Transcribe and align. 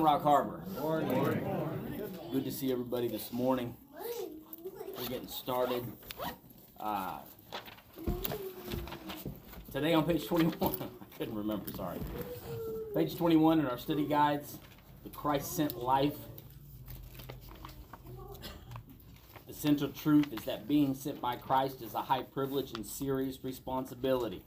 Rock 0.00 0.22
Harbor. 0.22 0.60
Good 2.32 2.44
to 2.44 2.50
see 2.50 2.72
everybody 2.72 3.08
this 3.08 3.30
morning. 3.30 3.76
We're 4.96 5.08
getting 5.08 5.28
started. 5.28 5.84
Uh, 6.80 7.18
today 9.70 9.92
on 9.92 10.04
page 10.04 10.26
21, 10.26 10.54
I 10.62 11.18
couldn't 11.18 11.34
remember, 11.34 11.70
sorry. 11.72 11.98
Page 12.94 13.16
21 13.16 13.60
in 13.60 13.66
our 13.66 13.76
study 13.76 14.06
guides, 14.06 14.58
the 15.04 15.10
Christ 15.10 15.54
sent 15.54 15.76
life. 15.76 16.16
The 19.46 19.52
central 19.52 19.90
truth 19.90 20.32
is 20.32 20.44
that 20.44 20.66
being 20.66 20.94
sent 20.94 21.20
by 21.20 21.36
Christ 21.36 21.82
is 21.82 21.92
a 21.92 22.02
high 22.02 22.22
privilege 22.22 22.72
and 22.74 22.86
serious 22.86 23.40
responsibility. 23.42 24.42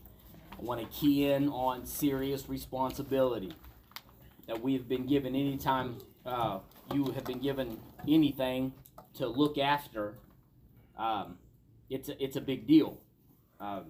I 0.57 0.63
want 0.63 0.81
to 0.81 0.87
key 0.87 1.27
in 1.29 1.49
on 1.49 1.85
serious 1.85 2.49
responsibility 2.49 3.53
that 4.47 4.61
we 4.61 4.73
have 4.73 4.87
been 4.87 5.05
given 5.05 5.35
anytime 5.35 5.97
uh, 6.25 6.59
you 6.93 7.05
have 7.11 7.23
been 7.23 7.39
given 7.39 7.79
anything 8.07 8.73
to 9.15 9.27
look 9.27 9.57
after, 9.57 10.15
um, 10.97 11.37
it's 11.89 12.09
a, 12.09 12.23
it's 12.23 12.35
a 12.35 12.41
big 12.41 12.67
deal. 12.67 12.99
Um, 13.59 13.85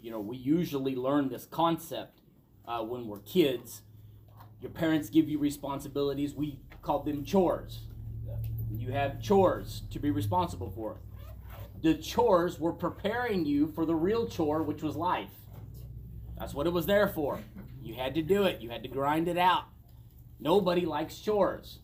you 0.00 0.10
know, 0.10 0.20
we 0.20 0.36
usually 0.36 0.94
learn 0.94 1.28
this 1.28 1.46
concept 1.46 2.20
uh, 2.66 2.82
when 2.82 3.06
we're 3.06 3.20
kids. 3.20 3.82
Your 4.60 4.70
parents 4.70 5.08
give 5.08 5.28
you 5.28 5.38
responsibilities. 5.38 6.34
We 6.34 6.58
call 6.82 7.00
them 7.00 7.24
chores. 7.24 7.80
You 8.70 8.92
have 8.92 9.20
chores 9.20 9.82
to 9.90 9.98
be 9.98 10.10
responsible 10.10 10.70
for. 10.70 10.98
The 11.82 11.94
chores 11.94 12.60
were 12.60 12.72
preparing 12.72 13.44
you 13.44 13.66
for 13.68 13.84
the 13.84 13.94
real 13.94 14.26
chore, 14.28 14.62
which 14.62 14.82
was 14.82 14.96
life. 14.96 15.30
That's 16.38 16.54
what 16.54 16.66
it 16.66 16.72
was 16.72 16.86
there 16.86 17.08
for. 17.08 17.40
You 17.82 17.94
had 17.94 18.14
to 18.14 18.22
do 18.22 18.44
it. 18.44 18.60
You 18.60 18.70
had 18.70 18.82
to 18.82 18.88
grind 18.88 19.28
it 19.28 19.38
out. 19.38 19.64
Nobody 20.42 20.84
likes 20.84 21.18
chores. 21.20 21.78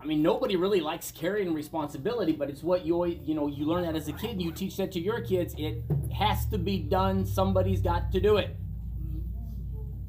I 0.00 0.06
mean, 0.06 0.22
nobody 0.22 0.56
really 0.56 0.80
likes 0.80 1.10
carrying 1.10 1.52
responsibility, 1.52 2.32
but 2.32 2.48
it's 2.48 2.62
what 2.62 2.86
you 2.86 3.04
you 3.04 3.34
know 3.34 3.48
you 3.48 3.66
learn 3.66 3.82
that 3.82 3.94
as 3.94 4.08
a 4.08 4.12
kid. 4.12 4.30
And 4.30 4.42
you 4.42 4.50
teach 4.50 4.78
that 4.78 4.92
to 4.92 5.00
your 5.00 5.20
kids. 5.20 5.54
It 5.58 5.82
has 6.16 6.46
to 6.46 6.58
be 6.58 6.78
done. 6.78 7.26
Somebody's 7.26 7.82
got 7.82 8.12
to 8.12 8.20
do 8.20 8.38
it. 8.38 8.56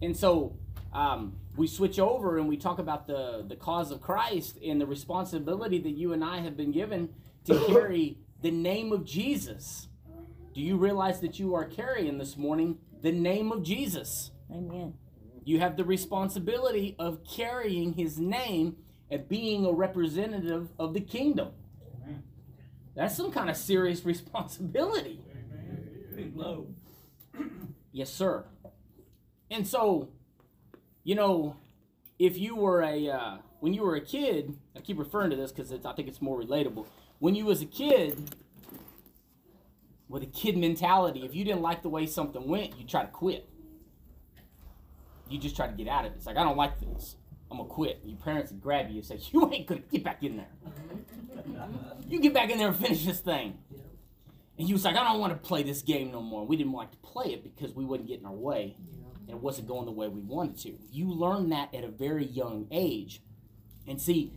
And 0.01 0.15
so 0.15 0.57
um, 0.93 1.35
we 1.57 1.67
switch 1.67 1.99
over 1.99 2.37
and 2.37 2.47
we 2.47 2.55
talk 2.55 2.79
about 2.79 3.05
the 3.05 3.45
the 3.45 3.57
cause 3.57 3.91
of 3.91 4.01
Christ 4.01 4.57
and 4.65 4.79
the 4.79 4.85
responsibility 4.85 5.79
that 5.79 5.91
you 5.91 6.13
and 6.13 6.23
I 6.23 6.39
have 6.39 6.55
been 6.55 6.71
given 6.71 7.09
to 7.45 7.65
carry 7.67 8.17
the 8.41 8.51
name 8.51 8.93
of 8.93 9.03
Jesus. 9.03 9.89
Do 10.53 10.61
you 10.61 10.77
realize 10.77 11.19
that 11.19 11.37
you 11.37 11.53
are 11.53 11.65
carrying 11.65 12.17
this 12.17 12.37
morning 12.37 12.77
the 13.01 13.11
name 13.11 13.51
of 13.51 13.61
Jesus? 13.61 14.31
Amen. 14.49 14.93
You 15.45 15.59
have 15.59 15.77
the 15.77 15.85
responsibility 15.85 16.95
of 16.97 17.23
carrying 17.23 17.93
his 17.93 18.19
name 18.19 18.77
and 19.11 19.29
being 19.29 19.65
a 19.65 19.71
representative 19.71 20.69
of 20.79 20.93
the 20.95 20.99
kingdom. 20.99 21.49
That's 22.95 23.15
some 23.15 23.31
kind 23.31 23.49
of 23.49 23.55
serious 23.55 24.03
responsibility. 24.13 25.21
Yes, 27.91 28.11
sir. 28.11 28.43
And 29.49 29.65
so, 29.65 30.09
you 31.05 31.15
know, 31.15 31.55
if 32.19 32.37
you 32.37 32.57
were 32.57 32.81
a 32.81 33.09
uh, 33.09 33.37
when 33.61 33.73
you 33.73 33.83
were 33.83 33.95
a 33.95 34.01
kid, 34.01 34.57
I 34.75 34.81
keep 34.81 34.99
referring 34.99 35.29
to 35.29 35.37
this 35.37 35.53
because 35.53 35.71
I 35.71 35.93
think 35.93 36.09
it's 36.09 36.21
more 36.21 36.41
relatable. 36.41 36.87
When 37.19 37.35
you 37.35 37.45
was 37.45 37.61
a 37.61 37.65
kid, 37.65 38.35
with 40.09 40.23
a 40.23 40.27
kid 40.27 40.57
mentality, 40.57 41.23
if 41.23 41.33
you 41.33 41.45
didn't 41.45 41.61
like 41.61 41.83
the 41.83 41.89
way 41.89 42.05
something 42.05 42.47
went, 42.49 42.77
you 42.77 42.85
try 42.85 43.03
to 43.03 43.07
quit. 43.07 43.47
You 45.29 45.39
just 45.39 45.55
try 45.55 45.67
to 45.67 45.73
get 45.73 45.87
out 45.87 46.05
of 46.05 46.11
it. 46.11 46.15
It's 46.17 46.25
like 46.25 46.37
I 46.37 46.43
don't 46.43 46.57
like 46.57 46.79
this. 46.79 47.15
I'm 47.49 47.57
gonna 47.57 47.69
quit. 47.69 48.01
Your 48.03 48.17
parents 48.17 48.51
would 48.51 48.61
grab 48.61 48.89
you 48.89 48.97
and 48.97 49.05
say, 49.05 49.19
"You 49.31 49.51
ain't 49.51 49.67
gonna 49.67 49.81
get 49.81 50.03
back 50.03 50.23
in 50.23 50.37
there. 50.37 50.47
Mm-hmm. 50.67 52.11
You 52.11 52.19
get 52.19 52.33
back 52.33 52.49
in 52.49 52.57
there 52.57 52.67
and 52.69 52.77
finish 52.77 53.05
this 53.05 53.19
thing." 53.19 53.57
And 54.57 54.67
he 54.67 54.73
was 54.73 54.85
like, 54.85 54.95
"I 54.95 55.03
don't 55.03 55.19
want 55.19 55.33
to 55.33 55.47
play 55.47 55.63
this 55.63 55.81
game 55.81 56.11
no 56.11 56.21
more." 56.21 56.45
We 56.45 56.55
didn't 56.55 56.73
like 56.73 56.91
to 56.91 56.97
play 56.97 57.33
it 57.33 57.43
because 57.43 57.73
we 57.75 57.85
wouldn't 57.85 58.07
get 58.07 58.19
in 58.19 58.25
our 58.25 58.31
way, 58.31 58.77
and 59.27 59.29
it 59.29 59.41
wasn't 59.41 59.67
going 59.67 59.85
the 59.85 59.91
way 59.91 60.07
we 60.07 60.21
wanted 60.21 60.57
to. 60.59 60.77
You 60.91 61.11
learn 61.11 61.49
that 61.49 61.73
at 61.73 61.83
a 61.83 61.89
very 61.89 62.25
young 62.25 62.67
age, 62.71 63.21
and 63.87 64.01
see, 64.01 64.33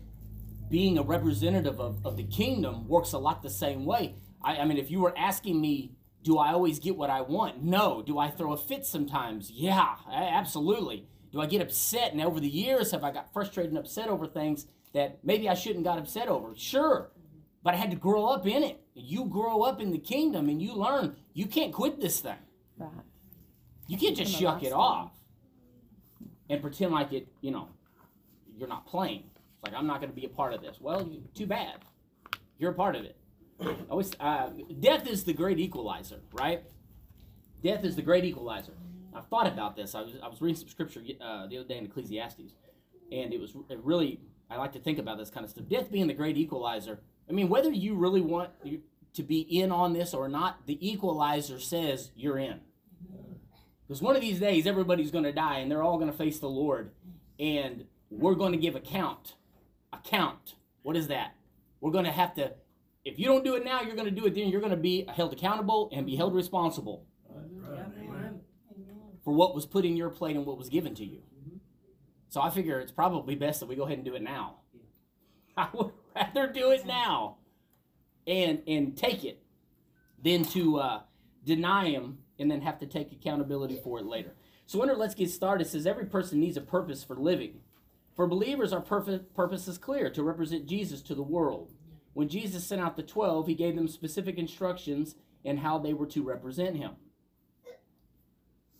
being 0.69 0.99
a 0.99 1.03
representative 1.03 1.81
of, 1.81 2.05
of 2.05 2.16
the 2.16 2.25
kingdom 2.25 2.88
works 2.88 3.12
a 3.12 3.19
lot 3.19 3.43
the 3.43 3.50
same 3.50 3.84
way. 3.84 4.15
I, 4.43 4.59
I 4.59 4.65
mean, 4.65 4.78
if 4.78 4.91
you 4.91 5.00
were 5.00 5.16
asking 5.16 5.60
me, 5.60 5.93
do 6.28 6.37
I 6.37 6.53
always 6.53 6.78
get 6.78 6.94
what 6.94 7.09
I 7.09 7.22
want? 7.22 7.65
No. 7.65 8.03
Do 8.03 8.19
I 8.19 8.28
throw 8.28 8.53
a 8.53 8.56
fit 8.59 8.84
sometimes? 8.84 9.50
Yeah, 9.50 9.94
absolutely. 10.12 11.09
Do 11.33 11.41
I 11.41 11.47
get 11.47 11.62
upset? 11.62 12.12
And 12.12 12.21
over 12.21 12.39
the 12.39 12.50
years, 12.50 12.91
have 12.91 13.03
I 13.03 13.12
got 13.12 13.33
frustrated 13.33 13.72
and 13.72 13.78
upset 13.78 14.11
over 14.11 14.27
things 14.27 14.67
that 14.93 15.21
maybe 15.25 15.49
I 15.49 15.55
shouldn't 15.55 15.87
got 15.87 15.97
upset 15.97 16.28
over? 16.28 16.55
Sure. 16.55 17.12
But 17.62 17.72
I 17.72 17.77
had 17.78 17.91
to 17.93 17.97
grow 17.97 18.27
up 18.27 18.47
in 18.47 18.62
it. 18.62 18.78
You 18.93 19.25
grow 19.25 19.62
up 19.62 19.81
in 19.81 19.91
the 19.91 19.99
kingdom 19.99 20.50
and 20.50 20.61
you 20.61 20.75
learn 20.75 21.17
you 21.33 21.47
can't 21.47 21.72
quit 21.72 21.99
this 21.99 22.21
thing. 22.21 22.37
Right. 22.77 22.91
You 23.87 23.97
can't 23.97 24.15
just 24.15 24.38
shuck 24.38 24.62
it 24.62 24.75
off 24.75 25.12
and 26.50 26.61
pretend 26.61 26.93
like 26.93 27.15
it, 27.15 27.27
you 27.41 27.53
know, 27.53 27.69
you're 28.55 28.69
not 28.69 28.87
playing. 28.87 29.25
It's 29.55 29.65
like 29.65 29.72
I'm 29.72 29.87
not 29.87 30.03
going 30.03 30.11
to 30.11 30.15
be 30.15 30.27
a 30.27 30.28
part 30.28 30.53
of 30.53 30.61
this. 30.61 30.77
Well, 30.78 31.09
you, 31.11 31.22
too 31.34 31.47
bad. 31.47 31.77
You're 32.59 32.72
a 32.72 32.75
part 32.75 32.97
of 32.97 33.06
it. 33.06 33.17
Always, 33.91 34.13
uh, 34.21 34.51
death 34.79 35.07
is 35.09 35.25
the 35.25 35.33
great 35.33 35.59
equalizer, 35.59 36.21
right? 36.33 36.63
Death 37.63 37.85
is 37.85 37.97
the 37.97 38.03
great 38.03 38.25
equalizer. 38.25 38.73
I've 39.15 39.27
thought 39.27 39.47
about 39.47 39.75
this. 39.75 39.95
I 39.95 40.03
was 40.03 40.13
I 40.23 40.29
was 40.29 40.41
reading 40.41 40.61
some 40.61 40.69
scripture 40.69 41.03
uh, 41.21 41.47
the 41.49 41.59
other 41.59 41.67
day 41.67 41.79
in 41.79 41.87
Ecclesiastes, 41.87 42.53
and 43.11 43.33
it 43.33 43.41
was 43.41 43.57
it 43.69 43.81
really 43.83 44.21
I 44.51 44.57
like 44.57 44.73
to 44.73 44.79
think 44.79 44.99
about 44.99 45.19
this 45.19 45.31
kind 45.31 45.45
of 45.45 45.51
stuff. 45.51 45.69
Death 45.69 45.91
being 45.91 46.07
the 46.07 46.15
great 46.15 46.37
equalizer. 46.37 47.01
I 47.29 47.33
mean, 47.33 47.49
whether 47.49 47.71
you 47.71 47.95
really 47.95 48.21
want 48.21 48.51
to 49.15 49.23
be 49.23 49.41
in 49.41 49.73
on 49.73 49.93
this 49.93 50.15
or 50.15 50.29
not, 50.29 50.67
the 50.67 50.79
equalizer 50.87 51.59
says 51.59 52.13
you're 52.17 52.39
in. 52.39 52.61
Because 53.87 54.03
one 54.03 54.17
of 54.17 54.23
these 54.23 54.39
days, 54.39 54.67
everybody's 54.67 55.11
going 55.11 55.25
to 55.25 55.33
die, 55.33 55.59
and 55.59 55.71
they're 55.71 55.83
all 55.83 55.99
going 55.99 56.11
to 56.11 56.17
face 56.17 56.39
the 56.39 56.49
Lord, 56.49 56.93
and 57.39 57.87
we're 58.11 58.35
going 58.35 58.53
to 58.53 58.59
give 58.59 58.77
account. 58.77 59.35
Account. 59.93 60.55
What 60.83 60.97
is 60.97 61.09
that? 61.09 61.35
We're 61.81 61.91
going 61.91 62.05
to 62.05 62.13
have 62.13 62.35
to. 62.35 62.53
If 63.09 63.19
you 63.19 63.27
don't 63.27 63.43
do 63.43 63.55
it 63.55 63.65
now, 63.65 63.81
you're 63.81 63.97
going 63.97 64.05
to 64.05 64.21
do 64.21 64.27
it 64.27 64.35
then. 64.35 64.49
You're 64.49 64.61
going 64.61 64.71
to 64.71 64.77
be 64.77 65.07
held 65.09 65.33
accountable 65.33 65.89
and 65.93 66.05
be 66.05 66.15
held 66.15 66.35
responsible 66.35 67.07
for 69.25 69.33
what 69.33 69.55
was 69.55 69.65
put 69.65 69.85
in 69.85 69.97
your 69.97 70.11
plate 70.11 70.37
and 70.37 70.45
what 70.45 70.59
was 70.59 70.69
given 70.69 70.95
to 70.97 71.05
you. 71.05 71.23
So 72.29 72.43
I 72.43 72.51
figure 72.51 72.79
it's 72.81 72.93
probably 72.93 73.35
best 73.35 73.61
that 73.61 73.67
we 73.67 73.77
go 73.77 73.85
ahead 73.85 73.97
and 73.99 74.05
do 74.05 74.15
it 74.15 74.23
now. 74.23 74.57
I 75.57 75.69
would 75.73 75.93
rather 76.15 76.53
do 76.53 76.71
it 76.71 76.87
now 76.87 77.39
and 78.27 78.63
and 78.67 78.97
take 78.97 79.25
it 79.25 79.43
than 80.23 80.45
to 80.45 80.79
uh, 80.79 81.01
deny 81.45 81.89
him 81.89 82.19
and 82.39 82.51
then 82.51 82.61
have 82.61 82.79
to 82.81 82.87
take 82.87 83.11
accountability 83.11 83.81
for 83.83 83.99
it 83.99 84.05
later. 84.07 84.35
So 84.67 84.83
under 84.83 84.95
let's 84.95 85.15
get 85.15 85.31
started 85.31 85.67
it 85.67 85.71
says 85.71 85.87
every 85.87 86.05
person 86.05 86.41
needs 86.41 86.59
a 86.59 86.61
purpose 86.61 87.03
for 87.03 87.17
living. 87.17 87.61
For 88.15 88.27
believers, 88.27 88.73
our 88.73 88.81
purpose 88.81 89.69
is 89.69 89.79
clear 89.79 90.11
to 90.11 90.23
represent 90.25 90.67
Jesus 90.67 91.03
to 91.03 91.15
the 91.15 91.23
world. 91.23 91.73
When 92.15 92.29
Jesus 92.29 92.65
sent 92.65 92.81
out 92.81 92.97
the 92.97 93.03
twelve, 93.03 93.47
he 93.47 93.55
gave 93.55 93.77
them 93.77 93.89
specific 93.89 94.39
instructions 94.39 95.15
in 95.45 95.59
how 95.59 95.79
they 95.79 95.95
were 95.95 96.07
to 96.07 96.23
represent 96.23 96.77
him. 96.77 96.93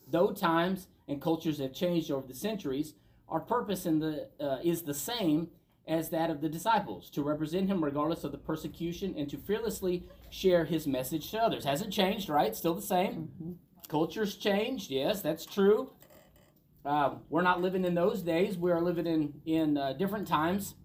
Though 0.07 0.31
times 0.31 0.87
and 1.07 1.21
cultures 1.21 1.59
have 1.59 1.73
changed 1.73 2.11
over 2.11 2.27
the 2.27 2.33
centuries, 2.33 2.95
our 3.27 3.39
purpose 3.39 3.85
in 3.85 3.99
the 3.99 4.29
uh, 4.39 4.57
is 4.63 4.81
the 4.81 4.93
same 4.93 5.49
as 5.87 6.09
that 6.09 6.29
of 6.29 6.41
the 6.41 6.49
disciples 6.49 7.09
to 7.09 7.23
represent 7.23 7.67
him 7.67 7.83
regardless 7.83 8.23
of 8.23 8.31
the 8.31 8.37
persecution 8.37 9.15
and 9.17 9.29
to 9.29 9.37
fearlessly 9.37 10.03
share 10.29 10.65
his 10.65 10.85
message 10.85 11.31
to 11.31 11.37
others. 11.37 11.65
Hasn't 11.65 11.93
changed, 11.93 12.29
right? 12.29 12.55
Still 12.55 12.75
the 12.75 12.81
same. 12.81 13.57
Culture's 13.87 14.35
changed. 14.35 14.91
Yes, 14.91 15.21
that's 15.21 15.45
true. 15.45 15.91
Uh, 16.85 17.15
we're 17.29 17.41
not 17.41 17.61
living 17.61 17.85
in 17.85 17.95
those 17.95 18.21
days. 18.21 18.57
We 18.57 18.71
are 18.71 18.81
living 18.81 19.07
in 19.07 19.33
in 19.45 19.77
uh, 19.77 19.93
different 19.93 20.27
times, 20.27 20.75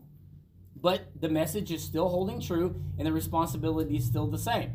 but 0.84 1.08
the 1.18 1.30
message 1.30 1.72
is 1.72 1.82
still 1.82 2.10
holding 2.10 2.42
true, 2.42 2.78
and 2.98 3.06
the 3.06 3.12
responsibility 3.12 3.96
is 3.96 4.04
still 4.04 4.26
the 4.26 4.36
same. 4.36 4.74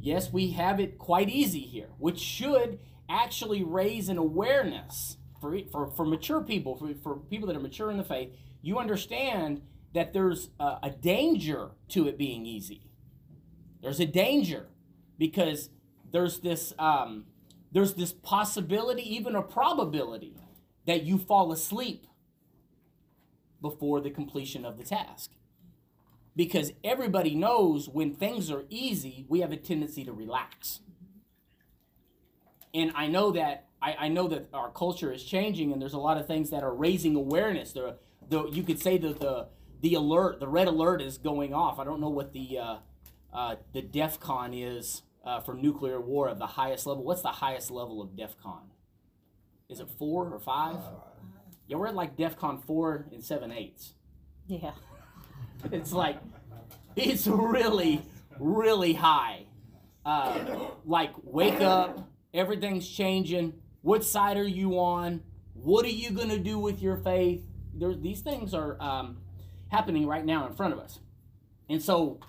Yes, 0.00 0.32
we 0.32 0.50
have 0.50 0.80
it 0.80 0.98
quite 0.98 1.28
easy 1.28 1.60
here, 1.60 1.90
which 1.96 2.18
should 2.18 2.80
actually 3.08 3.62
raise 3.62 4.08
an 4.08 4.18
awareness 4.18 5.16
for, 5.40 5.56
for, 5.70 5.92
for 5.92 6.04
mature 6.04 6.40
people, 6.40 6.74
for, 6.74 6.92
for 7.00 7.14
people 7.14 7.46
that 7.46 7.54
are 7.54 7.60
mature 7.60 7.88
in 7.88 7.98
the 7.98 8.02
faith. 8.02 8.30
You 8.62 8.80
understand 8.80 9.62
that 9.92 10.12
there's 10.12 10.50
a, 10.58 10.78
a 10.82 10.90
danger 10.90 11.70
to 11.90 12.08
it 12.08 12.18
being 12.18 12.46
easy. 12.46 12.90
There's 13.80 14.00
a 14.00 14.06
danger 14.06 14.66
because 15.18 15.70
there's 16.10 16.40
this 16.40 16.74
um, 16.80 17.26
there's 17.70 17.94
this 17.94 18.12
possibility, 18.12 19.02
even 19.14 19.36
a 19.36 19.42
probability, 19.42 20.36
that 20.86 21.04
you 21.04 21.16
fall 21.16 21.52
asleep 21.52 22.08
before 23.62 24.00
the 24.00 24.10
completion 24.10 24.64
of 24.64 24.78
the 24.78 24.84
task. 24.84 25.30
Because 26.36 26.72
everybody 26.82 27.34
knows 27.34 27.88
when 27.88 28.14
things 28.14 28.50
are 28.50 28.64
easy, 28.68 29.24
we 29.28 29.40
have 29.40 29.52
a 29.52 29.56
tendency 29.56 30.04
to 30.04 30.12
relax. 30.12 30.80
And 32.72 32.90
I 32.96 33.06
know 33.06 33.30
that 33.32 33.68
I, 33.80 33.96
I 34.00 34.08
know 34.08 34.26
that 34.28 34.48
our 34.52 34.70
culture 34.70 35.12
is 35.12 35.22
changing, 35.22 35.72
and 35.72 35.80
there's 35.80 35.92
a 35.92 35.98
lot 35.98 36.16
of 36.16 36.26
things 36.26 36.50
that 36.50 36.64
are 36.64 36.74
raising 36.74 37.14
awareness. 37.14 37.72
The, 37.72 37.98
the 38.28 38.46
you 38.48 38.62
could 38.62 38.80
say 38.80 38.98
that 38.98 39.20
the 39.20 39.48
the 39.80 39.94
alert, 39.94 40.40
the 40.40 40.48
red 40.48 40.66
alert, 40.66 41.02
is 41.02 41.18
going 41.18 41.52
off. 41.52 41.78
I 41.78 41.84
don't 41.84 42.00
know 42.00 42.08
what 42.08 42.32
the 42.32 42.58
uh, 42.58 42.76
uh, 43.32 43.56
the 43.72 43.82
DEFCON 43.82 44.52
is 44.54 45.02
uh, 45.24 45.40
for 45.40 45.54
nuclear 45.54 46.00
war 46.00 46.28
of 46.28 46.38
the 46.38 46.46
highest 46.46 46.86
level. 46.86 47.04
What's 47.04 47.22
the 47.22 47.28
highest 47.28 47.70
level 47.70 48.00
of 48.00 48.10
DEFCON? 48.16 48.70
Is 49.68 49.80
it 49.80 49.88
four 49.98 50.32
or 50.32 50.40
five? 50.40 50.78
Yeah, 51.66 51.76
we're 51.76 51.88
at 51.88 51.94
like 51.94 52.16
DEFCON 52.16 52.64
four 52.64 53.06
and 53.12 53.22
seven 53.22 53.52
eighths. 53.52 53.94
Yeah. 54.46 54.72
It's 55.72 55.92
like 55.92 56.18
it's 56.96 57.26
really, 57.26 58.02
really 58.38 58.92
high. 58.92 59.46
Uh, 60.04 60.68
like 60.84 61.12
wake 61.22 61.60
up, 61.60 62.08
everything's 62.32 62.88
changing. 62.88 63.54
What 63.82 64.04
side 64.04 64.36
are 64.36 64.48
you 64.48 64.78
on? 64.78 65.22
What 65.54 65.84
are 65.84 65.90
you 65.90 66.10
gonna 66.10 66.38
do 66.38 66.58
with 66.58 66.80
your 66.82 66.96
faith? 66.96 67.42
There, 67.74 67.94
these 67.94 68.20
things 68.20 68.54
are 68.54 68.80
um, 68.80 69.18
happening 69.68 70.06
right 70.06 70.24
now 70.24 70.46
in 70.46 70.54
front 70.54 70.74
of 70.74 70.78
us, 70.78 71.00
and 71.68 71.82
so 71.82 72.20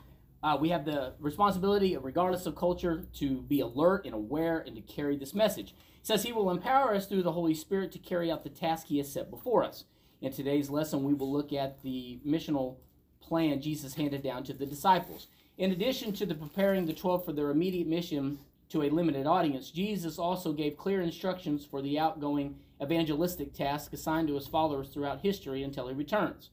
uh, 0.42 0.58
we 0.60 0.70
have 0.70 0.86
the 0.86 1.14
responsibility, 1.20 1.98
regardless 1.98 2.46
of 2.46 2.56
culture, 2.56 3.06
to 3.16 3.42
be 3.42 3.60
alert 3.60 4.06
and 4.06 4.14
aware 4.14 4.60
and 4.60 4.76
to 4.76 4.82
carry 4.82 5.18
this 5.18 5.34
message. 5.34 5.72
It 6.00 6.08
says 6.08 6.24
He 6.24 6.32
will 6.32 6.52
empower 6.52 6.94
us 6.94 7.08
through 7.08 7.24
the 7.24 7.32
Holy 7.32 7.54
Spirit 7.54 7.92
to 7.94 8.00
carry 8.00 8.32
out 8.32 8.44
the 8.44 8.50
task 8.50 8.88
He 8.88 8.98
has 9.00 9.12
set 9.12 9.30
before 9.30 9.64
us. 9.64 9.86
In 10.22 10.32
today's 10.32 10.70
lesson, 10.70 11.04
we 11.04 11.14
will 11.14 11.32
look 11.32 11.52
at 11.52 11.82
the 11.84 12.20
missional 12.26 12.78
plan 13.26 13.62
Jesus 13.62 13.96
handed 13.96 14.24
down 14.24 14.44
to 14.44 14.54
the 14.54 14.66
disciples. 14.66 15.28
In 15.58 15.72
addition 15.72 16.14
to 16.14 16.26
the 16.26 16.36
preparing 16.36 16.86
the 16.86 16.94
12 16.94 17.26
for 17.26 17.34
their 17.34 17.50
immediate 17.50 17.88
mission 17.88 18.40
to 18.70 18.84
a 18.84 18.90
limited 18.90 19.26
audience, 19.26 19.72
Jesus 19.72 20.20
also 20.20 20.52
gave 20.54 20.78
clear 20.78 21.02
instructions 21.02 21.66
for 21.66 21.82
the 21.82 21.98
outgoing 21.98 22.56
evangelistic 22.82 23.54
task 23.54 23.94
assigned 23.94 24.28
to 24.28 24.36
his 24.36 24.48
followers 24.48 24.90
throughout 24.90 25.22
history 25.22 25.64
until 25.64 25.88
he 25.88 25.94
returns. 25.94 26.50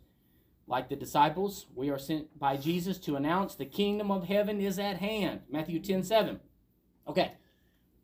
Like 0.66 0.88
the 0.88 0.96
disciples, 0.96 1.66
we 1.74 1.90
are 1.90 1.98
sent 1.98 2.38
by 2.38 2.56
Jesus 2.56 2.98
to 3.00 3.16
announce 3.16 3.54
the 3.54 3.66
kingdom 3.66 4.10
of 4.10 4.28
heaven 4.28 4.60
is 4.60 4.78
at 4.78 4.98
hand. 4.98 5.40
Matthew 5.50 5.80
10 5.80 6.04
7. 6.04 6.40
Okay, 7.08 7.32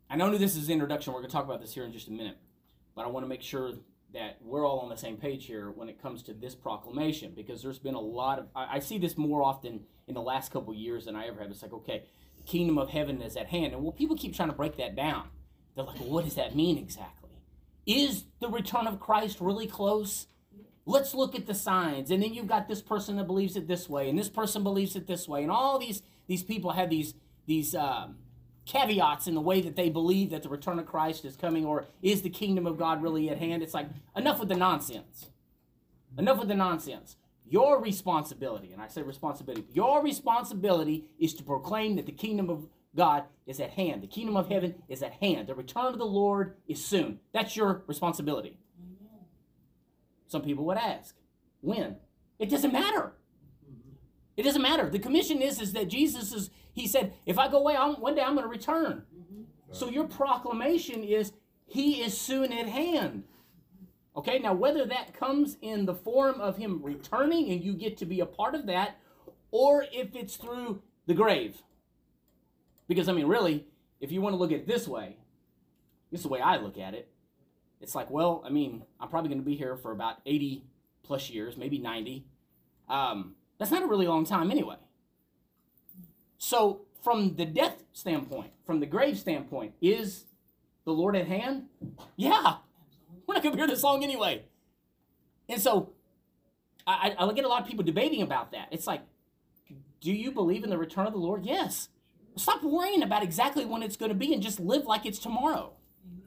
I 0.09 0.17
know 0.17 0.37
this 0.37 0.55
is 0.55 0.69
introduction. 0.69 1.13
We're 1.13 1.19
going 1.19 1.29
to 1.29 1.33
talk 1.35 1.45
about 1.45 1.61
this 1.61 1.73
here 1.73 1.85
in 1.85 1.93
just 1.93 2.09
a 2.09 2.11
minute, 2.11 2.37
but 2.95 3.05
I 3.05 3.07
want 3.07 3.23
to 3.23 3.29
make 3.29 3.41
sure 3.41 3.71
that 4.13 4.37
we're 4.41 4.67
all 4.67 4.79
on 4.79 4.89
the 4.89 4.97
same 4.97 5.17
page 5.17 5.45
here 5.45 5.69
when 5.71 5.89
it 5.89 6.01
comes 6.01 6.23
to 6.23 6.33
this 6.33 6.55
proclamation 6.55 7.33
because 7.35 7.61
there's 7.61 7.79
been 7.79 7.95
a 7.95 7.99
lot 7.99 8.39
of, 8.39 8.47
I, 8.55 8.77
I 8.77 8.79
see 8.79 8.97
this 8.97 9.17
more 9.17 9.43
often 9.43 9.81
in 10.07 10.15
the 10.15 10.21
last 10.21 10.51
couple 10.51 10.73
years 10.73 11.05
than 11.05 11.15
I 11.15 11.27
ever 11.27 11.41
have. 11.41 11.51
It's 11.51 11.61
like, 11.61 11.73
okay, 11.73 12.03
kingdom 12.45 12.77
of 12.77 12.89
heaven 12.89 13.21
is 13.21 13.35
at 13.35 13.47
hand. 13.47 13.73
And 13.73 13.83
well, 13.83 13.91
people 13.91 14.15
keep 14.15 14.35
trying 14.35 14.49
to 14.49 14.55
break 14.55 14.77
that 14.77 14.95
down. 14.95 15.27
They're 15.75 15.85
like, 15.85 15.99
well, 15.99 16.09
what 16.09 16.25
does 16.25 16.35
that 16.35 16.55
mean 16.55 16.77
exactly? 16.77 17.29
Is 17.85 18.25
the 18.39 18.49
return 18.49 18.87
of 18.87 18.99
Christ 18.99 19.39
really 19.39 19.67
close? 19.67 20.27
let's 20.89 21.13
look 21.13 21.35
at 21.35 21.45
the 21.45 21.53
signs 21.53 22.09
and 22.09 22.23
then 22.23 22.33
you've 22.33 22.47
got 22.47 22.67
this 22.67 22.81
person 22.81 23.15
that 23.17 23.27
believes 23.27 23.55
it 23.55 23.67
this 23.67 23.87
way 23.87 24.09
and 24.09 24.17
this 24.17 24.27
person 24.27 24.63
believes 24.63 24.95
it 24.95 25.05
this 25.05 25.27
way 25.27 25.43
and 25.43 25.51
all 25.51 25.77
these 25.77 26.01
these 26.25 26.41
people 26.41 26.71
have 26.71 26.89
these 26.89 27.13
these 27.45 27.75
um, 27.75 28.15
caveats 28.69 29.27
in 29.27 29.33
the 29.33 29.41
way 29.41 29.61
that 29.61 29.75
they 29.75 29.89
believe 29.89 30.29
that 30.29 30.43
the 30.43 30.49
return 30.49 30.79
of 30.79 30.85
christ 30.85 31.25
is 31.25 31.35
coming 31.35 31.65
or 31.65 31.85
is 32.01 32.21
the 32.21 32.29
kingdom 32.29 32.65
of 32.67 32.77
god 32.77 33.01
really 33.01 33.29
at 33.29 33.37
hand 33.37 33.63
it's 33.63 33.73
like 33.73 33.87
enough 34.15 34.39
with 34.39 34.49
the 34.49 34.55
nonsense 34.55 35.29
enough 36.17 36.39
with 36.39 36.47
the 36.47 36.55
nonsense 36.55 37.15
your 37.45 37.81
responsibility 37.81 38.71
and 38.71 38.81
i 38.81 38.87
say 38.87 39.01
responsibility 39.01 39.65
your 39.73 40.03
responsibility 40.03 41.05
is 41.19 41.33
to 41.33 41.43
proclaim 41.43 41.95
that 41.95 42.05
the 42.05 42.11
kingdom 42.11 42.49
of 42.49 42.67
god 42.95 43.23
is 43.45 43.59
at 43.59 43.71
hand 43.71 44.03
the 44.03 44.07
kingdom 44.07 44.37
of 44.37 44.49
heaven 44.49 44.75
is 44.87 45.01
at 45.01 45.13
hand 45.13 45.47
the 45.47 45.55
return 45.55 45.85
of 45.85 45.97
the 45.97 46.05
lord 46.05 46.55
is 46.67 46.83
soon 46.83 47.19
that's 47.33 47.55
your 47.55 47.83
responsibility 47.87 48.57
some 50.29 50.43
people 50.43 50.63
would 50.65 50.77
ask. 50.77 51.15
When? 51.61 51.97
It 52.37 52.49
doesn't 52.49 52.71
matter. 52.71 53.13
It 54.37 54.43
doesn't 54.43 54.61
matter. 54.61 54.89
The 54.89 54.99
commission 54.99 55.41
is, 55.41 55.59
is 55.59 55.73
that 55.73 55.89
Jesus 55.89 56.31
is, 56.31 56.51
he 56.79 56.87
said, 56.87 57.13
if 57.25 57.37
I 57.37 57.47
go 57.47 57.57
away, 57.57 57.75
I'm, 57.75 57.95
one 57.95 58.15
day 58.15 58.21
I'm 58.21 58.35
going 58.35 58.45
to 58.45 58.49
return. 58.49 59.03
So 59.71 59.89
your 59.89 60.05
proclamation 60.05 61.03
is, 61.03 61.33
he 61.65 62.01
is 62.01 62.17
soon 62.17 62.51
at 62.51 62.67
hand. 62.67 63.23
Okay, 64.15 64.39
now 64.39 64.53
whether 64.53 64.85
that 64.85 65.13
comes 65.13 65.57
in 65.61 65.85
the 65.85 65.93
form 65.93 66.41
of 66.41 66.57
him 66.57 66.81
returning 66.81 67.51
and 67.51 67.63
you 67.63 67.73
get 67.73 67.97
to 67.97 68.05
be 68.05 68.19
a 68.19 68.25
part 68.25 68.55
of 68.55 68.65
that, 68.65 68.97
or 69.51 69.85
if 69.91 70.15
it's 70.15 70.35
through 70.35 70.81
the 71.05 71.13
grave. 71.13 71.61
Because, 72.87 73.07
I 73.07 73.13
mean, 73.13 73.27
really, 73.27 73.67
if 73.99 74.11
you 74.11 74.21
want 74.21 74.33
to 74.33 74.37
look 74.37 74.51
at 74.51 74.59
it 74.59 74.67
this 74.67 74.87
way, 74.87 75.17
this 76.11 76.21
is 76.21 76.23
the 76.23 76.29
way 76.29 76.41
I 76.41 76.57
look 76.57 76.77
at 76.77 76.95
it 76.95 77.09
it's 77.81 77.95
like, 77.95 78.09
well, 78.09 78.43
I 78.45 78.49
mean, 78.49 78.83
I'm 78.99 79.09
probably 79.09 79.29
going 79.29 79.41
to 79.41 79.45
be 79.45 79.55
here 79.55 79.75
for 79.77 79.91
about 79.91 80.17
80 80.25 80.65
plus 81.03 81.29
years, 81.29 81.55
maybe 81.57 81.77
90. 81.77 82.25
Um, 82.89 83.35
that's 83.57 83.71
not 83.71 83.83
a 83.83 83.87
really 83.87 84.07
long 84.07 84.25
time 84.25 84.51
anyway. 84.51 84.75
So, 86.39 86.81
from 87.03 87.35
the 87.35 87.45
death 87.45 87.83
standpoint, 87.93 88.51
from 88.65 88.79
the 88.79 88.85
grave 88.85 89.19
standpoint, 89.19 89.73
is 89.81 90.25
the 90.85 90.91
Lord 90.91 91.15
at 91.15 91.27
hand? 91.27 91.65
Yeah. 92.15 92.55
We're 93.27 93.35
not 93.35 93.43
going 93.43 93.53
to 93.53 93.59
hear 93.59 93.67
this 93.67 93.81
song 93.81 94.03
anyway. 94.03 94.45
And 95.47 95.61
so, 95.61 95.91
I, 96.87 97.13
I 97.19 97.33
get 97.33 97.45
a 97.45 97.47
lot 97.47 97.61
of 97.61 97.67
people 97.67 97.83
debating 97.83 98.21
about 98.21 98.53
that. 98.53 98.69
It's 98.71 98.87
like, 98.87 99.01
do 100.01 100.11
you 100.11 100.31
believe 100.31 100.63
in 100.63 100.69
the 100.69 100.77
return 100.77 101.05
of 101.05 101.13
the 101.13 101.19
Lord? 101.19 101.45
Yes. 101.45 101.89
Stop 102.37 102.63
worrying 102.63 103.03
about 103.03 103.21
exactly 103.21 103.65
when 103.65 103.83
it's 103.83 103.97
going 103.97 104.09
to 104.09 104.15
be 104.15 104.33
and 104.33 104.41
just 104.41 104.59
live 104.59 104.85
like 104.85 105.05
it's 105.05 105.19
tomorrow. 105.19 105.73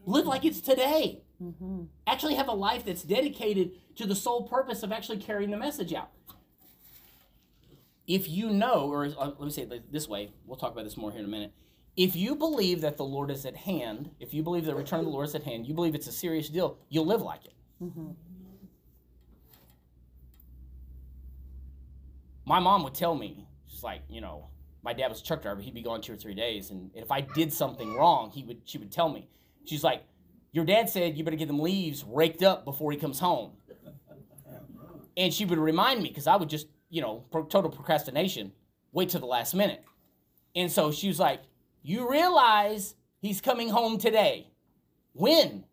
Live 0.04 0.26
like 0.26 0.44
it's 0.44 0.60
today. 0.60 1.22
Mm-hmm. 1.42 1.84
Actually, 2.06 2.34
have 2.34 2.48
a 2.48 2.52
life 2.52 2.84
that's 2.84 3.02
dedicated 3.02 3.72
to 3.96 4.06
the 4.06 4.14
sole 4.14 4.46
purpose 4.46 4.82
of 4.82 4.92
actually 4.92 5.18
carrying 5.18 5.50
the 5.50 5.56
message 5.56 5.94
out. 5.94 6.10
If 8.06 8.28
you 8.28 8.50
know, 8.50 8.90
or 8.90 9.04
uh, 9.04 9.26
let 9.26 9.40
me 9.40 9.50
say 9.50 9.62
it 9.62 9.92
this 9.92 10.08
way, 10.08 10.32
we'll 10.44 10.56
talk 10.56 10.72
about 10.72 10.84
this 10.84 10.96
more 10.96 11.10
here 11.10 11.20
in 11.20 11.26
a 11.26 11.28
minute. 11.28 11.52
If 11.96 12.16
you 12.16 12.34
believe 12.34 12.80
that 12.80 12.96
the 12.96 13.04
Lord 13.04 13.30
is 13.30 13.44
at 13.44 13.56
hand, 13.56 14.10
if 14.18 14.32
you 14.32 14.42
believe 14.42 14.64
the 14.64 14.74
return 14.74 15.00
of 15.00 15.04
the 15.04 15.10
Lord 15.10 15.28
is 15.28 15.34
at 15.34 15.42
hand, 15.42 15.66
you 15.66 15.74
believe 15.74 15.94
it's 15.94 16.06
a 16.06 16.12
serious 16.12 16.48
deal, 16.48 16.78
you'll 16.88 17.06
live 17.06 17.22
like 17.22 17.44
it. 17.44 17.54
Mm-hmm. 17.82 18.10
My 22.44 22.58
mom 22.58 22.82
would 22.82 22.94
tell 22.94 23.14
me, 23.14 23.46
she's 23.68 23.82
like, 23.82 24.02
you 24.08 24.20
know, 24.20 24.48
my 24.82 24.92
dad 24.92 25.08
was 25.08 25.20
a 25.20 25.24
truck 25.24 25.42
driver. 25.42 25.60
He'd 25.60 25.74
be 25.74 25.82
gone 25.82 26.00
two 26.00 26.14
or 26.14 26.16
three 26.16 26.34
days, 26.34 26.70
and 26.70 26.90
if 26.94 27.12
I 27.12 27.20
did 27.20 27.52
something 27.52 27.94
wrong, 27.94 28.30
he 28.30 28.42
would 28.42 28.62
she 28.64 28.78
would 28.78 28.90
tell 28.90 29.08
me. 29.08 29.28
She's 29.64 29.84
like, 29.84 30.02
your 30.50 30.64
dad 30.64 30.88
said 30.88 31.16
you 31.16 31.24
better 31.24 31.36
get 31.36 31.46
them 31.46 31.60
leaves 31.60 32.04
raked 32.04 32.42
up 32.42 32.64
before 32.64 32.90
he 32.90 32.98
comes 32.98 33.18
home. 33.20 33.52
And 35.16 35.32
she 35.32 35.44
would 35.44 35.58
remind 35.58 36.02
me 36.02 36.08
because 36.08 36.26
I 36.26 36.36
would 36.36 36.48
just, 36.48 36.68
you 36.92 37.00
know, 37.00 37.24
total 37.32 37.70
procrastination, 37.70 38.52
wait 38.92 39.08
till 39.08 39.20
the 39.20 39.26
last 39.26 39.54
minute. 39.54 39.82
And 40.54 40.70
so 40.70 40.92
she 40.92 41.08
was 41.08 41.18
like, 41.18 41.40
You 41.82 42.08
realize 42.08 42.94
he's 43.22 43.40
coming 43.40 43.70
home 43.70 43.96
today. 43.96 44.48
When? 45.14 45.64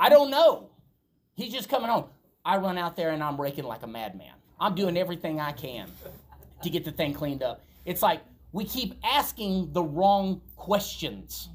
I 0.00 0.08
don't 0.08 0.30
know. 0.30 0.70
He's 1.36 1.52
just 1.52 1.68
coming 1.68 1.88
home. 1.88 2.06
I 2.44 2.56
run 2.56 2.76
out 2.76 2.96
there 2.96 3.10
and 3.10 3.22
I'm 3.22 3.40
raking 3.40 3.64
like 3.64 3.84
a 3.84 3.86
madman. 3.86 4.34
I'm 4.58 4.74
doing 4.74 4.96
everything 4.96 5.40
I 5.40 5.52
can 5.52 5.88
to 6.62 6.68
get 6.68 6.84
the 6.84 6.90
thing 6.90 7.14
cleaned 7.14 7.44
up. 7.44 7.64
It's 7.84 8.02
like 8.02 8.22
we 8.50 8.64
keep 8.64 8.94
asking 9.04 9.72
the 9.72 9.82
wrong 9.82 10.40
questions 10.56 11.50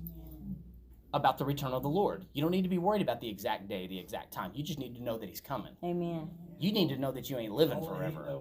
about 1.14 1.38
the 1.38 1.46
return 1.46 1.74
of 1.74 1.84
the 1.84 1.90
Lord. 1.90 2.26
You 2.34 2.42
don't 2.42 2.52
need 2.52 2.64
to 2.64 2.70
be 2.70 2.78
worried 2.78 3.02
about 3.02 3.22
the 3.22 3.30
exact 3.30 3.68
day, 3.68 3.88
the 3.88 4.00
exact 4.00 4.32
time. 4.32 4.52
You 4.54 4.64
just 4.64 4.80
need 4.80 4.96
to 4.96 5.04
know 5.04 5.18
that 5.18 5.28
He's 5.28 5.42
coming. 5.42 5.74
Amen. 5.84 6.30
You 6.60 6.72
need 6.72 6.90
to 6.90 6.98
know 6.98 7.12
that 7.12 7.30
you 7.30 7.38
ain't 7.38 7.54
living 7.54 7.84
forever. 7.84 8.40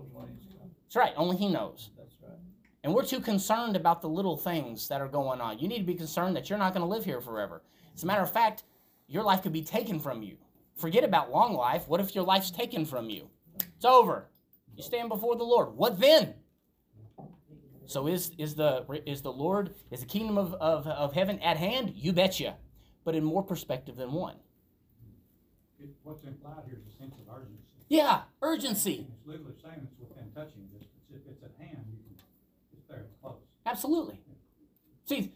That's 0.85 0.97
right. 0.97 1.13
Only 1.17 1.37
He 1.37 1.49
knows. 1.49 1.91
That's 1.97 2.15
right. 2.23 2.39
And 2.83 2.95
we're 2.95 3.05
too 3.05 3.21
concerned 3.21 3.77
about 3.77 4.01
the 4.01 4.09
little 4.09 4.37
things 4.37 4.89
that 4.89 5.01
are 5.01 5.09
going 5.09 5.41
on. 5.41 5.59
You 5.59 5.69
need 5.69 5.79
to 5.79 5.85
be 5.85 5.95
concerned 5.95 6.37
that 6.37 6.49
you're 6.49 6.59
not 6.59 6.73
going 6.73 6.83
to 6.83 6.89
live 6.89 7.05
here 7.05 7.21
forever. 7.21 7.63
As 7.95 8.03
a 8.03 8.07
matter 8.07 8.23
of 8.23 8.33
fact, 8.33 8.65
your 9.07 9.23
life 9.23 9.43
could 9.43 9.53
be 9.53 9.63
taken 9.63 9.99
from 9.99 10.23
you. 10.23 10.37
Forget 10.77 11.05
about 11.05 11.31
long 11.31 11.55
life. 11.55 11.89
What 11.89 12.01
if 12.01 12.15
your 12.15 12.25
life's 12.25 12.51
taken 12.51 12.87
from 12.87 13.11
you? 13.11 13.29
It's 13.77 13.85
over. 13.85 14.29
You 14.75 14.83
stand 14.83 15.11
before 15.11 15.37
the 15.37 15.45
Lord. 15.45 15.77
What 15.77 16.01
then? 16.01 16.35
So 17.91 18.07
is 18.07 18.31
is 18.39 18.55
the 18.55 18.87
is 19.05 19.23
the 19.23 19.33
Lord 19.33 19.75
is 19.91 19.99
the 19.99 20.07
kingdom 20.07 20.39
of, 20.39 20.55
of, 20.55 20.87
of 20.87 21.13
heaven 21.13 21.41
at 21.41 21.57
hand? 21.57 21.93
You 21.97 22.13
betcha, 22.13 22.55
but 23.05 23.17
in 23.17 23.25
more 23.25 23.43
perspective 23.43 23.97
than 23.97 24.13
one. 24.13 24.37
It, 25.81 25.89
what's 26.05 26.23
implied 26.23 26.63
here 26.67 26.79
is 26.79 26.95
a 26.95 26.97
sense 26.97 27.17
of 27.19 27.35
urgency. 27.35 27.65
Yeah, 27.89 28.21
urgency. 28.43 29.09
It's 29.13 29.27
literally 29.27 29.55
saying 29.61 29.89
it's 29.91 29.99
within 29.99 30.31
touching 30.33 30.69
distance. 30.73 31.03
If 31.13 31.23
it's 31.29 31.43
at 31.43 31.51
hand, 31.59 31.85
you 31.91 31.99
can, 31.99 32.25
it's 32.73 32.87
there, 32.89 33.01
it's 33.01 33.15
close. 33.21 33.41
Absolutely. 33.67 34.21
See, 35.07 35.33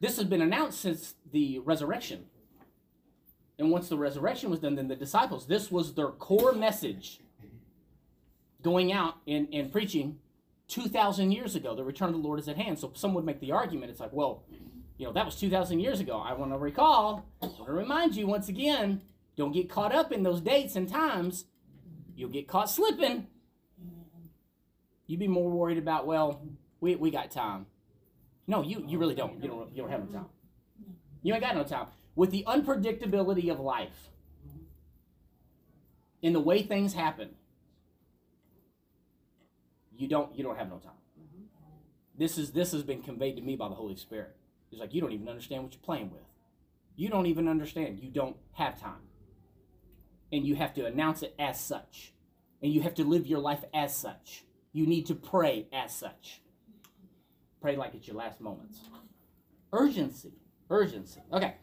this 0.00 0.16
has 0.16 0.24
been 0.24 0.40
announced 0.40 0.80
since 0.80 1.14
the 1.30 1.58
resurrection. 1.58 2.24
And 3.58 3.70
once 3.70 3.90
the 3.90 3.98
resurrection 3.98 4.48
was 4.48 4.60
done, 4.60 4.76
then 4.76 4.88
the 4.88 4.96
disciples, 4.96 5.46
this 5.46 5.70
was 5.70 5.92
their 5.92 6.08
core 6.08 6.52
message 6.52 7.20
going 8.62 8.92
out 8.92 9.16
and, 9.26 9.46
and 9.52 9.70
preaching 9.70 10.20
2,000 10.72 11.32
years 11.32 11.54
ago. 11.54 11.76
The 11.76 11.84
return 11.84 12.08
of 12.08 12.14
the 12.14 12.20
Lord 12.20 12.40
is 12.40 12.48
at 12.48 12.56
hand. 12.56 12.78
So 12.78 12.92
some 12.94 13.12
would 13.14 13.24
make 13.24 13.40
the 13.40 13.52
argument 13.52 13.90
it's 13.90 14.00
like, 14.00 14.12
well, 14.12 14.44
You 14.98 15.06
know, 15.06 15.12
that 15.12 15.26
was 15.26 15.36
2,000 15.36 15.80
years 15.80 16.00
ago. 16.00 16.18
I 16.18 16.32
want 16.32 16.52
to 16.52 16.58
recall, 16.58 17.26
I 17.42 17.46
want 17.46 17.66
to 17.66 17.72
remind 17.72 18.14
you 18.16 18.26
once 18.26 18.48
again 18.48 19.02
don't 19.36 19.52
get 19.52 19.68
caught 19.68 19.94
up 19.94 20.12
in 20.12 20.22
those 20.22 20.40
dates 20.40 20.76
and 20.76 20.88
times. 20.88 21.46
You'll 22.14 22.30
get 22.30 22.46
caught 22.48 22.70
slipping. 22.70 23.26
You'd 25.06 25.20
be 25.20 25.28
more 25.28 25.50
worried 25.50 25.78
about, 25.78 26.06
well, 26.06 26.42
we, 26.80 26.94
we 26.96 27.10
got 27.10 27.30
time. 27.30 27.66
No, 28.46 28.62
you, 28.62 28.84
you 28.86 28.98
really 28.98 29.14
don't. 29.14 29.42
You 29.42 29.48
don't 29.48 29.74
you 29.74 29.82
don't 29.82 29.90
have 29.90 30.08
no 30.08 30.12
time. 30.18 30.26
You 31.22 31.34
ain't 31.34 31.42
got 31.42 31.54
no 31.56 31.64
time. 31.64 31.86
With 32.14 32.30
the 32.30 32.44
unpredictability 32.46 33.50
of 33.50 33.60
life, 33.60 34.10
in 36.20 36.32
the 36.32 36.40
way 36.40 36.62
things 36.62 36.92
happen, 36.94 37.30
you 40.02 40.08
don't 40.08 40.36
you 40.36 40.42
don't 40.42 40.58
have 40.58 40.68
no 40.68 40.78
time. 40.78 40.92
Mm-hmm. 41.18 41.44
This 42.18 42.36
is 42.36 42.50
this 42.50 42.72
has 42.72 42.82
been 42.82 43.02
conveyed 43.02 43.36
to 43.36 43.42
me 43.42 43.54
by 43.54 43.68
the 43.68 43.76
Holy 43.76 43.94
Spirit. 43.94 44.34
It's 44.70 44.80
like 44.80 44.92
you 44.92 45.00
don't 45.00 45.12
even 45.12 45.28
understand 45.28 45.62
what 45.62 45.72
you're 45.72 45.82
playing 45.82 46.10
with. 46.10 46.22
You 46.96 47.08
don't 47.08 47.26
even 47.26 47.46
understand. 47.46 48.00
You 48.00 48.10
don't 48.10 48.36
have 48.54 48.80
time. 48.80 49.06
And 50.32 50.44
you 50.44 50.56
have 50.56 50.74
to 50.74 50.86
announce 50.86 51.22
it 51.22 51.34
as 51.38 51.60
such. 51.60 52.14
And 52.62 52.72
you 52.72 52.82
have 52.82 52.94
to 52.96 53.04
live 53.04 53.26
your 53.26 53.38
life 53.38 53.64
as 53.72 53.96
such. 53.96 54.44
You 54.72 54.86
need 54.86 55.06
to 55.06 55.14
pray 55.14 55.68
as 55.72 55.94
such. 55.94 56.42
Pray 57.60 57.76
like 57.76 57.94
it's 57.94 58.08
your 58.08 58.16
last 58.16 58.40
moments. 58.40 58.80
Urgency. 59.72 60.32
Urgency. 60.68 61.20
Okay. 61.32 61.54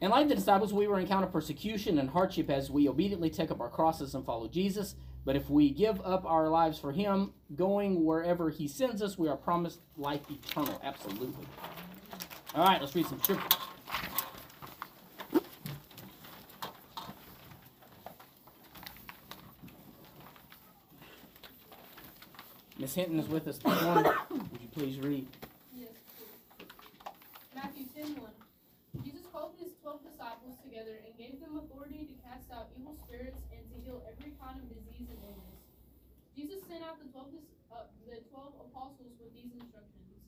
And 0.00 0.10
like 0.10 0.28
the 0.28 0.34
disciples, 0.34 0.72
we 0.72 0.86
will 0.86 0.96
encounter 0.96 1.26
persecution 1.26 1.98
and 1.98 2.10
hardship 2.10 2.50
as 2.50 2.70
we 2.70 2.88
obediently 2.88 3.30
take 3.30 3.50
up 3.50 3.60
our 3.60 3.70
crosses 3.70 4.14
and 4.14 4.24
follow 4.24 4.48
Jesus. 4.48 4.96
But 5.26 5.34
if 5.34 5.50
we 5.50 5.70
give 5.70 6.00
up 6.02 6.24
our 6.24 6.48
lives 6.48 6.78
for 6.78 6.92
Him, 6.92 7.32
going 7.56 8.04
wherever 8.04 8.48
He 8.48 8.68
sends 8.68 9.02
us, 9.02 9.18
we 9.18 9.28
are 9.28 9.36
promised 9.36 9.80
life 9.96 10.20
eternal. 10.30 10.80
Absolutely. 10.84 11.44
All 12.54 12.64
right, 12.64 12.80
let's 12.80 12.94
read 12.94 13.06
some 13.06 13.20
scriptures. 13.20 13.60
Miss 22.78 22.94
Hinton 22.94 23.18
is 23.18 23.26
with 23.26 23.48
us 23.48 23.58
this 23.58 23.82
morning. 23.82 24.12
Would 24.30 24.60
you 24.62 24.68
please 24.72 25.00
read? 25.00 25.26
Yes. 25.76 25.88
Please. 26.16 26.68
Matthew 27.52 27.84
10 27.96 28.14
1. 28.14 28.30
Jesus 29.04 29.22
called 29.32 29.54
his 29.58 29.72
twelve 29.82 30.04
disciples 30.04 30.54
together 30.62 31.00
and 31.04 31.18
gave 31.18 31.40
them 31.40 31.56
authority 31.56 32.06
to 32.06 32.14
cast 32.22 32.48
out 32.52 32.68
evil 32.78 32.94
spirits 33.04 33.40
heal 33.86 34.02
every 34.10 34.34
kind 34.42 34.58
of 34.58 34.66
disease 34.66 35.06
and 35.06 35.22
illness. 35.22 35.62
Jesus 36.34 36.58
sent 36.66 36.82
out 36.82 36.98
the 36.98 37.06
twelve, 37.14 37.30
uh, 37.70 37.86
the 38.10 38.18
twelve 38.34 38.58
apostles 38.66 39.14
with 39.22 39.30
these 39.30 39.54
instructions 39.54 40.18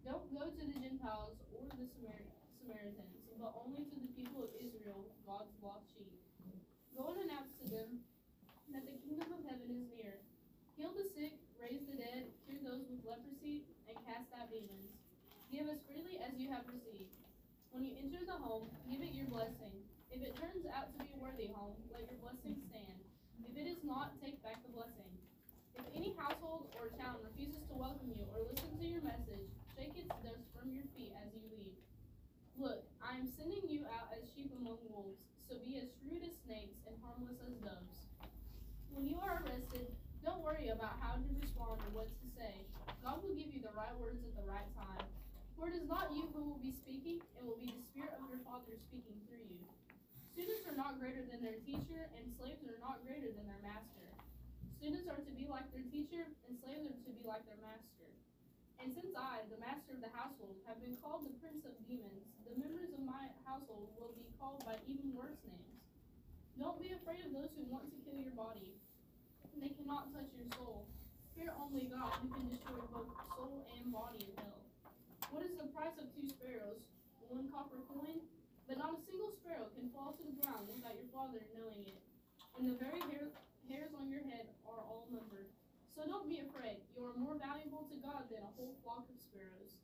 Don't 0.00 0.24
go 0.32 0.48
to 0.48 0.56
the 0.64 0.72
Gentiles 0.80 1.36
or 1.52 1.68
the 1.76 1.84
Samar- 1.92 2.32
Samaritans, 2.58 3.20
but 3.36 3.52
only 3.54 3.84
to 3.84 3.96
the 4.00 4.10
people 4.16 4.48
of 4.48 4.50
Israel, 4.56 5.04
God's 5.28 5.52
lost 5.60 5.92
sheep. 5.92 6.16
Go 6.96 7.12
and 7.12 7.28
announce 7.28 7.52
to 7.62 7.68
them 7.68 8.00
that 8.72 8.88
the 8.88 8.96
kingdom 9.04 9.28
of 9.30 9.44
heaven 9.44 9.68
is 9.70 9.84
near. 9.92 10.16
Heal 10.80 10.96
the 10.96 11.04
sick, 11.12 11.36
raise 11.60 11.84
the 11.84 12.00
dead, 12.00 12.32
cure 12.48 12.64
those 12.64 12.88
with 12.88 13.04
leprosy, 13.04 13.68
and 13.86 13.94
cast 14.08 14.32
out 14.34 14.48
demons. 14.50 14.88
Give 15.52 15.68
as 15.68 15.84
freely 15.84 16.16
as 16.24 16.32
you 16.40 16.48
have 16.48 16.64
received. 16.64 17.12
When 17.76 17.84
you 17.84 17.92
enter 18.00 18.24
the 18.24 18.40
home, 18.40 18.72
give 18.88 19.04
it 19.04 19.12
your 19.12 19.28
blessing. 19.28 19.84
If 20.10 20.20
it 20.24 20.34
turns 20.36 20.66
out 20.72 20.90
to 20.92 20.96
be 21.00 21.12
a 21.14 21.18
worthy 21.22 21.48
home, 21.54 21.76
let 21.92 22.04
your 22.10 22.20
blessing 22.20 22.58
it 23.62 23.70
is 23.70 23.86
not, 23.86 24.18
take 24.18 24.42
back 24.42 24.58
the 24.66 24.74
blessing. 24.74 25.06
If 25.78 25.86
any 25.94 26.18
household 26.18 26.74
or 26.82 26.90
town 26.98 27.22
refuses 27.22 27.62
to 27.70 27.78
welcome 27.78 28.10
you 28.10 28.26
or 28.34 28.42
listen 28.50 28.74
to 28.74 28.82
your 28.82 29.06
message, 29.06 29.46
shake 29.78 29.94
its 29.94 30.10
dust 30.18 30.42
from 30.50 30.74
your 30.74 30.82
feet 30.98 31.14
as 31.14 31.30
you 31.30 31.46
leave. 31.54 31.78
Look, 32.58 32.82
I 32.98 33.22
am 33.22 33.30
sending 33.30 33.62
you 33.70 33.86
out 33.86 34.10
as 34.10 34.26
sheep 34.34 34.50
among 34.58 34.82
wolves, 34.90 35.22
so 35.46 35.62
be 35.62 35.78
as 35.78 35.94
shrewd 35.94 36.26
as 36.26 36.34
snakes 36.42 36.82
and 36.90 36.98
harmless 37.06 37.38
as 37.38 37.54
doves. 37.62 38.10
When 38.90 39.06
you 39.06 39.22
are 39.22 39.38
arrested, 39.46 39.94
don't 40.26 40.42
worry 40.42 40.74
about 40.74 40.98
how 40.98 41.22
to 41.22 41.30
respond 41.38 41.86
or 41.86 41.90
what 41.94 42.10
to 42.10 42.26
say. 42.34 42.66
God 42.98 43.22
will 43.22 43.38
give 43.38 43.54
you 43.54 43.62
the 43.62 43.70
right 43.78 43.94
words 44.02 44.26
at 44.26 44.34
the 44.34 44.42
right 44.42 44.66
time. 44.74 45.06
For 45.54 45.70
it 45.70 45.78
is 45.78 45.86
not 45.86 46.10
you 46.10 46.26
who 46.34 46.50
will 46.50 46.58
be 46.58 46.74
speaking, 46.74 47.22
it 47.38 47.46
will 47.46 47.62
be 47.62 47.70
the 47.70 47.86
Spirit 47.94 48.18
of 48.18 48.26
your 48.26 48.42
Father 48.42 48.74
speaking 48.90 49.22
through 49.30 49.46
you. 49.46 49.62
Students 50.32 50.64
are 50.64 50.80
not 50.80 50.96
greater 50.96 51.20
than 51.28 51.44
their 51.44 51.60
teacher, 51.60 52.08
and 52.16 52.24
slaves 52.40 52.64
are 52.64 52.80
not 52.80 53.04
greater 53.04 53.28
than 53.28 53.44
their 53.44 53.60
master. 53.60 54.08
Students 54.80 55.04
are 55.04 55.20
to 55.20 55.32
be 55.36 55.44
like 55.44 55.68
their 55.76 55.84
teacher, 55.92 56.24
and 56.48 56.56
slaves 56.56 56.88
are 56.88 56.96
to 57.04 57.12
be 57.12 57.20
like 57.28 57.44
their 57.44 57.60
master. 57.60 58.08
And 58.80 58.96
since 58.96 59.12
I, 59.12 59.44
the 59.52 59.60
master 59.60 59.92
of 59.92 60.00
the 60.00 60.08
household, 60.16 60.56
have 60.64 60.80
been 60.80 60.96
called 61.04 61.28
the 61.28 61.36
prince 61.36 61.68
of 61.68 61.76
demons, 61.84 62.24
the 62.48 62.56
members 62.56 62.96
of 62.96 63.04
my 63.04 63.28
household 63.44 63.92
will 64.00 64.16
be 64.16 64.24
called 64.40 64.64
by 64.64 64.80
even 64.88 65.12
worse 65.12 65.36
names. 65.44 65.76
Don't 66.56 66.80
be 66.80 66.96
afraid 66.96 67.28
of 67.28 67.36
those 67.36 67.52
who 67.52 67.68
want 67.68 67.92
to 67.92 68.00
kill 68.00 68.16
your 68.16 68.32
body. 68.32 68.72
They 69.60 69.76
cannot 69.76 70.16
touch 70.16 70.32
your 70.32 70.48
soul. 70.56 70.88
Fear 71.36 71.52
only 71.60 71.92
God, 71.92 72.24
who 72.24 72.32
can 72.32 72.48
destroy 72.48 72.80
both 72.88 73.12
soul 73.36 73.68
and 73.68 73.92
body 73.92 74.32
in 74.32 74.36
hell. 74.40 74.64
What 75.28 75.44
is 75.44 75.60
the 75.60 75.68
price 75.76 75.94
of 76.00 76.08
two 76.16 76.24
sparrows? 76.24 76.80
One 77.28 77.52
copper 77.52 77.84
coin? 77.84 78.31
But 78.72 78.80
not 78.88 78.96
a 78.96 79.04
single 79.04 79.28
sparrow 79.36 79.68
can 79.76 79.92
fall 79.92 80.16
to 80.16 80.24
the 80.24 80.32
ground 80.40 80.64
without 80.64 80.96
your 80.96 81.04
Father 81.12 81.44
knowing 81.52 81.84
it. 81.84 82.00
And 82.56 82.64
the 82.64 82.80
very 82.80 83.04
hair, 83.12 83.28
hairs 83.68 83.92
on 83.92 84.08
your 84.08 84.24
head 84.24 84.48
are 84.64 84.80
all 84.80 85.04
numbered. 85.12 85.52
So 85.92 86.08
don't 86.08 86.24
be 86.24 86.40
afraid. 86.40 86.80
You 86.96 87.04
are 87.04 87.12
more 87.20 87.36
valuable 87.36 87.84
to 87.92 87.96
God 88.00 88.32
than 88.32 88.40
a 88.40 88.48
whole 88.56 88.72
flock 88.80 89.04
of 89.12 89.20
sparrows. 89.20 89.76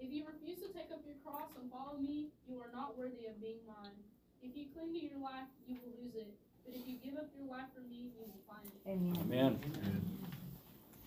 If 0.00 0.08
you 0.16 0.24
refuse 0.24 0.64
to 0.64 0.72
take 0.72 0.88
up 0.88 1.04
your 1.04 1.20
cross 1.20 1.52
and 1.60 1.68
follow 1.68 2.00
me, 2.00 2.32
you 2.48 2.56
are 2.56 2.72
not 2.72 2.96
worthy 2.96 3.28
of 3.28 3.36
being 3.36 3.60
mine. 3.68 4.00
If 4.40 4.56
you 4.56 4.72
cling 4.72 4.96
to 4.96 5.02
your 5.04 5.20
life, 5.20 5.52
you 5.68 5.76
will 5.84 5.92
lose 6.00 6.16
it. 6.16 6.32
But 6.64 6.72
if 6.72 6.88
you 6.88 6.96
give 7.04 7.20
up 7.20 7.28
your 7.36 7.52
life 7.52 7.68
for 7.76 7.84
me, 7.84 8.16
you 8.16 8.16
will 8.16 8.32
find 8.48 8.64
it. 8.64 8.80
Amen. 9.28 9.60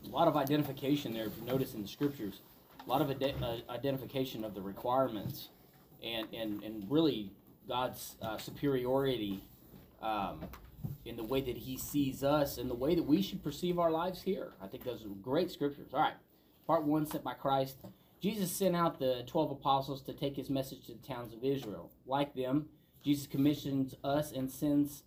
A 0.05 0.13
lot 0.13 0.29
of 0.29 0.37
identification 0.37 1.09
there, 1.09 1.25
if 1.25 1.33
you 1.41 1.45
notice 1.49 1.73
in 1.73 1.81
the 1.81 1.89
scriptures. 1.89 2.45
A 2.85 2.89
lot 2.89 3.01
of 3.01 3.09
ide- 3.09 3.33
uh, 3.41 3.65
identification 3.73 4.45
of 4.45 4.53
the 4.53 4.61
requirements 4.61 5.49
and, 6.05 6.27
and, 6.33 6.63
and 6.63 6.89
really 6.89 7.31
God's 7.67 8.15
uh, 8.21 8.37
superiority 8.37 9.43
um, 10.01 10.41
in 11.05 11.15
the 11.15 11.23
way 11.23 11.41
that 11.41 11.57
He 11.57 11.77
sees 11.77 12.23
us 12.23 12.57
and 12.57 12.69
the 12.69 12.75
way 12.75 12.95
that 12.95 13.03
we 13.03 13.21
should 13.21 13.43
perceive 13.43 13.79
our 13.79 13.91
lives 13.91 14.21
here. 14.21 14.53
I 14.61 14.67
think 14.67 14.83
those 14.83 15.03
are 15.03 15.09
great 15.21 15.51
scriptures. 15.51 15.89
All 15.93 16.01
right. 16.01 16.13
Part 16.67 16.83
one, 16.83 17.05
sent 17.05 17.23
by 17.23 17.33
Christ. 17.33 17.77
Jesus 18.21 18.51
sent 18.51 18.75
out 18.75 18.99
the 18.99 19.23
12 19.27 19.51
apostles 19.51 20.01
to 20.03 20.13
take 20.13 20.35
his 20.35 20.49
message 20.49 20.87
to 20.87 20.93
the 20.93 21.07
towns 21.07 21.33
of 21.33 21.43
Israel. 21.43 21.91
Like 22.07 22.33
them, 22.33 22.67
Jesus 23.03 23.27
commissions 23.27 23.93
us 24.03 24.31
and 24.31 24.49
sends 24.49 25.03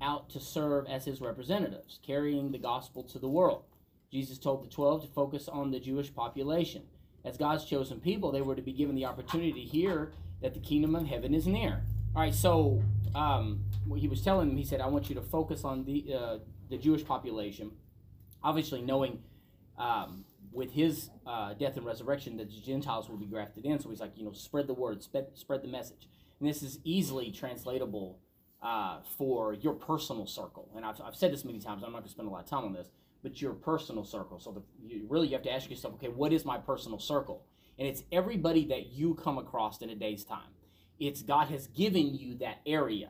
out 0.00 0.30
to 0.30 0.40
serve 0.40 0.86
as 0.86 1.04
his 1.04 1.20
representatives, 1.20 1.98
carrying 2.06 2.52
the 2.52 2.58
gospel 2.58 3.02
to 3.04 3.18
the 3.18 3.28
world. 3.28 3.64
Jesus 4.12 4.38
told 4.38 4.64
the 4.64 4.68
12 4.68 5.02
to 5.02 5.08
focus 5.08 5.48
on 5.48 5.70
the 5.70 5.80
Jewish 5.80 6.14
population. 6.14 6.82
As 7.24 7.36
God's 7.36 7.64
chosen 7.64 8.00
people, 8.00 8.32
they 8.32 8.40
were 8.40 8.54
to 8.54 8.62
be 8.62 8.72
given 8.72 8.94
the 8.94 9.04
opportunity 9.04 9.52
to 9.52 9.60
hear 9.60 10.12
that 10.42 10.54
the 10.54 10.60
kingdom 10.60 10.94
of 10.94 11.06
heaven 11.06 11.34
is 11.34 11.46
near. 11.46 11.82
All 12.14 12.22
right, 12.22 12.34
so 12.34 12.82
um, 13.14 13.60
he 13.96 14.08
was 14.08 14.22
telling 14.22 14.48
them, 14.48 14.56
he 14.56 14.64
said, 14.64 14.80
I 14.80 14.86
want 14.86 15.08
you 15.08 15.14
to 15.14 15.22
focus 15.22 15.64
on 15.64 15.84
the, 15.84 16.14
uh, 16.14 16.38
the 16.68 16.76
Jewish 16.76 17.04
population, 17.04 17.70
obviously 18.42 18.82
knowing 18.82 19.22
um, 19.78 20.24
with 20.52 20.72
his 20.72 21.10
uh, 21.26 21.54
death 21.54 21.76
and 21.76 21.86
resurrection 21.86 22.36
that 22.38 22.50
the 22.50 22.60
Gentiles 22.60 23.08
will 23.08 23.16
be 23.16 23.26
grafted 23.26 23.64
in. 23.64 23.78
So 23.78 23.90
he's 23.90 24.00
like, 24.00 24.12
you 24.16 24.24
know, 24.24 24.32
spread 24.32 24.66
the 24.66 24.74
word, 24.74 25.02
spread, 25.02 25.26
spread 25.34 25.62
the 25.62 25.68
message. 25.68 26.08
And 26.40 26.48
this 26.48 26.62
is 26.62 26.80
easily 26.84 27.30
translatable 27.30 28.18
uh, 28.62 29.00
for 29.16 29.54
your 29.54 29.74
personal 29.74 30.26
circle. 30.26 30.68
And 30.76 30.84
I've, 30.84 31.00
I've 31.00 31.16
said 31.16 31.32
this 31.32 31.44
many 31.44 31.60
times, 31.60 31.82
I'm 31.84 31.92
not 31.92 31.98
going 31.98 32.04
to 32.04 32.10
spend 32.10 32.28
a 32.28 32.30
lot 32.30 32.44
of 32.44 32.50
time 32.50 32.64
on 32.64 32.72
this, 32.72 32.88
but 33.22 33.40
your 33.40 33.52
personal 33.52 34.04
circle. 34.04 34.40
So 34.40 34.50
the, 34.52 34.62
you 34.84 35.06
really 35.08 35.28
you 35.28 35.34
have 35.34 35.42
to 35.44 35.52
ask 35.52 35.70
yourself, 35.70 35.94
okay, 35.94 36.08
what 36.08 36.32
is 36.32 36.44
my 36.44 36.58
personal 36.58 36.98
circle? 36.98 37.44
And 37.80 37.88
it's 37.88 38.02
everybody 38.12 38.66
that 38.66 38.92
you 38.92 39.14
come 39.14 39.38
across 39.38 39.80
in 39.80 39.88
a 39.88 39.94
day's 39.94 40.22
time. 40.22 40.52
It's 40.98 41.22
God 41.22 41.48
has 41.48 41.66
given 41.68 42.14
you 42.14 42.34
that 42.36 42.58
area. 42.66 43.08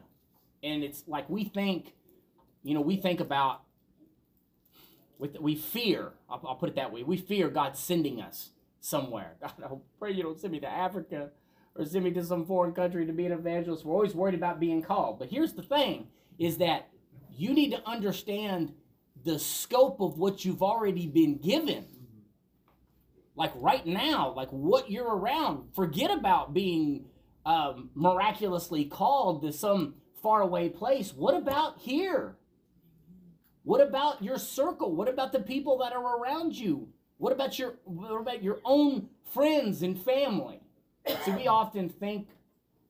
And 0.62 0.84
it's 0.84 1.02
like 1.08 1.28
we 1.28 1.42
think, 1.42 1.92
you 2.62 2.74
know, 2.74 2.80
we 2.80 2.96
think 2.96 3.18
about, 3.18 3.62
with, 5.18 5.36
we 5.40 5.56
fear, 5.56 6.12
I'll, 6.30 6.40
I'll 6.46 6.54
put 6.54 6.68
it 6.68 6.76
that 6.76 6.92
way, 6.92 7.02
we 7.02 7.16
fear 7.16 7.48
God 7.48 7.76
sending 7.76 8.20
us 8.20 8.50
somewhere. 8.80 9.34
God, 9.40 9.54
I 9.64 9.68
pray 9.98 10.12
you 10.12 10.22
don't 10.22 10.38
send 10.38 10.52
me 10.52 10.60
to 10.60 10.68
Africa 10.70 11.30
or 11.74 11.84
send 11.84 12.04
me 12.04 12.12
to 12.12 12.24
some 12.24 12.46
foreign 12.46 12.72
country 12.72 13.04
to 13.04 13.12
be 13.12 13.26
an 13.26 13.32
evangelist. 13.32 13.84
We're 13.84 13.94
always 13.94 14.14
worried 14.14 14.36
about 14.36 14.60
being 14.60 14.82
called. 14.82 15.18
But 15.18 15.30
here's 15.30 15.54
the 15.54 15.62
thing 15.62 16.06
is 16.38 16.58
that 16.58 16.88
you 17.36 17.54
need 17.54 17.72
to 17.72 17.84
understand 17.88 18.72
the 19.24 19.40
scope 19.40 20.00
of 20.00 20.16
what 20.16 20.44
you've 20.44 20.62
already 20.62 21.08
been 21.08 21.38
given. 21.38 21.86
Like 23.36 23.52
right 23.56 23.86
now, 23.86 24.32
like 24.34 24.50
what 24.50 24.90
you're 24.90 25.16
around. 25.16 25.74
Forget 25.74 26.10
about 26.10 26.52
being 26.52 27.06
um, 27.46 27.90
miraculously 27.94 28.84
called 28.84 29.42
to 29.42 29.52
some 29.52 29.94
faraway 30.22 30.68
place. 30.68 31.12
What 31.14 31.34
about 31.34 31.78
here? 31.78 32.36
What 33.62 33.80
about 33.80 34.22
your 34.22 34.38
circle? 34.38 34.94
What 34.94 35.08
about 35.08 35.32
the 35.32 35.40
people 35.40 35.78
that 35.78 35.92
are 35.92 36.18
around 36.18 36.56
you? 36.56 36.88
What 37.18 37.32
about 37.32 37.58
your 37.58 37.74
what 37.84 38.20
about 38.20 38.42
your 38.42 38.60
own 38.64 39.08
friends 39.32 39.82
and 39.82 40.00
family? 40.00 40.60
See, 41.24 41.32
we 41.32 41.46
often 41.46 41.88
think 41.88 42.28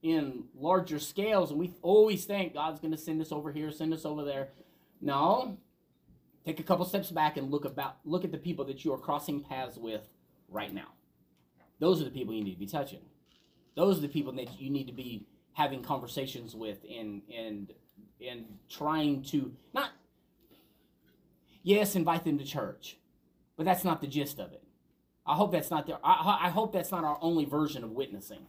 in 0.03 0.45
larger 0.55 0.99
scales, 0.99 1.51
and 1.51 1.59
we 1.59 1.73
always 1.83 2.25
think 2.25 2.55
God's 2.55 2.81
going 2.81 2.93
to 2.93 2.99
send 2.99 3.21
us 3.21 3.33
over 3.33 3.53
here, 3.53 3.71
send 3.71 3.93
us 3.93 4.05
over 4.05 4.25
there. 4.25 4.49
No, 5.01 5.59
take 6.45 6.61
a 6.61 6.63
couple 6.63 6.85
steps 6.85 7.11
back 7.11 7.37
and 7.37 7.51
look 7.51 7.65
about 7.65 7.97
look 8.05 8.25
at 8.25 8.33
the 8.33 8.39
people 8.39 8.65
that 8.67 8.85
you 8.85 8.93
are 8.93 8.99
crossing 8.99 9.41
paths 9.43 9.77
with 9.77 10.03
right 10.51 10.73
now. 10.73 10.89
Those 11.79 12.01
are 12.01 12.05
the 12.05 12.11
people 12.11 12.35
you 12.35 12.45
need 12.45 12.55
to 12.55 12.59
be 12.59 12.67
touching. 12.67 13.01
Those 13.77 13.99
are 13.99 14.03
the 14.03 14.09
people 14.09 14.33
that 14.35 14.61
you 14.61 14.71
need 14.71 14.87
to 14.87 14.93
be 14.93 15.27
having 15.55 15.83
conversations 15.83 16.55
with 16.55 16.79
and 16.85 17.23
and 17.35 17.73
and 18.27 18.45
trying 18.69 19.23
to 19.23 19.53
not 19.75 19.91
yes 21.63 21.97
invite 21.97 22.25
them 22.25 22.39
to 22.39 22.45
church 22.45 22.99
but 23.57 23.65
that's 23.67 23.85
not 23.85 24.01
the 24.01 24.07
gist 24.07 24.39
of 24.39 24.53
it. 24.53 24.63
I 25.27 25.35
hope 25.35 25.53
that's 25.53 25.71
not 25.71 25.87
the 25.87 25.99
i, 26.03 26.47
I 26.47 26.51
hope 26.51 26.73
that's 26.73 26.91
not 26.91 27.05
our 27.05 27.19
only 27.21 27.45
version 27.45 27.85
of 27.85 27.91
witnessing. 27.91 28.47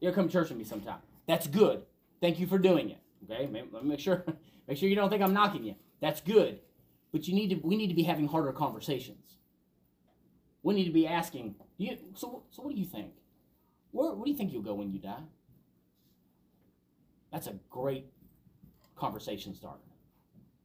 You'll 0.00 0.12
come 0.12 0.28
to 0.28 0.32
church 0.32 0.48
with 0.48 0.58
me 0.58 0.64
sometime. 0.64 0.98
That's 1.26 1.46
good. 1.46 1.82
Thank 2.20 2.38
you 2.38 2.46
for 2.46 2.58
doing 2.58 2.90
it. 2.90 2.98
Okay 3.24 3.48
let 3.72 3.82
me 3.84 3.90
make 3.90 4.00
sure 4.00 4.24
make 4.68 4.78
sure 4.78 4.88
you 4.88 4.96
don't 4.96 5.10
think 5.10 5.22
i'm 5.22 5.34
knocking 5.34 5.64
you. 5.64 5.74
That's 6.00 6.20
good. 6.20 6.60
But 7.12 7.26
you 7.26 7.34
need 7.34 7.50
to 7.50 7.56
we 7.56 7.76
need 7.76 7.88
to 7.88 7.94
be 7.94 8.04
having 8.04 8.28
harder 8.28 8.52
conversations 8.52 9.36
we 10.62 10.74
need 10.74 10.84
to 10.84 10.92
be 10.92 11.06
asking 11.06 11.54
you 11.78 11.96
so 12.14 12.42
so 12.50 12.62
what 12.62 12.74
do 12.74 12.80
you 12.80 12.86
think 12.86 13.12
where, 13.92 14.12
where 14.12 14.24
do 14.24 14.30
you 14.30 14.36
think 14.36 14.52
you'll 14.52 14.62
go 14.62 14.74
when 14.74 14.90
you 14.90 14.98
die 14.98 15.24
that's 17.32 17.46
a 17.46 17.54
great 17.70 18.06
conversation 19.00 19.54
starter. 19.54 19.80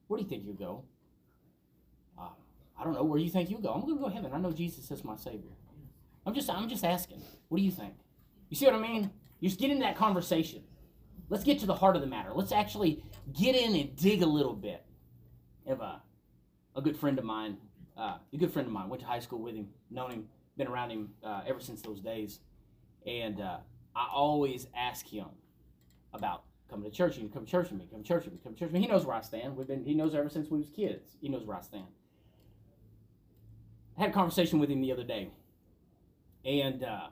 Where 0.08 0.18
do 0.18 0.24
you 0.24 0.30
think 0.30 0.44
you'll 0.46 0.54
go? 0.54 0.84
Uh, 2.20 2.30
I 2.80 2.84
don't 2.84 2.94
know. 2.94 3.04
Where 3.04 3.18
do 3.18 3.24
you 3.24 3.32
think 3.32 3.50
you'll 3.50 3.62
go? 3.62 3.74
I'm 3.74 3.82
going 3.82 3.96
to 3.96 4.02
go 4.02 4.10
to 4.10 4.14
heaven. 4.14 4.32
I 4.34 4.38
know 4.38 4.52
Jesus 4.52 4.92
is 4.92 5.04
my 5.04 5.16
Savior. 5.16 5.52
I'm 6.26 6.34
just, 6.34 6.50
I'm 6.50 6.70
just 6.70 6.84
asking. 6.84 7.22
What 7.48 7.60
do 7.60 7.64
you 7.64 7.72
think? 7.72 7.94
You 8.50 8.58
see 8.58 8.66
what 8.66 8.76
I 8.76 8.80
mean? 8.80 9.12
You 9.40 9.50
just 9.50 9.60
get 9.60 9.72
into 9.72 9.84
that 9.84 9.96
conversation. 9.96 10.64
Let's 11.30 11.44
get 11.44 11.60
to 11.60 11.66
the 11.66 11.76
heart 11.76 11.96
of 11.96 12.02
the 12.02 12.08
matter. 12.08 12.32
Let's 12.34 12.52
actually 12.52 13.04
get 13.34 13.56
in 13.56 13.76
and 13.76 13.96
dig 13.96 14.22
a 14.22 14.28
little 14.28 14.54
bit. 14.54 14.84
I 15.66 15.70
have 15.70 15.82
a, 15.82 16.02
a 16.76 16.82
good 16.82 16.98
friend 16.98 17.18
of 17.18 17.26
mine, 17.26 17.58
uh, 17.98 18.18
a 18.34 18.38
good 18.38 18.52
friend 18.52 18.68
of 18.68 18.74
mine, 18.74 18.90
went 18.90 19.02
to 19.02 19.08
high 19.08 19.20
school 19.20 19.40
with 19.40 19.56
him, 19.56 19.68
known 19.90 20.12
him, 20.12 20.26
been 20.58 20.68
around 20.68 20.90
him 20.92 21.10
uh, 21.24 21.42
ever 21.48 21.60
since 21.60 21.82
those 21.82 22.00
days. 22.00 22.40
And 23.06 23.42
uh, 23.42 23.58
I 23.96 24.08
always 24.14 24.68
ask 24.76 25.08
him 25.08 25.28
about 26.14 26.44
coming 26.70 26.90
to 26.90 26.96
church. 26.96 27.16
You 27.18 27.24
can 27.24 27.32
come 27.32 27.46
to 27.46 27.52
church 27.52 27.70
with 27.70 27.80
me. 27.80 27.88
Come 27.92 28.04
to 28.04 28.08
church 28.08 28.26
with 28.26 28.34
me. 28.34 28.40
Come 28.44 28.54
to 28.54 28.60
church 28.60 28.68
with 28.68 28.74
me. 28.74 28.82
He 28.82 28.88
knows 28.88 29.06
where 29.06 29.16
I 29.16 29.22
stand. 29.22 29.56
We've 29.56 29.68
been. 29.68 29.84
He 29.84 29.94
knows 29.94 30.16
ever 30.16 30.30
since 30.30 30.50
we 30.50 30.60
was 30.60 30.70
kids. 30.70 31.18
He 31.22 31.30
knows 31.30 31.46
where 31.46 31.58
I 31.58 31.62
stand. 31.62 31.86
I 33.98 34.02
had 34.02 34.10
a 34.10 34.14
conversation 34.14 34.60
with 34.60 34.70
him 34.70 34.82
the 34.82 34.92
other 34.92 35.06
day, 35.06 35.30
and 36.44 36.84
uh, 36.84 37.08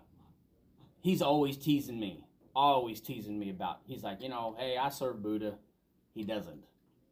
he's 1.01 1.21
always 1.21 1.57
teasing 1.57 1.99
me. 1.99 2.25
Always 2.55 2.99
teasing 2.99 3.39
me 3.39 3.49
about. 3.49 3.79
He's 3.85 4.03
like, 4.03 4.21
you 4.21 4.29
know, 4.29 4.55
hey, 4.59 4.77
I 4.77 4.89
serve 4.89 5.23
Buddha. 5.23 5.55
He 6.13 6.23
doesn't. 6.23 6.59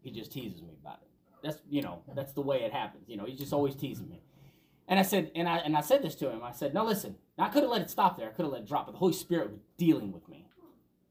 He 0.01 0.11
just 0.11 0.31
teases 0.31 0.61
me 0.61 0.75
about 0.81 0.99
it. 1.01 1.10
That's 1.43 1.57
you 1.69 1.81
know, 1.81 2.01
that's 2.15 2.33
the 2.33 2.41
way 2.41 2.63
it 2.63 2.71
happens. 2.71 3.07
You 3.07 3.17
know, 3.17 3.25
he's 3.25 3.39
just 3.39 3.53
always 3.53 3.75
teasing 3.75 4.09
me. 4.09 4.21
And 4.87 4.99
I 4.99 5.03
said, 5.03 5.31
and 5.35 5.47
I 5.47 5.57
and 5.57 5.75
I 5.75 5.81
said 5.81 6.01
this 6.03 6.15
to 6.15 6.29
him. 6.29 6.43
I 6.43 6.51
said, 6.51 6.73
no, 6.73 6.83
listen. 6.83 7.15
I 7.37 7.49
could 7.49 7.63
have 7.63 7.71
let 7.71 7.81
it 7.81 7.89
stop 7.89 8.17
there. 8.17 8.27
I 8.27 8.31
could 8.31 8.43
have 8.45 8.51
let 8.51 8.61
it 8.61 8.67
drop, 8.67 8.85
but 8.85 8.91
the 8.91 8.99
Holy 8.99 9.13
Spirit 9.13 9.49
was 9.49 9.59
dealing 9.77 10.11
with 10.11 10.27
me. 10.29 10.45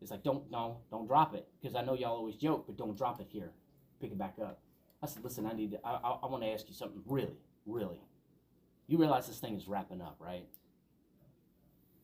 It's 0.00 0.10
like, 0.10 0.22
don't, 0.22 0.50
no, 0.50 0.78
don't 0.90 1.06
drop 1.06 1.34
it. 1.34 1.48
Because 1.60 1.74
I 1.74 1.82
know 1.82 1.94
y'all 1.94 2.16
always 2.16 2.36
joke, 2.36 2.64
but 2.66 2.76
don't 2.76 2.96
drop 2.96 3.20
it 3.20 3.26
here. 3.28 3.50
Pick 4.00 4.12
it 4.12 4.18
back 4.18 4.36
up. 4.40 4.60
I 5.02 5.06
said, 5.06 5.24
listen, 5.24 5.46
I 5.46 5.52
need 5.52 5.72
to, 5.72 5.78
I, 5.84 5.98
I, 6.02 6.18
I 6.22 6.26
want 6.26 6.42
to 6.42 6.48
ask 6.48 6.68
you 6.68 6.74
something 6.74 7.02
really, 7.06 7.36
really. 7.66 8.00
You 8.86 8.98
realize 8.98 9.26
this 9.26 9.38
thing 9.38 9.56
is 9.56 9.68
wrapping 9.68 10.00
up, 10.00 10.16
right? 10.20 10.46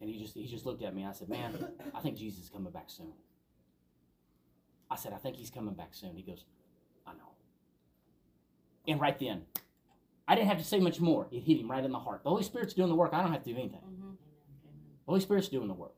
And 0.00 0.11
he 0.11 0.18
just, 0.18 0.35
he 0.35 0.47
just 0.47 0.66
looked 0.66 0.83
at 0.83 0.95
me. 0.95 1.04
I 1.04 1.12
said, 1.12 1.29
man, 1.29 1.55
I 1.94 2.00
think 2.00 2.16
Jesus 2.16 2.44
is 2.44 2.50
coming 2.50 2.72
back 2.72 2.88
soon. 2.88 3.12
I 4.90 4.96
said, 4.96 5.12
I 5.12 5.16
think 5.16 5.37
he's 5.37 5.50
coming 5.50 5.74
back 5.74 5.90
soon. 5.92 6.16
He 6.16 6.22
goes. 6.22 6.44
And 8.88 9.01
right 9.01 9.18
then, 9.18 9.42
I 10.29 10.35
didn't 10.35 10.49
have 10.49 10.59
to 10.59 10.64
say 10.64 10.81
much 10.81 11.01
more. 11.01 11.27
It 11.31 11.40
hit 11.40 11.61
him 11.61 11.70
right 11.70 11.85
in 11.85 11.92
the 11.92 11.99
heart. 11.99 12.22
The 12.25 12.31
Holy 12.31 12.42
Spirit's 12.42 12.75
doing 12.75 12.88
the 12.88 12.94
work. 12.94 13.11
I 13.12 13.22
don't 13.22 13.33
have 13.33 13.44
to 13.44 13.53
do 13.53 13.59
anything. 13.59 13.81
Mm-hmm. 13.81 14.11
The 14.11 15.07
Holy 15.07 15.20
Spirit's 15.20 15.49
doing 15.49 15.68
the 15.68 15.75
work. 15.75 15.94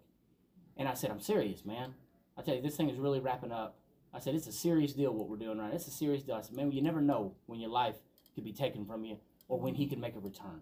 And 0.77 0.88
I 0.88 0.94
said, 0.94 1.11
I'm 1.11 1.20
serious, 1.20 1.64
man. 1.64 1.94
I 2.37 2.42
tell 2.42 2.55
you, 2.55 2.62
this 2.62 2.77
thing 2.77 2.88
is 2.88 2.98
really 2.98 3.20
wrapping 3.20 3.53
up. 3.53 3.77
I 4.12 4.20
said, 4.20 4.35
it's 4.35 4.46
a 4.46 4.53
serious 4.53 4.92
deal 4.92 5.12
what 5.12 5.29
we're 5.29 5.37
doing 5.37 5.59
right. 5.59 5.70
Now. 5.70 5.74
It's 5.74 5.87
a 5.87 5.90
serious 5.90 6.22
deal. 6.22 6.37
I 6.37 6.40
said, 6.40 6.57
man, 6.57 6.72
you 6.72 6.83
never 6.83 7.01
know 7.01 7.35
when 7.46 7.61
your 7.61 7.70
life 7.70 7.96
could 8.35 8.44
be 8.44 8.53
taken 8.53 8.85
from 8.85 9.05
you 9.05 9.18
or 9.48 9.59
when 9.59 9.74
he 9.74 9.87
could 9.87 9.98
make 9.98 10.14
a 10.14 10.20
return. 10.20 10.61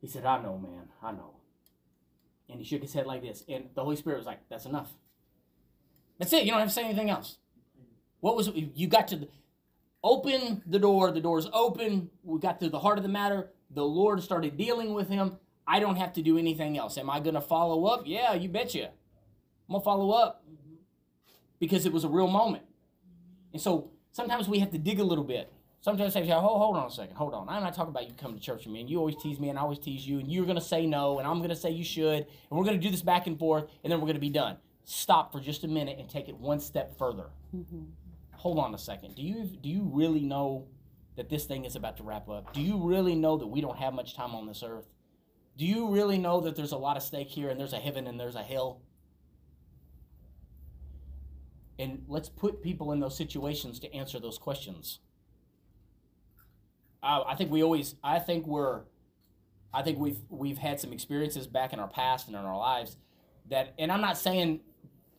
He 0.00 0.06
said, 0.06 0.24
I 0.24 0.42
know, 0.42 0.58
man. 0.58 0.88
I 1.02 1.12
know. 1.12 1.34
And 2.48 2.58
he 2.58 2.64
shook 2.64 2.82
his 2.82 2.92
head 2.92 3.06
like 3.06 3.22
this. 3.22 3.44
And 3.48 3.66
the 3.74 3.82
Holy 3.82 3.96
Spirit 3.96 4.18
was 4.18 4.26
like, 4.26 4.40
that's 4.48 4.64
enough. 4.64 4.90
That's 6.18 6.32
it. 6.32 6.44
You 6.44 6.50
don't 6.50 6.60
have 6.60 6.68
to 6.68 6.74
say 6.74 6.84
anything 6.84 7.10
else. 7.10 7.36
What 8.20 8.36
was 8.36 8.48
it? 8.48 8.54
You 8.54 8.86
got 8.88 9.08
to 9.08 9.16
the, 9.16 9.28
open 10.02 10.62
the 10.66 10.78
door. 10.78 11.10
The 11.10 11.20
door's 11.20 11.48
open. 11.52 12.10
We 12.22 12.38
got 12.38 12.60
to 12.60 12.68
the 12.68 12.80
heart 12.80 12.98
of 12.98 13.02
the 13.02 13.08
matter. 13.08 13.50
The 13.70 13.84
Lord 13.84 14.22
started 14.22 14.56
dealing 14.56 14.94
with 14.94 15.08
him. 15.08 15.36
I 15.66 15.78
don't 15.78 15.96
have 15.96 16.12
to 16.14 16.22
do 16.22 16.36
anything 16.38 16.76
else. 16.78 16.98
Am 16.98 17.08
I 17.08 17.20
going 17.20 17.34
to 17.34 17.40
follow 17.40 17.84
up? 17.86 18.02
Yeah, 18.06 18.34
you 18.34 18.48
betcha. 18.48 18.90
I'm 19.70 19.74
gonna 19.74 19.84
follow 19.84 20.10
up 20.10 20.42
because 21.60 21.86
it 21.86 21.92
was 21.92 22.02
a 22.02 22.08
real 22.08 22.26
moment. 22.26 22.64
And 23.52 23.62
so 23.62 23.92
sometimes 24.10 24.48
we 24.48 24.58
have 24.58 24.72
to 24.72 24.78
dig 24.78 24.98
a 24.98 25.04
little 25.04 25.22
bit. 25.22 25.52
Sometimes 25.80 26.16
I 26.16 26.22
say, 26.22 26.28
hold, 26.28 26.58
hold 26.58 26.76
on 26.76 26.88
a 26.88 26.90
second, 26.90 27.14
hold 27.14 27.34
on. 27.34 27.48
I'm 27.48 27.62
not 27.62 27.72
talking 27.72 27.90
about 27.90 28.08
you 28.08 28.14
coming 28.14 28.36
to 28.36 28.42
church 28.42 28.64
with 28.64 28.72
me, 28.72 28.80
and 28.80 28.90
you 28.90 28.98
always 28.98 29.14
tease 29.22 29.38
me, 29.38 29.48
and 29.48 29.56
I 29.56 29.62
always 29.62 29.78
tease 29.78 30.04
you, 30.06 30.18
and 30.18 30.30
you're 30.30 30.44
gonna 30.44 30.60
say 30.60 30.86
no, 30.86 31.20
and 31.20 31.28
I'm 31.28 31.40
gonna 31.40 31.54
say 31.54 31.70
you 31.70 31.84
should, 31.84 32.26
and 32.26 32.58
we're 32.58 32.64
gonna 32.64 32.78
do 32.78 32.90
this 32.90 33.00
back 33.00 33.28
and 33.28 33.38
forth, 33.38 33.70
and 33.84 33.92
then 33.92 34.00
we're 34.00 34.08
gonna 34.08 34.18
be 34.18 34.28
done. 34.28 34.56
Stop 34.82 35.30
for 35.30 35.38
just 35.38 35.62
a 35.62 35.68
minute 35.68 36.00
and 36.00 36.10
take 36.10 36.28
it 36.28 36.36
one 36.36 36.58
step 36.58 36.98
further. 36.98 37.26
Mm-hmm. 37.54 37.84
Hold 38.40 38.58
on 38.58 38.74
a 38.74 38.78
second. 38.78 39.14
Do 39.16 39.22
you 39.22 39.44
do 39.44 39.68
you 39.68 39.90
really 39.92 40.22
know 40.22 40.66
that 41.16 41.28
this 41.28 41.44
thing 41.44 41.64
is 41.64 41.76
about 41.76 41.96
to 41.98 42.02
wrap 42.02 42.28
up? 42.28 42.52
Do 42.52 42.60
you 42.62 42.78
really 42.78 43.14
know 43.14 43.36
that 43.36 43.46
we 43.46 43.60
don't 43.60 43.76
have 43.78 43.92
much 43.92 44.14
time 44.16 44.34
on 44.34 44.46
this 44.46 44.62
earth? 44.62 44.86
Do 45.56 45.66
you 45.66 45.88
really 45.88 46.18
know 46.18 46.40
that 46.40 46.56
there's 46.56 46.72
a 46.72 46.78
lot 46.78 46.96
of 46.96 47.02
stake 47.02 47.28
here, 47.28 47.50
and 47.50 47.60
there's 47.60 47.74
a 47.74 47.78
heaven 47.78 48.06
and 48.06 48.18
there's 48.18 48.36
a 48.36 48.42
hell? 48.42 48.80
and 51.80 52.04
let's 52.08 52.28
put 52.28 52.62
people 52.62 52.92
in 52.92 53.00
those 53.00 53.16
situations 53.16 53.80
to 53.80 53.92
answer 53.94 54.20
those 54.20 54.36
questions. 54.36 54.98
Uh, 57.02 57.22
I 57.26 57.34
think 57.36 57.50
we 57.50 57.62
always, 57.62 57.94
I 58.04 58.18
think 58.18 58.46
we're, 58.46 58.82
I 59.72 59.82
think 59.82 59.98
we've 59.98 60.18
we've 60.28 60.58
had 60.58 60.78
some 60.78 60.92
experiences 60.92 61.46
back 61.46 61.72
in 61.72 61.80
our 61.80 61.88
past 61.88 62.26
and 62.26 62.36
in 62.36 62.42
our 62.42 62.58
lives 62.58 62.98
that, 63.48 63.72
and 63.78 63.90
I'm 63.90 64.02
not 64.02 64.18
saying 64.18 64.60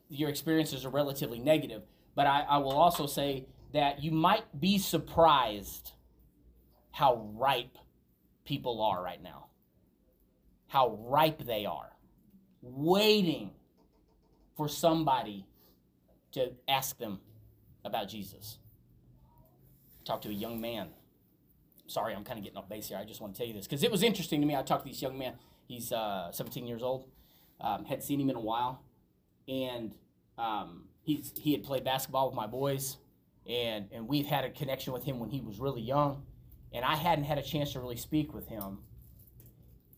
your 0.10 0.30
experiences 0.30 0.86
are 0.86 0.90
relatively 0.90 1.40
negative, 1.40 1.82
but 2.16 2.28
I, 2.28 2.42
I 2.42 2.58
will 2.58 2.78
also 2.78 3.08
say 3.08 3.46
that 3.74 4.04
you 4.04 4.12
might 4.12 4.60
be 4.60 4.78
surprised 4.78 5.92
how 6.92 7.30
ripe 7.34 7.78
people 8.44 8.82
are 8.82 9.02
right 9.02 9.22
now, 9.22 9.48
how 10.68 11.00
ripe 11.08 11.46
they 11.46 11.66
are, 11.66 11.92
waiting 12.62 13.52
for 14.56 14.68
somebody 14.68 15.46
to 16.34 16.52
ask 16.68 16.98
them 16.98 17.20
about 17.86 18.10
Jesus. 18.10 18.58
Talk 20.06 20.22
to 20.22 20.30
a 20.30 20.34
young 20.34 20.60
man. 20.60 20.90
Sorry, 21.88 22.14
I'm 22.14 22.24
kind 22.24 22.40
of 22.40 22.44
getting 22.44 22.58
off 22.58 22.70
base 22.70 22.88
here. 22.88 22.98
I 22.98 23.06
just 23.06 23.22
want 23.22 23.34
to 23.34 23.38
tell 23.38 23.48
you 23.48 23.54
this 23.54 23.68
because 23.68 23.84
it 23.84 23.92
was 23.92 24.04
interesting 24.04 24.42
to 24.42 24.48
me. 24.48 24.56
I 24.56 24.62
talked 24.64 24.86
to 24.86 24.90
this 24.90 25.02
young 25.02 25.18
man. 25.18 25.34
He's 25.68 25.92
uh, 25.92 26.32
17 26.32 26.68
years 26.68 26.82
old. 26.84 27.08
Um, 27.60 27.86
had 27.86 28.02
seen 28.04 28.20
him 28.20 28.30
in 28.30 28.36
a 28.36 28.42
while, 28.42 28.84
and 29.48 29.94
um, 30.38 30.86
he's 31.04 31.34
he 31.38 31.52
had 31.52 31.64
played 31.64 31.84
basketball 31.84 32.28
with 32.28 32.36
my 32.36 32.48
boys, 32.48 32.98
and 33.48 33.88
and 33.92 34.08
we've 34.08 34.26
had 34.26 34.46
a 34.46 34.50
connection 34.50 34.94
with 34.94 35.04
him 35.04 35.20
when 35.20 35.30
he 35.30 35.42
was 35.42 35.60
really 35.60 35.82
young, 35.82 36.24
and 36.74 36.86
I 36.86 36.96
hadn't 36.96 37.26
had 37.26 37.38
a 37.38 37.44
chance 37.44 37.74
to 37.74 37.80
really 37.80 37.98
speak 37.98 38.34
with 38.34 38.48
him. 38.48 38.80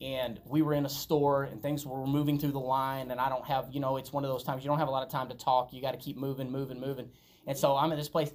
And 0.02 0.40
we 0.46 0.62
were 0.62 0.74
in 0.74 0.86
a 0.86 0.90
store 0.90 1.44
and 1.44 1.62
things 1.62 1.86
were 1.86 2.06
moving 2.06 2.38
through 2.38 2.52
the 2.52 2.60
line 2.60 3.10
and 3.10 3.22
i 3.22 3.30
don't 3.30 3.46
have 3.46 3.70
you 3.72 3.80
know 3.80 3.96
it's 3.96 4.12
one 4.12 4.26
of 4.26 4.30
those 4.30 4.44
times 4.44 4.62
you 4.62 4.68
don't 4.68 4.80
have 4.80 4.90
a 4.90 4.92
lot 4.92 5.02
of 5.02 5.10
time 5.10 5.30
to 5.30 5.36
talk 5.36 5.72
you 5.72 5.82
got 5.82 5.92
to 5.92 5.98
keep 5.98 6.18
moving 6.18 6.52
moving 6.52 6.78
moving. 6.78 7.10
And 7.48 7.58
so 7.58 7.78
i'm 7.78 7.90
at 7.92 7.98
this 7.98 8.10
place 8.10 8.32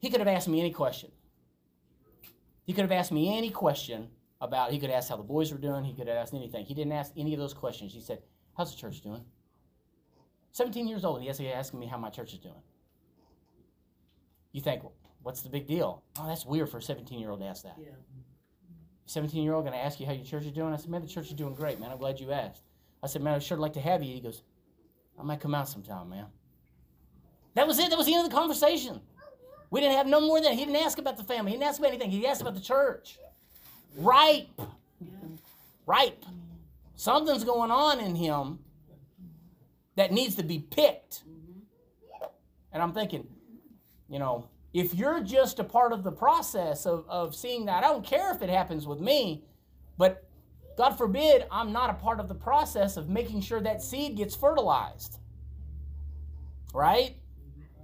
he 0.00 0.10
could 0.10 0.20
have 0.20 0.28
asked 0.28 0.48
me 0.48 0.60
any 0.60 0.70
question. 0.70 1.10
He 2.64 2.72
could 2.72 2.82
have 2.82 2.92
asked 2.92 3.10
me 3.10 3.36
any 3.36 3.50
question 3.50 4.08
about 4.40 4.70
he 4.70 4.78
could 4.78 4.90
ask 4.90 5.08
how 5.08 5.16
the 5.16 5.22
boys 5.22 5.50
were 5.50 5.58
doing 5.58 5.82
he 5.82 5.94
could 5.94 6.08
have 6.08 6.16
asked 6.16 6.34
anything. 6.34 6.66
He 6.66 6.74
didn't 6.74 6.92
ask 6.92 7.12
any 7.16 7.32
of 7.32 7.40
those 7.40 7.54
questions. 7.54 7.94
He 7.94 8.00
said 8.00 8.18
how's 8.56 8.74
the 8.74 8.78
church 8.78 9.00
doing 9.00 9.24
17 10.52 10.88
years 10.88 11.04
old 11.04 11.22
and 11.22 11.36
he 11.36 11.48
asking 11.52 11.80
me 11.80 11.86
how 11.86 11.98
my 11.98 12.10
church 12.10 12.32
is 12.32 12.38
doing 12.38 12.62
you 14.52 14.60
think 14.60 14.82
what's 15.22 15.42
the 15.42 15.48
big 15.48 15.66
deal 15.66 16.02
oh 16.18 16.26
that's 16.26 16.44
weird 16.46 16.68
for 16.68 16.78
a 16.78 16.82
17 16.82 17.18
year 17.18 17.30
old 17.30 17.40
to 17.40 17.46
ask 17.46 17.62
that 17.62 17.76
Yeah. 17.78 17.92
17 19.08 19.42
year 19.42 19.54
old 19.54 19.64
going 19.64 19.76
to 19.76 19.82
ask 19.82 19.98
you 19.98 20.06
how 20.06 20.12
your 20.12 20.24
church 20.24 20.44
is 20.44 20.52
doing? 20.52 20.72
I 20.72 20.76
said, 20.76 20.90
man, 20.90 21.00
the 21.00 21.08
church 21.08 21.28
is 21.28 21.32
doing 21.32 21.54
great, 21.54 21.80
man. 21.80 21.90
I'm 21.90 21.98
glad 21.98 22.20
you 22.20 22.30
asked. 22.30 22.62
I 23.02 23.06
said, 23.06 23.22
man, 23.22 23.34
I'd 23.34 23.42
sure 23.42 23.56
like 23.56 23.72
to 23.74 23.80
have 23.80 24.02
you. 24.02 24.12
He 24.12 24.20
goes, 24.20 24.42
I 25.18 25.22
might 25.22 25.40
come 25.40 25.54
out 25.54 25.68
sometime, 25.68 26.10
man. 26.10 26.26
That 27.54 27.66
was 27.66 27.78
it. 27.78 27.88
That 27.90 27.96
was 27.96 28.06
the 28.06 28.14
end 28.14 28.24
of 28.24 28.30
the 28.30 28.36
conversation. 28.36 29.00
We 29.70 29.80
didn't 29.80 29.96
have 29.96 30.06
no 30.06 30.20
more 30.20 30.40
than 30.40 30.52
He 30.52 30.64
didn't 30.64 30.76
ask 30.76 30.98
about 30.98 31.16
the 31.16 31.24
family. 31.24 31.52
He 31.52 31.56
didn't 31.56 31.68
ask 31.68 31.78
about 31.78 31.90
anything. 31.90 32.10
He 32.10 32.26
asked 32.26 32.40
about 32.40 32.54
the 32.54 32.60
church. 32.60 33.18
Ripe. 33.96 34.48
Ripe. 35.86 36.24
Something's 36.94 37.44
going 37.44 37.70
on 37.70 38.00
in 38.00 38.14
him 38.14 38.58
that 39.98 40.12
needs 40.12 40.36
to 40.36 40.44
be 40.44 40.60
picked. 40.60 41.24
Mm-hmm. 41.28 42.26
And 42.72 42.82
I'm 42.82 42.92
thinking, 42.92 43.26
you 44.08 44.20
know, 44.20 44.48
if 44.72 44.94
you're 44.94 45.20
just 45.20 45.58
a 45.58 45.64
part 45.64 45.92
of 45.92 46.04
the 46.04 46.12
process 46.12 46.86
of, 46.86 47.04
of 47.08 47.34
seeing 47.34 47.66
that, 47.66 47.82
I 47.82 47.88
don't 47.88 48.04
care 48.04 48.32
if 48.32 48.40
it 48.40 48.48
happens 48.48 48.86
with 48.86 49.00
me, 49.00 49.44
but 49.96 50.24
God 50.76 50.92
forbid 50.92 51.46
I'm 51.50 51.72
not 51.72 51.90
a 51.90 51.94
part 51.94 52.20
of 52.20 52.28
the 52.28 52.34
process 52.36 52.96
of 52.96 53.08
making 53.08 53.40
sure 53.40 53.60
that 53.60 53.82
seed 53.82 54.16
gets 54.16 54.36
fertilized. 54.36 55.18
Right? 56.72 57.16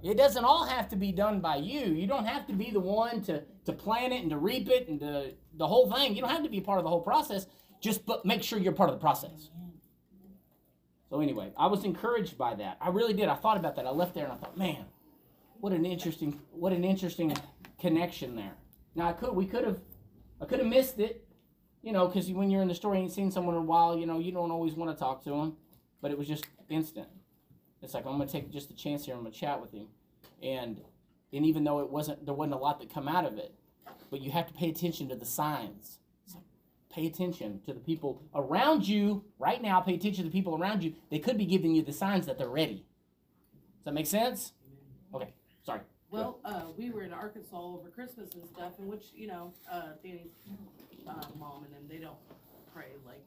It 0.01 0.15
doesn't 0.15 0.45
all 0.45 0.65
have 0.65 0.87
to 0.89 0.95
be 0.95 1.11
done 1.11 1.41
by 1.41 1.57
you. 1.57 1.87
You 1.87 2.07
don't 2.07 2.25
have 2.25 2.47
to 2.47 2.53
be 2.53 2.71
the 2.71 2.79
one 2.79 3.23
to, 3.23 3.43
to 3.65 3.73
plant 3.73 4.13
it 4.13 4.21
and 4.21 4.29
to 4.29 4.37
reap 4.37 4.69
it 4.69 4.87
and 4.87 5.01
to, 5.01 5.33
the 5.57 5.67
whole 5.67 5.91
thing. 5.91 6.15
You 6.15 6.21
don't 6.21 6.31
have 6.31 6.43
to 6.43 6.49
be 6.49 6.61
part 6.61 6.77
of 6.77 6.85
the 6.85 6.89
whole 6.89 7.01
process. 7.01 7.47
Just 7.81 8.05
but 8.05 8.23
make 8.23 8.41
sure 8.41 8.57
you're 8.57 8.71
part 8.71 8.89
of 8.89 8.95
the 8.95 9.01
process. 9.01 9.49
So 11.09 11.21
anyway, 11.21 11.51
I 11.57 11.67
was 11.67 11.83
encouraged 11.83 12.37
by 12.37 12.55
that. 12.55 12.77
I 12.81 12.89
really 12.89 13.13
did. 13.13 13.29
I 13.29 13.35
thought 13.35 13.57
about 13.57 13.75
that. 13.75 13.85
I 13.85 13.91
left 13.91 14.13
there 14.15 14.23
and 14.23 14.33
I 14.33 14.37
thought, 14.37 14.57
man, 14.57 14.85
what 15.59 15.73
an 15.73 15.85
interesting 15.85 16.39
what 16.51 16.73
an 16.73 16.83
interesting 16.83 17.35
connection 17.79 18.35
there. 18.35 18.53
Now 18.95 19.09
I 19.09 19.13
could 19.13 19.33
we 19.33 19.45
could 19.45 19.63
have 19.63 19.79
I 20.41 20.45
could 20.45 20.59
have 20.59 20.67
missed 20.67 20.99
it, 20.99 21.27
you 21.81 21.91
know, 21.91 22.07
because 22.07 22.29
when 22.31 22.49
you're 22.49 22.61
in 22.61 22.67
the 22.67 22.75
store, 22.75 22.93
and 22.93 23.01
you 23.01 23.05
ain't 23.05 23.13
seen 23.13 23.31
someone 23.31 23.55
in 23.55 23.61
a 23.61 23.65
while, 23.65 23.97
you 23.97 24.05
know, 24.05 24.19
you 24.19 24.31
don't 24.31 24.51
always 24.51 24.73
want 24.73 24.91
to 24.91 24.99
talk 24.99 25.23
to 25.23 25.29
them, 25.29 25.57
but 26.01 26.11
it 26.11 26.17
was 26.17 26.27
just 26.27 26.45
instant. 26.69 27.07
It's 27.81 27.93
like 27.93 28.05
I'm 28.05 28.17
gonna 28.17 28.27
take 28.27 28.51
just 28.51 28.71
a 28.71 28.75
chance 28.75 29.05
here. 29.05 29.15
I'm 29.15 29.21
gonna 29.21 29.31
chat 29.31 29.61
with 29.61 29.71
him, 29.71 29.87
and 30.41 30.81
and 31.31 31.45
even 31.45 31.63
though 31.63 31.79
it 31.79 31.89
wasn't 31.89 32.25
there 32.25 32.33
wasn't 32.33 32.55
a 32.55 32.57
lot 32.57 32.79
that 32.79 32.93
come 32.93 33.07
out 33.07 33.25
of 33.25 33.37
it, 33.37 33.53
but 34.09 34.21
you 34.21 34.31
have 34.31 34.47
to 34.47 34.53
pay 34.53 34.69
attention 34.69 35.09
to 35.09 35.15
the 35.15 35.25
signs. 35.25 35.99
Pay 36.95 37.07
attention 37.07 37.59
to 37.65 37.73
the 37.73 37.79
people 37.81 38.21
around 38.33 38.87
you 38.87 39.25
right 39.37 39.61
now. 39.61 39.81
Pay 39.81 39.95
attention 39.95 40.23
to 40.23 40.29
the 40.29 40.33
people 40.33 40.57
around 40.57 40.81
you. 40.81 40.93
They 41.11 41.19
could 41.19 41.37
be 41.37 41.45
giving 41.45 41.75
you 41.75 41.83
the 41.83 41.91
signs 41.91 42.25
that 42.25 42.37
they're 42.37 42.47
ready. 42.47 42.85
Does 43.79 43.83
that 43.83 43.93
make 43.93 44.07
sense? 44.07 44.53
Okay, 45.13 45.33
sorry. 45.65 45.81
Well, 46.09 46.39
uh, 46.45 46.61
we 46.77 46.91
were 46.91 47.01
in 47.01 47.11
Arkansas 47.11 47.57
over 47.57 47.89
Christmas 47.89 48.33
and 48.33 48.47
stuff, 48.47 48.79
in 48.79 48.87
which, 48.87 49.07
you 49.13 49.27
know, 49.27 49.51
uh, 49.69 49.89
Danny's, 50.01 50.31
uh, 51.05 51.15
mom 51.37 51.65
and 51.65 51.73
them, 51.73 51.83
they 51.89 51.97
don't 51.97 52.15
pray 52.73 52.93
like 53.05 53.25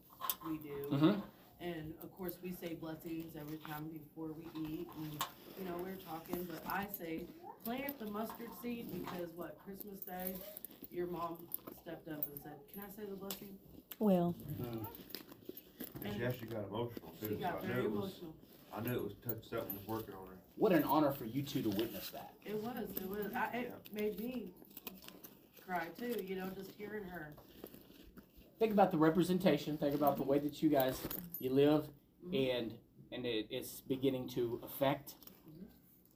we 0.49 0.57
do. 0.57 0.97
Mm-hmm. 0.97 1.21
And 1.61 1.93
of 2.03 2.17
course, 2.17 2.39
we 2.43 2.55
say 2.63 2.73
blessings 2.73 3.37
every 3.39 3.59
time 3.59 3.91
before 3.93 4.33
we 4.33 4.45
eat, 4.63 4.89
and, 4.97 5.13
you 5.59 5.65
know, 5.67 5.77
we 5.85 5.91
are 5.91 5.97
talking, 5.97 6.49
but 6.51 6.63
I 6.73 6.87
say, 6.99 7.25
plant 7.65 7.99
the 7.99 8.07
mustard 8.07 8.49
seed, 8.63 8.87
because 8.91 9.29
what, 9.37 9.59
Christmas 9.67 10.01
Day, 10.07 10.35
your 10.91 11.07
mom 11.07 11.39
stepped 11.83 12.09
up 12.09 12.27
and 12.27 12.43
said, 12.43 12.57
can 12.73 12.83
I 12.83 12.97
say 12.97 13.09
the 13.09 13.17
blessing? 13.17 13.59
Well, 13.99 14.35
mm-hmm. 14.61 14.85
And 16.05 16.17
She 16.17 16.25
actually 16.25 16.49
got 16.49 16.69
emotional 16.69 17.15
she 17.21 17.29
too. 17.29 17.35
so 17.35 17.41
got 17.41 17.65
I 17.65 17.67
knew 17.67 17.73
very 17.73 17.85
it 17.85 17.91
was, 17.91 17.99
emotional. 17.99 18.35
I 18.75 18.81
knew 18.81 18.95
it 18.95 19.03
was 19.03 19.13
touch 19.27 19.51
something 19.51 19.75
was 19.75 19.87
working 19.87 20.15
on 20.15 20.29
her. 20.29 20.37
What 20.57 20.73
an 20.73 20.85
honor 20.85 21.13
for 21.13 21.25
you 21.25 21.43
two 21.43 21.63
to 21.63 21.69
witness 21.71 22.11
that. 22.11 22.33
It 22.45 22.57
was, 22.63 22.77
it 22.97 23.09
was, 23.09 23.27
I, 23.35 23.57
it 23.57 23.75
made 23.93 24.21
me 24.21 24.49
cry 25.67 25.87
too, 25.99 26.23
you 26.25 26.37
know, 26.37 26.49
just 26.57 26.71
hearing 26.79 27.05
her. 27.05 27.33
Think 28.59 28.73
about 28.73 28.91
the 28.91 28.99
representation. 28.99 29.77
Think 29.77 29.95
about 29.95 30.17
the 30.17 30.25
way 30.25 30.39
that 30.41 30.63
you 30.63 30.69
guys 30.69 31.01
you 31.39 31.51
live, 31.51 31.87
mm-hmm. 32.27 32.35
and 32.35 32.75
and 33.13 33.25
it, 33.25 33.47
it's 33.51 33.81
beginning 33.83 34.29
to 34.31 34.61
affect 34.65 35.15
mm-hmm. 35.49 35.67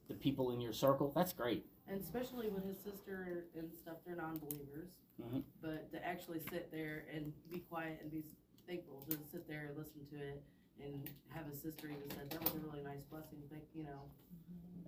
the 0.09 0.13
people 0.13 0.51
in 0.51 0.59
your 0.59 0.73
circle. 0.73 1.11
That's 1.15 1.31
great. 1.31 1.65
And 1.87 1.99
especially 2.01 2.47
with 2.49 2.65
his 2.65 2.77
sister 2.77 3.45
and 3.57 3.69
stuff, 3.77 3.97
they're 4.05 4.15
non-believers. 4.15 4.89
Mhm. 5.21 5.43
But 5.61 5.91
to 5.91 6.03
actually 6.05 6.39
sit 6.49 6.71
there 6.71 7.05
and 7.13 7.33
be 7.51 7.59
quiet 7.59 7.99
and 8.01 8.09
be 8.11 8.23
thankful 8.67 9.01
to 9.09 9.17
sit 9.31 9.47
there 9.47 9.67
and 9.67 9.77
listen 9.77 10.05
to 10.11 10.15
it 10.17 10.43
and 10.81 11.07
have 11.29 11.45
his 11.45 11.59
sister 11.61 11.87
even 11.89 12.09
said 12.11 12.29
that 12.29 12.41
was 12.43 12.55
a 12.55 12.59
really 12.65 12.81
nice 12.81 13.03
blessing. 13.03 13.39
Think 13.49 13.63
you 13.75 13.83
know, 13.83 14.09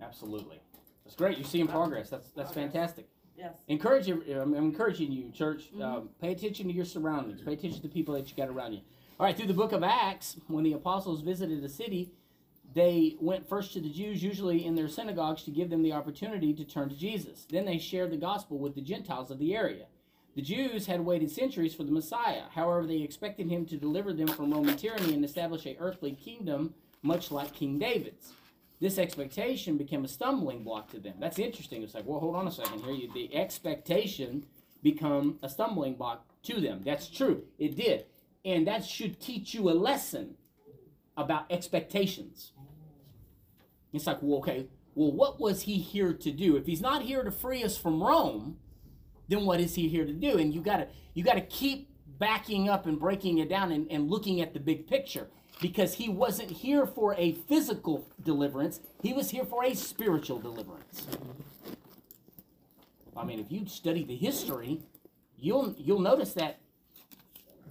Absolutely. 0.00 0.60
That's 1.04 1.16
great. 1.16 1.38
You're 1.38 1.46
seeing 1.46 1.66
progress. 1.68 2.10
That's 2.10 2.30
that's 2.32 2.50
Okay. 2.50 2.62
fantastic. 2.62 3.08
yes. 3.36 3.54
Encourage 3.68 4.08
you. 4.08 4.22
I'm 4.40 4.54
encouraging 4.54 5.12
you, 5.12 5.30
church. 5.30 5.70
Mhm. 5.72 5.82
Um, 5.82 6.08
pay 6.20 6.32
attention 6.32 6.66
to 6.68 6.72
your 6.74 6.84
surroundings. 6.86 7.40
Pay 7.42 7.52
attention 7.52 7.80
to 7.82 7.86
the 7.88 7.92
people 7.92 8.14
that 8.14 8.28
you 8.30 8.36
got 8.36 8.48
around 8.48 8.72
you. 8.72 8.80
All 9.20 9.24
right. 9.26 9.36
Through 9.36 9.46
the 9.46 9.54
book 9.54 9.72
of 9.72 9.82
Acts, 9.82 10.38
when 10.48 10.64
the 10.64 10.72
apostles 10.72 11.20
visited 11.22 11.62
a 11.62 11.68
city, 11.68 12.12
they 12.76 13.16
went 13.22 13.48
first 13.48 13.72
to 13.72 13.80
the 13.80 13.88
Jews, 13.88 14.22
usually 14.22 14.66
in 14.66 14.74
their 14.74 14.86
synagogues, 14.86 15.42
to 15.44 15.50
give 15.50 15.70
them 15.70 15.82
the 15.82 15.94
opportunity 15.94 16.52
to 16.52 16.62
turn 16.62 16.90
to 16.90 16.94
Jesus. 16.94 17.46
Then 17.48 17.64
they 17.64 17.78
shared 17.78 18.10
the 18.10 18.18
gospel 18.18 18.58
with 18.58 18.74
the 18.74 18.82
Gentiles 18.82 19.30
of 19.30 19.38
the 19.38 19.56
area. 19.56 19.86
The 20.34 20.42
Jews 20.42 20.84
had 20.84 21.00
waited 21.00 21.30
centuries 21.30 21.74
for 21.74 21.84
the 21.84 21.90
Messiah. 21.90 22.42
However, 22.54 22.86
they 22.86 22.98
expected 22.98 23.48
him 23.48 23.64
to 23.64 23.78
deliver 23.78 24.12
them 24.12 24.28
from 24.28 24.52
Roman 24.52 24.76
tyranny 24.76 25.14
and 25.14 25.24
establish 25.24 25.64
a 25.64 25.78
earthly 25.78 26.12
kingdom, 26.12 26.74
much 27.00 27.30
like 27.30 27.54
King 27.54 27.78
David's. 27.78 28.34
This 28.78 28.98
expectation 28.98 29.78
became 29.78 30.04
a 30.04 30.08
stumbling 30.08 30.62
block 30.62 30.90
to 30.90 31.00
them. 31.00 31.14
That's 31.18 31.38
interesting. 31.38 31.82
It's 31.82 31.94
like, 31.94 32.04
well, 32.04 32.20
hold 32.20 32.36
on 32.36 32.46
a 32.46 32.52
second 32.52 32.82
here. 32.82 33.08
The 33.14 33.34
expectation 33.34 34.44
become 34.82 35.38
a 35.42 35.48
stumbling 35.48 35.94
block 35.94 36.26
to 36.42 36.60
them. 36.60 36.82
That's 36.84 37.08
true. 37.08 37.44
It 37.58 37.74
did. 37.74 38.04
And 38.44 38.66
that 38.66 38.84
should 38.84 39.18
teach 39.18 39.54
you 39.54 39.70
a 39.70 39.72
lesson 39.72 40.36
about 41.16 41.50
expectations. 41.50 42.52
It's 43.96 44.06
like, 44.06 44.18
well, 44.22 44.38
okay, 44.38 44.66
well, 44.94 45.12
what 45.12 45.40
was 45.40 45.62
he 45.62 45.78
here 45.78 46.12
to 46.12 46.30
do? 46.30 46.56
If 46.56 46.66
he's 46.66 46.80
not 46.80 47.02
here 47.02 47.22
to 47.22 47.30
free 47.30 47.62
us 47.62 47.76
from 47.76 48.02
Rome, 48.02 48.58
then 49.28 49.44
what 49.44 49.60
is 49.60 49.74
he 49.74 49.88
here 49.88 50.04
to 50.04 50.12
do? 50.12 50.38
And 50.38 50.54
you 50.54 50.60
gotta 50.60 50.88
you 51.14 51.22
gotta 51.24 51.40
keep 51.40 51.90
backing 52.18 52.68
up 52.68 52.86
and 52.86 52.98
breaking 52.98 53.38
it 53.38 53.48
down 53.48 53.72
and, 53.72 53.86
and 53.90 54.10
looking 54.10 54.40
at 54.40 54.54
the 54.54 54.60
big 54.60 54.86
picture. 54.86 55.28
Because 55.60 55.94
he 55.94 56.08
wasn't 56.08 56.50
here 56.50 56.86
for 56.86 57.14
a 57.14 57.32
physical 57.32 58.06
deliverance, 58.22 58.80
he 59.02 59.14
was 59.14 59.30
here 59.30 59.44
for 59.44 59.64
a 59.64 59.74
spiritual 59.74 60.38
deliverance. 60.38 61.06
I 63.16 63.24
mean, 63.24 63.40
if 63.40 63.50
you 63.50 63.66
study 63.66 64.04
the 64.04 64.16
history, 64.16 64.80
you'll 65.38 65.74
you'll 65.78 66.00
notice 66.00 66.34
that 66.34 66.58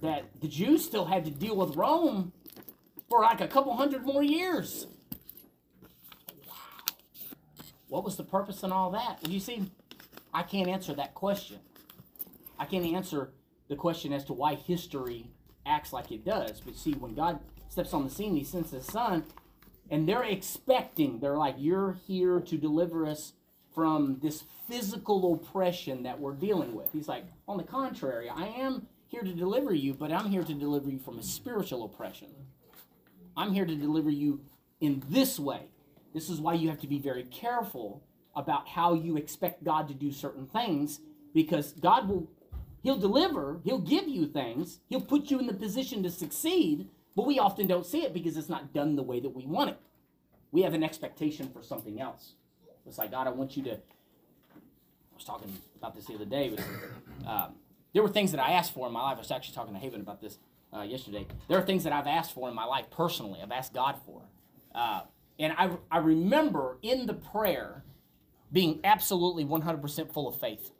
that 0.02 0.24
the 0.40 0.48
Jews 0.48 0.84
still 0.84 1.06
had 1.06 1.24
to 1.24 1.30
deal 1.30 1.56
with 1.56 1.76
Rome 1.76 2.32
for 3.08 3.22
like 3.22 3.40
a 3.40 3.48
couple 3.48 3.76
hundred 3.76 4.04
more 4.04 4.22
years. 4.22 4.86
What 7.88 8.04
was 8.04 8.16
the 8.16 8.24
purpose 8.24 8.62
in 8.62 8.72
all 8.72 8.90
that? 8.90 9.26
You 9.28 9.40
see, 9.40 9.70
I 10.34 10.42
can't 10.42 10.68
answer 10.68 10.94
that 10.94 11.14
question. 11.14 11.58
I 12.58 12.64
can't 12.64 12.86
answer 12.86 13.30
the 13.68 13.76
question 13.76 14.12
as 14.12 14.24
to 14.24 14.32
why 14.32 14.54
history 14.54 15.30
acts 15.64 15.92
like 15.92 16.10
it 16.10 16.24
does. 16.24 16.60
But 16.60 16.76
see, 16.76 16.92
when 16.92 17.14
God 17.14 17.40
steps 17.68 17.94
on 17.94 18.04
the 18.04 18.10
scene, 18.10 18.36
He 18.36 18.44
sends 18.44 18.70
His 18.70 18.86
Son, 18.86 19.24
and 19.90 20.08
they're 20.08 20.24
expecting, 20.24 21.20
they're 21.20 21.36
like, 21.36 21.56
You're 21.58 21.96
here 22.06 22.40
to 22.40 22.56
deliver 22.56 23.06
us 23.06 23.34
from 23.74 24.18
this 24.22 24.44
physical 24.68 25.34
oppression 25.34 26.02
that 26.04 26.18
we're 26.18 26.32
dealing 26.32 26.74
with. 26.74 26.92
He's 26.92 27.08
like, 27.08 27.24
On 27.46 27.56
the 27.56 27.62
contrary, 27.62 28.28
I 28.28 28.46
am 28.46 28.86
here 29.08 29.22
to 29.22 29.32
deliver 29.32 29.72
you, 29.72 29.94
but 29.94 30.10
I'm 30.10 30.30
here 30.30 30.42
to 30.42 30.54
deliver 30.54 30.90
you 30.90 30.98
from 30.98 31.18
a 31.18 31.22
spiritual 31.22 31.84
oppression. 31.84 32.28
I'm 33.36 33.52
here 33.52 33.66
to 33.66 33.76
deliver 33.76 34.10
you 34.10 34.40
in 34.80 35.02
this 35.08 35.38
way. 35.38 35.68
This 36.16 36.30
is 36.30 36.40
why 36.40 36.54
you 36.54 36.70
have 36.70 36.80
to 36.80 36.86
be 36.86 36.98
very 36.98 37.24
careful 37.24 38.02
about 38.34 38.68
how 38.68 38.94
you 38.94 39.18
expect 39.18 39.62
God 39.62 39.86
to 39.88 39.92
do 39.92 40.10
certain 40.10 40.46
things 40.46 41.00
because 41.34 41.72
God 41.72 42.08
will 42.08 42.30
he'll 42.82 42.96
deliver, 42.96 43.60
he'll 43.64 43.78
give 43.78 44.08
you 44.08 44.26
things, 44.26 44.78
he'll 44.88 45.02
put 45.02 45.30
you 45.30 45.38
in 45.38 45.46
the 45.46 45.52
position 45.52 46.02
to 46.04 46.10
succeed, 46.10 46.88
but 47.14 47.26
we 47.26 47.38
often 47.38 47.66
don't 47.66 47.84
see 47.84 48.02
it 48.02 48.14
because 48.14 48.38
it's 48.38 48.48
not 48.48 48.72
done 48.72 48.96
the 48.96 49.02
way 49.02 49.20
that 49.20 49.28
we 49.28 49.44
want 49.44 49.68
it. 49.68 49.76
We 50.52 50.62
have 50.62 50.72
an 50.72 50.82
expectation 50.82 51.50
for 51.50 51.62
something 51.62 52.00
else. 52.00 52.32
It's 52.86 52.96
like 52.96 53.10
God, 53.10 53.26
I 53.26 53.30
want 53.30 53.54
you 53.54 53.64
to 53.64 53.72
I 53.72 55.14
was 55.14 55.24
talking 55.24 55.52
about 55.76 55.94
this 55.94 56.06
the 56.06 56.14
other 56.14 56.24
day, 56.24 56.48
but 56.48 57.30
um, 57.30 57.56
there 57.92 58.02
were 58.02 58.08
things 58.08 58.30
that 58.30 58.40
I 58.40 58.52
asked 58.52 58.72
for 58.72 58.86
in 58.86 58.92
my 58.94 59.02
life. 59.02 59.16
I 59.16 59.18
was 59.18 59.30
actually 59.30 59.54
talking 59.54 59.74
to 59.74 59.80
Haven 59.80 60.00
about 60.00 60.22
this 60.22 60.38
uh, 60.74 60.80
yesterday. 60.80 61.26
There 61.46 61.58
are 61.58 61.66
things 61.66 61.84
that 61.84 61.92
I've 61.92 62.06
asked 62.06 62.32
for 62.32 62.48
in 62.48 62.54
my 62.54 62.64
life 62.64 62.86
personally. 62.90 63.40
I've 63.42 63.52
asked 63.52 63.74
God 63.74 63.96
for. 64.06 64.22
Uh, 64.74 65.02
and 65.38 65.52
I, 65.56 65.70
I 65.90 65.98
remember 65.98 66.78
in 66.82 67.06
the 67.06 67.14
prayer 67.14 67.84
being 68.52 68.80
absolutely 68.84 69.44
100% 69.44 70.12
full 70.12 70.28
of 70.28 70.38
faith. 70.40 70.70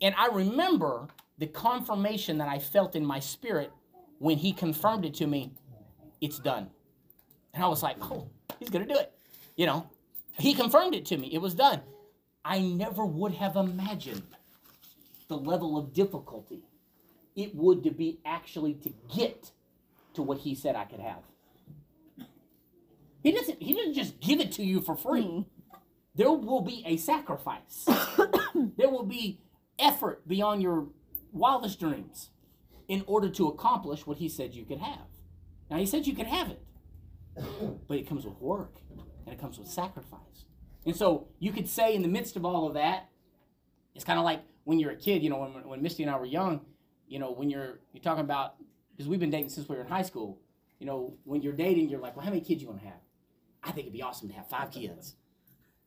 And 0.00 0.14
I 0.16 0.28
remember 0.28 1.08
the 1.38 1.46
confirmation 1.46 2.38
that 2.38 2.48
I 2.48 2.58
felt 2.58 2.96
in 2.96 3.04
my 3.04 3.20
spirit 3.20 3.72
when 4.18 4.38
he 4.38 4.52
confirmed 4.52 5.04
it 5.04 5.14
to 5.14 5.26
me, 5.26 5.52
it's 6.20 6.38
done. 6.38 6.70
And 7.52 7.62
I 7.62 7.68
was 7.68 7.82
like, 7.82 7.96
oh, 8.00 8.28
he's 8.58 8.70
going 8.70 8.86
to 8.86 8.92
do 8.92 8.98
it. 8.98 9.12
You 9.56 9.66
know, 9.66 9.90
he 10.38 10.54
confirmed 10.54 10.94
it 10.94 11.06
to 11.06 11.16
me. 11.16 11.28
It 11.32 11.38
was 11.38 11.54
done. 11.54 11.80
I 12.44 12.60
never 12.60 13.04
would 13.04 13.32
have 13.32 13.56
imagined 13.56 14.22
the 15.28 15.36
level 15.36 15.76
of 15.76 15.92
difficulty 15.92 16.62
it 17.36 17.54
would 17.54 17.84
to 17.84 17.90
be 17.90 18.18
actually 18.24 18.74
to 18.74 18.92
get 19.14 19.50
to 20.14 20.22
what 20.22 20.38
he 20.38 20.54
said 20.54 20.74
I 20.74 20.84
could 20.84 21.00
have. 21.00 21.22
He 23.26 23.32
doesn't 23.32 23.60
he 23.60 23.74
doesn't 23.74 23.94
just 23.94 24.20
give 24.20 24.38
it 24.38 24.52
to 24.52 24.62
you 24.62 24.80
for 24.80 24.96
free. 24.96 25.24
Hmm. 25.24 25.40
There 26.14 26.30
will 26.30 26.60
be 26.60 26.84
a 26.86 26.96
sacrifice. 26.96 27.84
there 28.76 28.88
will 28.88 29.02
be 29.02 29.40
effort 29.80 30.28
beyond 30.28 30.62
your 30.62 30.86
wildest 31.32 31.80
dreams 31.80 32.30
in 32.86 33.02
order 33.08 33.28
to 33.30 33.48
accomplish 33.48 34.06
what 34.06 34.18
he 34.18 34.28
said 34.28 34.54
you 34.54 34.64
could 34.64 34.78
have. 34.78 35.08
Now 35.68 35.78
he 35.78 35.86
said 35.86 36.06
you 36.06 36.14
could 36.14 36.28
have 36.28 36.50
it. 36.50 36.62
but 37.88 37.98
it 37.98 38.08
comes 38.08 38.24
with 38.24 38.40
work 38.40 38.76
and 39.24 39.34
it 39.34 39.40
comes 39.40 39.58
with 39.58 39.66
sacrifice. 39.66 40.44
And 40.84 40.94
so 40.94 41.26
you 41.40 41.50
could 41.50 41.68
say, 41.68 41.96
in 41.96 42.02
the 42.02 42.08
midst 42.08 42.36
of 42.36 42.44
all 42.44 42.68
of 42.68 42.74
that, 42.74 43.08
it's 43.96 44.04
kind 44.04 44.20
of 44.20 44.24
like 44.24 44.42
when 44.62 44.78
you're 44.78 44.92
a 44.92 44.96
kid. 44.96 45.24
You 45.24 45.30
know, 45.30 45.38
when, 45.38 45.68
when 45.68 45.82
Misty 45.82 46.04
and 46.04 46.12
I 46.12 46.16
were 46.16 46.26
young, 46.26 46.60
you 47.08 47.18
know, 47.18 47.32
when 47.32 47.50
you're 47.50 47.80
you're 47.92 48.04
talking 48.04 48.22
about 48.22 48.54
because 48.92 49.08
we've 49.08 49.18
been 49.18 49.30
dating 49.30 49.48
since 49.48 49.68
we 49.68 49.74
were 49.74 49.82
in 49.82 49.88
high 49.88 50.02
school. 50.02 50.38
You 50.78 50.86
know, 50.86 51.14
when 51.24 51.42
you're 51.42 51.54
dating, 51.54 51.88
you're 51.88 51.98
like, 51.98 52.14
well, 52.14 52.24
how 52.24 52.30
many 52.30 52.42
kids 52.42 52.62
you 52.62 52.68
want 52.68 52.82
to 52.82 52.86
have? 52.86 53.00
I 53.66 53.72
think 53.72 53.86
it'd 53.86 53.92
be 53.92 54.02
awesome 54.02 54.28
to 54.28 54.34
have 54.34 54.48
five 54.48 54.70
kids. 54.70 55.16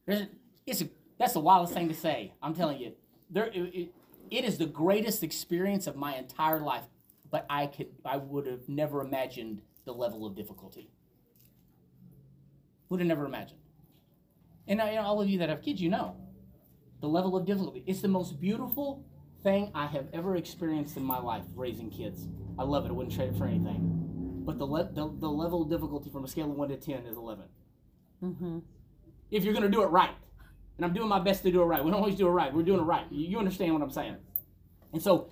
There's, 0.06 0.28
it's 0.66 0.82
a, 0.82 0.90
that's 1.18 1.34
the 1.34 1.40
wildest 1.40 1.74
thing 1.74 1.88
to 1.88 1.96
say. 1.96 2.34
I'm 2.42 2.54
telling 2.54 2.80
you, 2.80 2.94
there 3.30 3.46
it, 3.46 3.56
it, 3.56 3.90
it 4.30 4.44
is 4.44 4.58
the 4.58 4.66
greatest 4.66 5.24
experience 5.24 5.88
of 5.88 5.96
my 5.96 6.16
entire 6.16 6.60
life. 6.60 6.84
But 7.32 7.46
I 7.50 7.68
could, 7.68 7.88
I 8.06 8.18
would 8.18 8.48
have 8.48 8.68
never 8.68 9.02
imagined 9.02 9.62
the 9.86 9.94
level 9.94 10.26
of 10.26 10.36
difficulty. 10.36 10.90
Would 12.90 13.00
have 13.00 13.08
never 13.08 13.26
imagined. 13.26 13.60
And 14.68 14.82
I, 14.82 14.98
all 14.98 15.22
of 15.22 15.30
you 15.30 15.40
that 15.40 15.50
have 15.50 15.62
kids, 15.62 15.82
you 15.82 15.90
know 15.90 16.16
the 17.02 17.08
level 17.08 17.36
of 17.36 17.46
difficulty. 17.46 17.84
It's 17.88 18.02
the 18.02 18.08
most 18.08 18.40
beautiful 18.40 19.06
thing 19.42 19.72
I 19.74 19.86
have 19.88 20.08
ever 20.14 20.36
experienced 20.36 20.98
in 20.98 21.04
my 21.04 21.20
life 21.20 21.46
raising 21.56 21.90
kids. 21.90 22.28
I 22.58 22.64
love 22.64 22.86
it. 22.86 22.90
I 22.90 22.92
wouldn't 22.92 23.16
trade 23.16 23.30
it 23.30 23.38
for 23.38 23.46
anything. 23.46 24.44
But 24.46 24.58
the, 24.58 24.66
le- 24.66 24.92
the, 24.92 25.14
the 25.18 25.30
level 25.30 25.62
of 25.62 25.70
difficulty 25.70 26.10
from 26.10 26.26
a 26.26 26.28
scale 26.28 26.52
of 26.52 26.58
1 26.58 26.70
to 26.70 26.78
10 26.78 27.06
is 27.06 27.16
11. 27.16 27.46
Mm-hmm. 28.24 28.60
If 29.32 29.44
you're 29.44 29.54
going 29.54 29.64
to 29.64 29.72
do 29.72 29.84
it 29.84 29.88
right. 29.88 30.12
And 30.78 30.86
I'm 30.86 30.94
doing 30.94 31.10
my 31.10 31.20
best 31.20 31.44
to 31.44 31.52
do 31.52 31.62
it 31.62 31.66
right. 31.66 31.84
We 31.84 31.92
don't 31.92 32.00
always 32.00 32.16
do 32.16 32.28
it 32.28 32.32
right. 32.32 32.54
We're 32.54 32.64
doing 32.64 32.80
it 32.80 32.84
right. 32.84 33.06
You 33.12 33.38
understand 33.38 33.74
what 33.74 33.82
I'm 33.82 33.92
saying. 33.92 34.16
And 34.94 35.02
so 35.02 35.30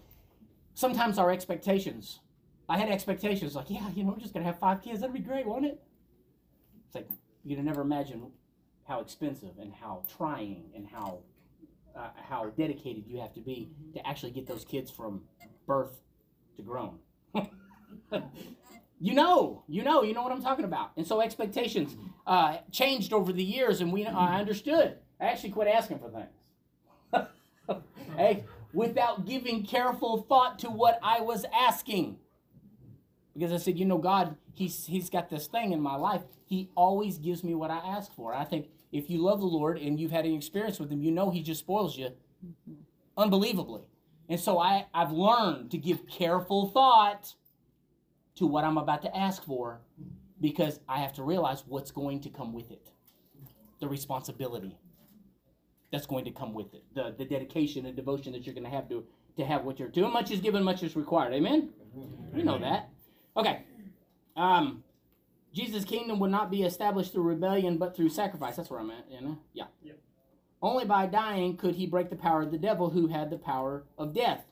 sometimes 0.73 1.17
our 1.17 1.31
expectations, 1.31 2.19
I 2.67 2.77
had 2.77 2.89
expectations 2.89 3.55
like, 3.55 3.69
yeah, 3.69 3.89
you 3.95 4.03
know, 4.03 4.11
we're 4.11 4.19
just 4.19 4.33
going 4.33 4.45
to 4.45 4.51
have 4.51 4.59
five 4.59 4.81
kids. 4.81 4.99
That'd 4.99 5.13
be 5.13 5.21
great, 5.21 5.47
won't 5.47 5.65
it? 5.65 5.81
It's 6.85 6.95
like, 6.95 7.07
you'd 7.45 7.63
never 7.63 7.81
imagine 7.81 8.31
how 8.87 8.99
expensive 8.99 9.57
and 9.59 9.73
how 9.73 10.03
trying 10.17 10.65
and 10.75 10.87
how 10.87 11.19
uh, 11.97 12.09
how 12.29 12.45
dedicated 12.57 13.05
you 13.07 13.19
have 13.19 13.33
to 13.33 13.39
be 13.39 13.71
to 13.93 14.07
actually 14.07 14.31
get 14.31 14.47
those 14.47 14.63
kids 14.63 14.91
from 14.91 15.21
birth 15.65 15.99
to 16.55 16.61
grown. 16.61 16.99
you 18.99 19.13
know, 19.13 19.63
you 19.67 19.83
know, 19.83 20.03
you 20.03 20.13
know 20.13 20.23
what 20.23 20.31
I'm 20.31 20.41
talking 20.41 20.65
about. 20.65 20.91
And 20.97 21.05
so 21.05 21.21
expectations 21.21 21.93
mm-hmm. 21.93 22.07
uh, 22.25 22.57
changed 22.71 23.13
over 23.13 23.31
the 23.31 23.43
years, 23.43 23.81
and 23.81 23.93
we 23.93 24.05
I 24.05 24.39
understood. 24.39 24.97
I 25.19 25.25
actually 25.25 25.51
quit 25.51 25.67
asking 25.67 25.99
for 25.99 26.09
things. 26.09 27.81
hey, 28.17 28.43
without 28.73 29.25
giving 29.25 29.63
careful 29.63 30.23
thought 30.23 30.59
to 30.59 30.69
what 30.69 30.99
I 31.03 31.21
was 31.21 31.45
asking. 31.53 32.17
Because 33.33 33.51
I 33.51 33.57
said, 33.57 33.77
you 33.77 33.85
know, 33.85 33.99
God, 33.99 34.35
He's 34.53 34.87
He's 34.87 35.09
got 35.09 35.29
this 35.29 35.47
thing 35.47 35.73
in 35.73 35.81
my 35.81 35.95
life. 35.95 36.23
He 36.45 36.69
always 36.75 37.17
gives 37.17 37.43
me 37.43 37.53
what 37.53 37.69
I 37.69 37.77
ask 37.77 38.13
for. 38.15 38.33
I 38.33 38.45
think 38.45 38.69
if 38.91 39.09
you 39.09 39.19
love 39.19 39.39
the 39.39 39.45
Lord 39.45 39.77
and 39.77 39.99
you've 39.99 40.11
had 40.11 40.25
an 40.25 40.33
experience 40.33 40.79
with 40.79 40.91
Him, 40.91 41.03
you 41.03 41.11
know 41.11 41.29
He 41.29 41.43
just 41.43 41.59
spoils 41.59 41.97
you 41.97 42.09
mm-hmm. 42.45 42.73
unbelievably. 43.15 43.83
And 44.29 44.39
so 44.39 44.59
I, 44.59 44.87
I've 44.93 45.11
learned 45.11 45.71
to 45.71 45.77
give 45.77 46.07
careful 46.07 46.67
thought 46.67 47.33
to 48.37 48.47
what 48.47 48.63
I'm 48.63 48.77
about 48.77 49.01
to 49.03 49.15
ask 49.15 49.43
for 49.43 49.81
because 50.39 50.79
I 50.87 50.99
have 50.99 51.13
to 51.13 51.23
realize 51.23 51.63
what's 51.67 51.91
going 51.91 52.21
to 52.21 52.29
come 52.29 52.53
with 52.53 52.71
it. 52.71 52.89
The 53.79 53.87
responsibility 53.87 54.77
that's 55.91 56.05
going 56.05 56.25
to 56.25 56.31
come 56.31 56.53
with 56.53 56.73
it. 56.73 56.83
The, 56.93 57.15
the 57.17 57.25
dedication 57.25 57.85
and 57.85 57.95
devotion 57.95 58.33
that 58.33 58.45
you're 58.45 58.55
going 58.55 58.65
to 58.65 58.69
have 58.69 58.89
to, 58.89 59.05
to 59.37 59.45
have 59.45 59.63
what 59.63 59.79
you're 59.79 59.89
doing. 59.89 60.11
Much 60.11 60.31
is 60.31 60.41
given, 60.41 60.63
much 60.63 60.83
is 60.83 60.95
required. 60.95 61.33
Amen? 61.33 61.69
We 62.33 62.43
know 62.43 62.59
that. 62.59 62.89
Okay. 63.35 63.63
Um, 64.35 64.83
Jesus' 65.53 65.85
kingdom 65.85 66.19
would 66.19 66.31
not 66.31 66.51
be 66.51 66.63
established 66.63 67.13
through 67.13 67.23
rebellion, 67.23 67.77
but 67.77 67.95
through 67.95 68.09
sacrifice. 68.09 68.57
That's 68.57 68.69
where 68.69 68.79
I'm 68.79 68.91
at, 68.91 69.05
you 69.09 69.21
know? 69.21 69.37
Yeah. 69.53 69.65
Yep. 69.81 69.99
Only 70.61 70.85
by 70.85 71.07
dying 71.07 71.55
could 71.55 71.75
he 71.75 71.85
break 71.85 72.09
the 72.09 72.15
power 72.15 72.41
of 72.41 72.51
the 72.51 72.57
devil, 72.57 72.89
who 72.89 73.07
had 73.07 73.29
the 73.29 73.37
power 73.37 73.85
of 73.97 74.13
death. 74.13 74.45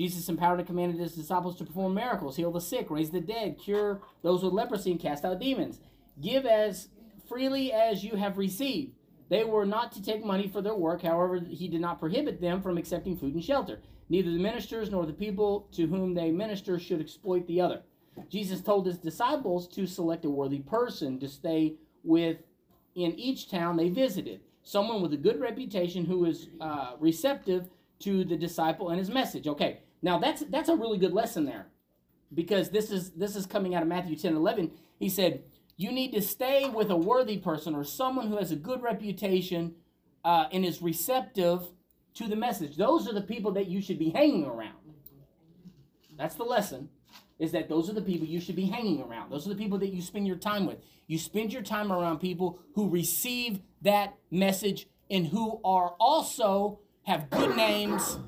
Jesus 0.00 0.30
empowered 0.30 0.60
and 0.60 0.66
commanded 0.66 0.98
his 0.98 1.14
disciples 1.14 1.56
to 1.56 1.64
perform 1.64 1.92
miracles, 1.92 2.36
heal 2.36 2.50
the 2.50 2.58
sick, 2.58 2.90
raise 2.90 3.10
the 3.10 3.20
dead, 3.20 3.58
cure 3.58 4.00
those 4.22 4.42
with 4.42 4.54
leprosy, 4.54 4.92
and 4.92 4.98
cast 4.98 5.26
out 5.26 5.38
demons. 5.38 5.78
Give 6.22 6.46
as 6.46 6.88
freely 7.28 7.70
as 7.70 8.02
you 8.02 8.16
have 8.16 8.38
received. 8.38 8.94
They 9.28 9.44
were 9.44 9.66
not 9.66 9.92
to 9.92 10.02
take 10.02 10.24
money 10.24 10.48
for 10.48 10.62
their 10.62 10.74
work, 10.74 11.02
however, 11.02 11.38
he 11.38 11.68
did 11.68 11.82
not 11.82 12.00
prohibit 12.00 12.40
them 12.40 12.62
from 12.62 12.78
accepting 12.78 13.14
food 13.14 13.34
and 13.34 13.44
shelter. 13.44 13.82
Neither 14.08 14.30
the 14.30 14.38
ministers 14.38 14.90
nor 14.90 15.04
the 15.04 15.12
people 15.12 15.68
to 15.72 15.86
whom 15.86 16.14
they 16.14 16.30
minister 16.30 16.78
should 16.78 17.02
exploit 17.02 17.46
the 17.46 17.60
other. 17.60 17.82
Jesus 18.30 18.62
told 18.62 18.86
his 18.86 18.96
disciples 18.96 19.68
to 19.68 19.86
select 19.86 20.24
a 20.24 20.30
worthy 20.30 20.60
person 20.60 21.20
to 21.20 21.28
stay 21.28 21.74
with 22.04 22.38
in 22.94 23.12
each 23.18 23.50
town 23.50 23.76
they 23.76 23.90
visited, 23.90 24.40
someone 24.62 25.02
with 25.02 25.12
a 25.12 25.18
good 25.18 25.38
reputation 25.38 26.06
who 26.06 26.24
is 26.24 26.48
uh, 26.58 26.92
receptive 26.98 27.68
to 27.98 28.24
the 28.24 28.36
disciple 28.36 28.88
and 28.88 28.98
his 28.98 29.10
message. 29.10 29.46
Okay, 29.46 29.80
now 30.02 30.18
that's 30.18 30.42
that's 30.50 30.68
a 30.68 30.76
really 30.76 30.98
good 30.98 31.12
lesson 31.12 31.44
there, 31.44 31.66
because 32.32 32.70
this 32.70 32.90
is 32.90 33.10
this 33.12 33.36
is 33.36 33.46
coming 33.46 33.74
out 33.74 33.82
of 33.82 33.88
Matthew 33.88 34.16
10, 34.16 34.34
11. 34.34 34.70
He 34.98 35.08
said 35.08 35.42
you 35.76 35.92
need 35.92 36.12
to 36.12 36.20
stay 36.20 36.68
with 36.68 36.90
a 36.90 36.96
worthy 36.96 37.38
person 37.38 37.74
or 37.74 37.84
someone 37.84 38.28
who 38.28 38.36
has 38.36 38.52
a 38.52 38.56
good 38.56 38.82
reputation 38.82 39.74
uh, 40.24 40.44
and 40.52 40.62
is 40.62 40.82
receptive 40.82 41.62
to 42.12 42.28
the 42.28 42.36
message. 42.36 42.76
Those 42.76 43.08
are 43.08 43.14
the 43.14 43.22
people 43.22 43.52
that 43.52 43.66
you 43.66 43.80
should 43.80 43.98
be 43.98 44.10
hanging 44.10 44.44
around. 44.44 44.76
That's 46.18 46.34
the 46.34 46.44
lesson 46.44 46.90
is 47.38 47.52
that 47.52 47.70
those 47.70 47.88
are 47.88 47.94
the 47.94 48.02
people 48.02 48.26
you 48.26 48.40
should 48.40 48.56
be 48.56 48.66
hanging 48.66 49.00
around. 49.00 49.30
Those 49.30 49.46
are 49.46 49.48
the 49.48 49.56
people 49.56 49.78
that 49.78 49.88
you 49.88 50.02
spend 50.02 50.26
your 50.26 50.36
time 50.36 50.66
with. 50.66 50.76
You 51.06 51.18
spend 51.18 51.50
your 51.50 51.62
time 51.62 51.90
around 51.90 52.18
people 52.18 52.60
who 52.74 52.90
receive 52.90 53.60
that 53.80 54.18
message 54.30 54.86
and 55.10 55.26
who 55.26 55.60
are 55.64 55.94
also 55.98 56.80
have 57.04 57.30
good 57.30 57.56
names 57.56 58.18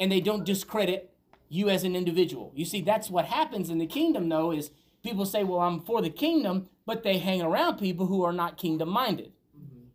and 0.00 0.10
they 0.10 0.20
don't 0.20 0.44
discredit 0.44 1.14
you 1.48 1.68
as 1.68 1.84
an 1.84 1.94
individual. 1.94 2.52
You 2.54 2.64
see, 2.64 2.80
that's 2.80 3.10
what 3.10 3.26
happens 3.26 3.70
in 3.70 3.78
the 3.78 3.86
kingdom 3.86 4.28
though 4.28 4.50
is 4.50 4.70
people 5.02 5.26
say, 5.26 5.44
"Well, 5.44 5.60
I'm 5.60 5.80
for 5.80 6.02
the 6.02 6.10
kingdom," 6.10 6.68
but 6.86 7.02
they 7.02 7.18
hang 7.18 7.42
around 7.42 7.78
people 7.78 8.06
who 8.06 8.22
are 8.24 8.32
not 8.32 8.56
kingdom 8.56 8.88
minded. 8.88 9.32
Mm-hmm. 9.56 9.86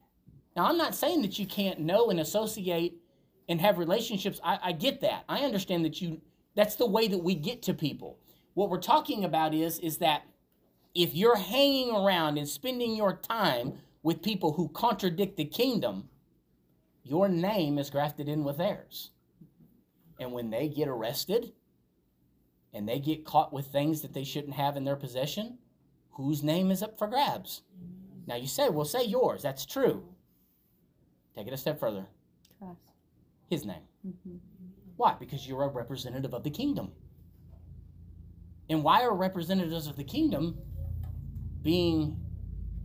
Now, 0.56 0.66
I'm 0.66 0.78
not 0.78 0.96
saying 0.96 1.22
that 1.24 1.40
you 1.40 1.46
can't 1.46 1.80
know 1.80 2.10
and 2.10 2.20
associate 2.20 3.02
and 3.48 3.60
have 3.60 3.78
relationships. 3.78 4.40
I, 4.44 4.60
I 4.64 4.72
get 4.72 5.02
that. 5.02 5.26
I 5.28 5.40
understand 5.40 5.84
that 5.86 6.02
you 6.02 6.22
that's 6.56 6.76
the 6.76 6.86
way 6.86 7.08
that 7.08 7.24
we 7.24 7.36
get 7.36 7.62
to 7.64 7.74
people. 7.74 8.20
What 8.54 8.70
we're 8.70 8.80
talking 8.80 9.24
about 9.24 9.54
is 9.54 9.80
is 9.80 9.98
that 9.98 10.24
if 10.96 11.14
you're 11.16 11.38
hanging 11.38 11.92
around 11.92 12.38
and 12.38 12.48
spending 12.48 12.96
your 12.96 13.14
time 13.14 13.74
with 14.04 14.22
people 14.22 14.54
who 14.54 14.70
contradict 14.70 15.38
the 15.38 15.46
kingdom, 15.46 16.10
your 17.04 17.28
name 17.28 17.78
is 17.78 17.90
grafted 17.90 18.28
in 18.28 18.44
with 18.44 18.58
theirs. 18.58 19.12
And 20.20 20.34
when 20.34 20.50
they 20.50 20.68
get 20.68 20.88
arrested 20.88 21.54
and 22.74 22.88
they 22.88 23.00
get 23.00 23.26
caught 23.26 23.54
with 23.54 23.68
things 23.68 24.02
that 24.02 24.14
they 24.14 24.24
shouldn't 24.24 24.54
have 24.54 24.78
in 24.78 24.84
their 24.84 24.96
possession, 24.96 25.58
whose 26.12 26.44
name 26.44 26.72
is 26.72 26.84
up 26.84 26.98
for 26.98 27.08
grabs? 27.08 27.62
Now 28.28 28.36
you 28.36 28.48
say, 28.48 28.70
well, 28.70 28.86
say 28.86 29.06
yours. 29.06 29.42
That's 29.42 29.66
true. 29.66 30.04
Take 31.36 31.48
it 31.48 31.54
a 31.54 31.58
step 31.58 31.80
further. 31.80 32.06
Trust. 32.60 32.92
His 33.50 33.66
name. 33.66 33.82
Mm-hmm. 34.06 34.36
Why? 34.98 35.16
Because 35.20 35.48
you're 35.48 35.64
a 35.64 35.70
representative 35.70 36.34
of 36.34 36.44
the 36.44 36.50
kingdom. 36.50 36.92
And 38.70 38.84
why 38.84 39.02
are 39.02 39.16
representatives 39.16 39.88
of 39.88 39.96
the 39.96 40.04
kingdom 40.04 40.58
being 41.64 42.18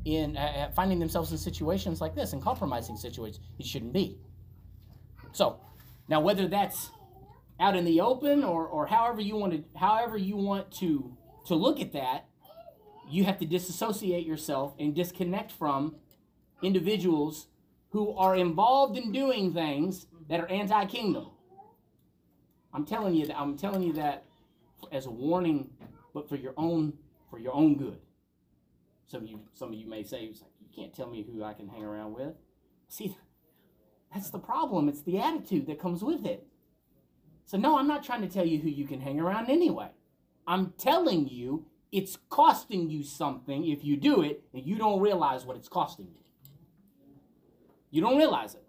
in 0.04 0.36
uh, 0.36 0.70
finding 0.74 0.98
themselves 0.98 1.32
in 1.32 1.38
situations 1.38 2.00
like 2.00 2.14
this, 2.14 2.32
in 2.32 2.40
compromising 2.40 2.96
situations? 2.96 3.44
It 3.58 3.66
shouldn't 3.66 3.92
be. 3.92 4.16
So, 5.32 5.58
now 6.08 6.20
whether 6.20 6.46
that's 6.46 6.90
out 7.64 7.76
in 7.76 7.84
the 7.86 8.00
open 8.02 8.44
or, 8.44 8.66
or 8.66 8.86
however 8.86 9.22
you 9.22 9.36
want 9.36 9.54
to 9.54 9.64
however 9.78 10.18
you 10.18 10.36
want 10.36 10.70
to 10.70 11.16
to 11.46 11.54
look 11.54 11.80
at 11.80 11.92
that, 11.92 12.26
you 13.08 13.24
have 13.24 13.38
to 13.38 13.46
disassociate 13.46 14.26
yourself 14.26 14.74
and 14.78 14.94
disconnect 14.94 15.50
from 15.50 15.96
individuals 16.62 17.48
who 17.90 18.12
are 18.16 18.36
involved 18.36 18.98
in 18.98 19.12
doing 19.12 19.52
things 19.52 20.06
that 20.28 20.40
are 20.40 20.46
anti-kingdom. 20.48 21.26
I'm 22.72 22.84
telling 22.84 23.14
you 23.14 23.26
that 23.26 23.38
I'm 23.38 23.56
telling 23.56 23.82
you 23.82 23.94
that 23.94 24.24
as 24.92 25.06
a 25.06 25.10
warning, 25.10 25.70
but 26.12 26.28
for 26.28 26.36
your 26.36 26.52
own 26.58 26.92
for 27.30 27.38
your 27.38 27.54
own 27.54 27.76
good. 27.76 27.98
Some 29.06 29.22
of 29.22 29.28
you 29.30 29.40
some 29.54 29.68
of 29.70 29.74
you 29.74 29.88
may 29.88 30.02
say 30.02 30.24
it's 30.24 30.42
like 30.42 30.50
you 30.60 30.68
can't 30.76 30.94
tell 30.94 31.08
me 31.08 31.24
who 31.24 31.42
I 31.42 31.54
can 31.54 31.68
hang 31.68 31.82
around 31.82 32.12
with. 32.14 32.34
See, 32.88 33.16
that's 34.12 34.28
the 34.30 34.38
problem. 34.38 34.90
It's 34.90 35.02
the 35.02 35.18
attitude 35.18 35.66
that 35.68 35.80
comes 35.80 36.04
with 36.04 36.26
it. 36.26 36.46
So 37.46 37.58
no, 37.58 37.78
I'm 37.78 37.88
not 37.88 38.02
trying 38.02 38.22
to 38.22 38.28
tell 38.28 38.44
you 38.46 38.58
who 38.58 38.68
you 38.68 38.86
can 38.86 39.00
hang 39.00 39.20
around 39.20 39.50
anyway. 39.50 39.90
I'm 40.46 40.72
telling 40.78 41.28
you 41.28 41.66
it's 41.92 42.18
costing 42.28 42.90
you 42.90 43.02
something 43.04 43.66
if 43.66 43.84
you 43.84 43.96
do 43.96 44.22
it 44.22 44.42
and 44.52 44.64
you 44.66 44.76
don't 44.76 45.00
realize 45.00 45.44
what 45.44 45.56
it's 45.56 45.68
costing 45.68 46.06
you. 46.06 46.20
You 47.90 48.00
don't 48.00 48.16
realize 48.18 48.54
it. 48.54 48.64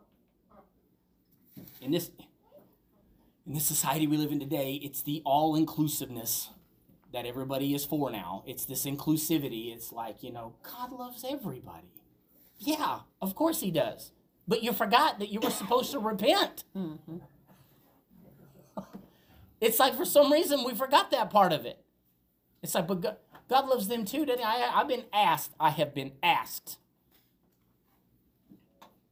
In 1.81 1.91
this 1.91 2.11
in 3.47 3.53
this 3.53 3.65
society 3.65 4.07
we 4.07 4.17
live 4.17 4.31
in 4.31 4.39
today, 4.39 4.79
it's 4.83 5.01
the 5.03 5.21
all 5.25 5.55
inclusiveness 5.55 6.49
that 7.13 7.25
everybody 7.25 7.73
is 7.73 7.85
for 7.85 8.09
now. 8.11 8.43
It's 8.45 8.65
this 8.65 8.85
inclusivity. 8.85 9.73
It's 9.73 9.91
like, 9.91 10.21
you 10.23 10.31
know, 10.33 10.55
God 10.63 10.91
loves 10.91 11.23
everybody. 11.27 11.87
Yeah, 12.59 12.99
of 13.21 13.35
course 13.35 13.61
he 13.61 13.71
does. 13.71 14.11
But 14.47 14.63
you 14.63 14.73
forgot 14.73 15.19
that 15.19 15.29
you 15.29 15.39
were 15.39 15.49
supposed 15.51 15.91
to 15.91 15.99
repent. 15.99 16.63
Mhm. 16.75 17.21
It's 19.65 19.79
like 19.79 19.95
for 19.95 20.05
some 20.05 20.31
reason 20.31 20.63
we 20.63 20.75
forgot 20.75 21.09
that 21.09 21.31
part 21.31 21.51
of 21.51 21.65
it. 21.65 21.83
It's 22.61 22.75
like, 22.75 22.85
but 22.85 23.01
God, 23.01 23.17
God 23.49 23.67
loves 23.67 23.87
them 23.87 24.05
too, 24.05 24.23
he? 24.37 24.43
I, 24.43 24.71
I've 24.71 24.87
been 24.87 25.05
asked, 25.11 25.53
I 25.59 25.71
have 25.71 25.91
been 25.95 26.11
asked. 26.21 26.77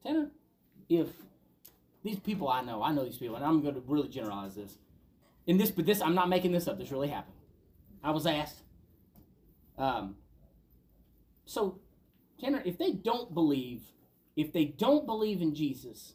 Tanner, 0.06 0.30
if 0.90 1.08
these 2.04 2.20
people 2.20 2.48
I 2.48 2.62
know, 2.62 2.84
I 2.84 2.92
know 2.92 3.04
these 3.04 3.18
people, 3.18 3.36
and 3.36 3.44
I'm 3.44 3.64
going 3.64 3.74
to 3.74 3.82
really 3.88 4.10
generalize 4.10 4.54
this. 4.54 4.78
In 5.48 5.58
this, 5.58 5.72
but 5.72 5.88
this, 5.88 6.02
I'm 6.02 6.14
not 6.14 6.30
making 6.30 6.52
this 6.52 6.68
up. 6.68 6.78
This 6.78 6.92
really 6.92 7.08
happened. 7.08 7.36
I 8.04 8.12
was 8.12 8.28
asked. 8.28 8.62
Um, 9.78 10.18
so, 11.46 11.80
Tanner, 12.40 12.62
if 12.64 12.78
they 12.78 12.92
don't 12.92 13.34
believe, 13.34 13.82
if 14.36 14.54
they 14.54 14.66
don't 14.66 15.08
believe 15.08 15.42
in 15.42 15.56
Jesus, 15.56 16.14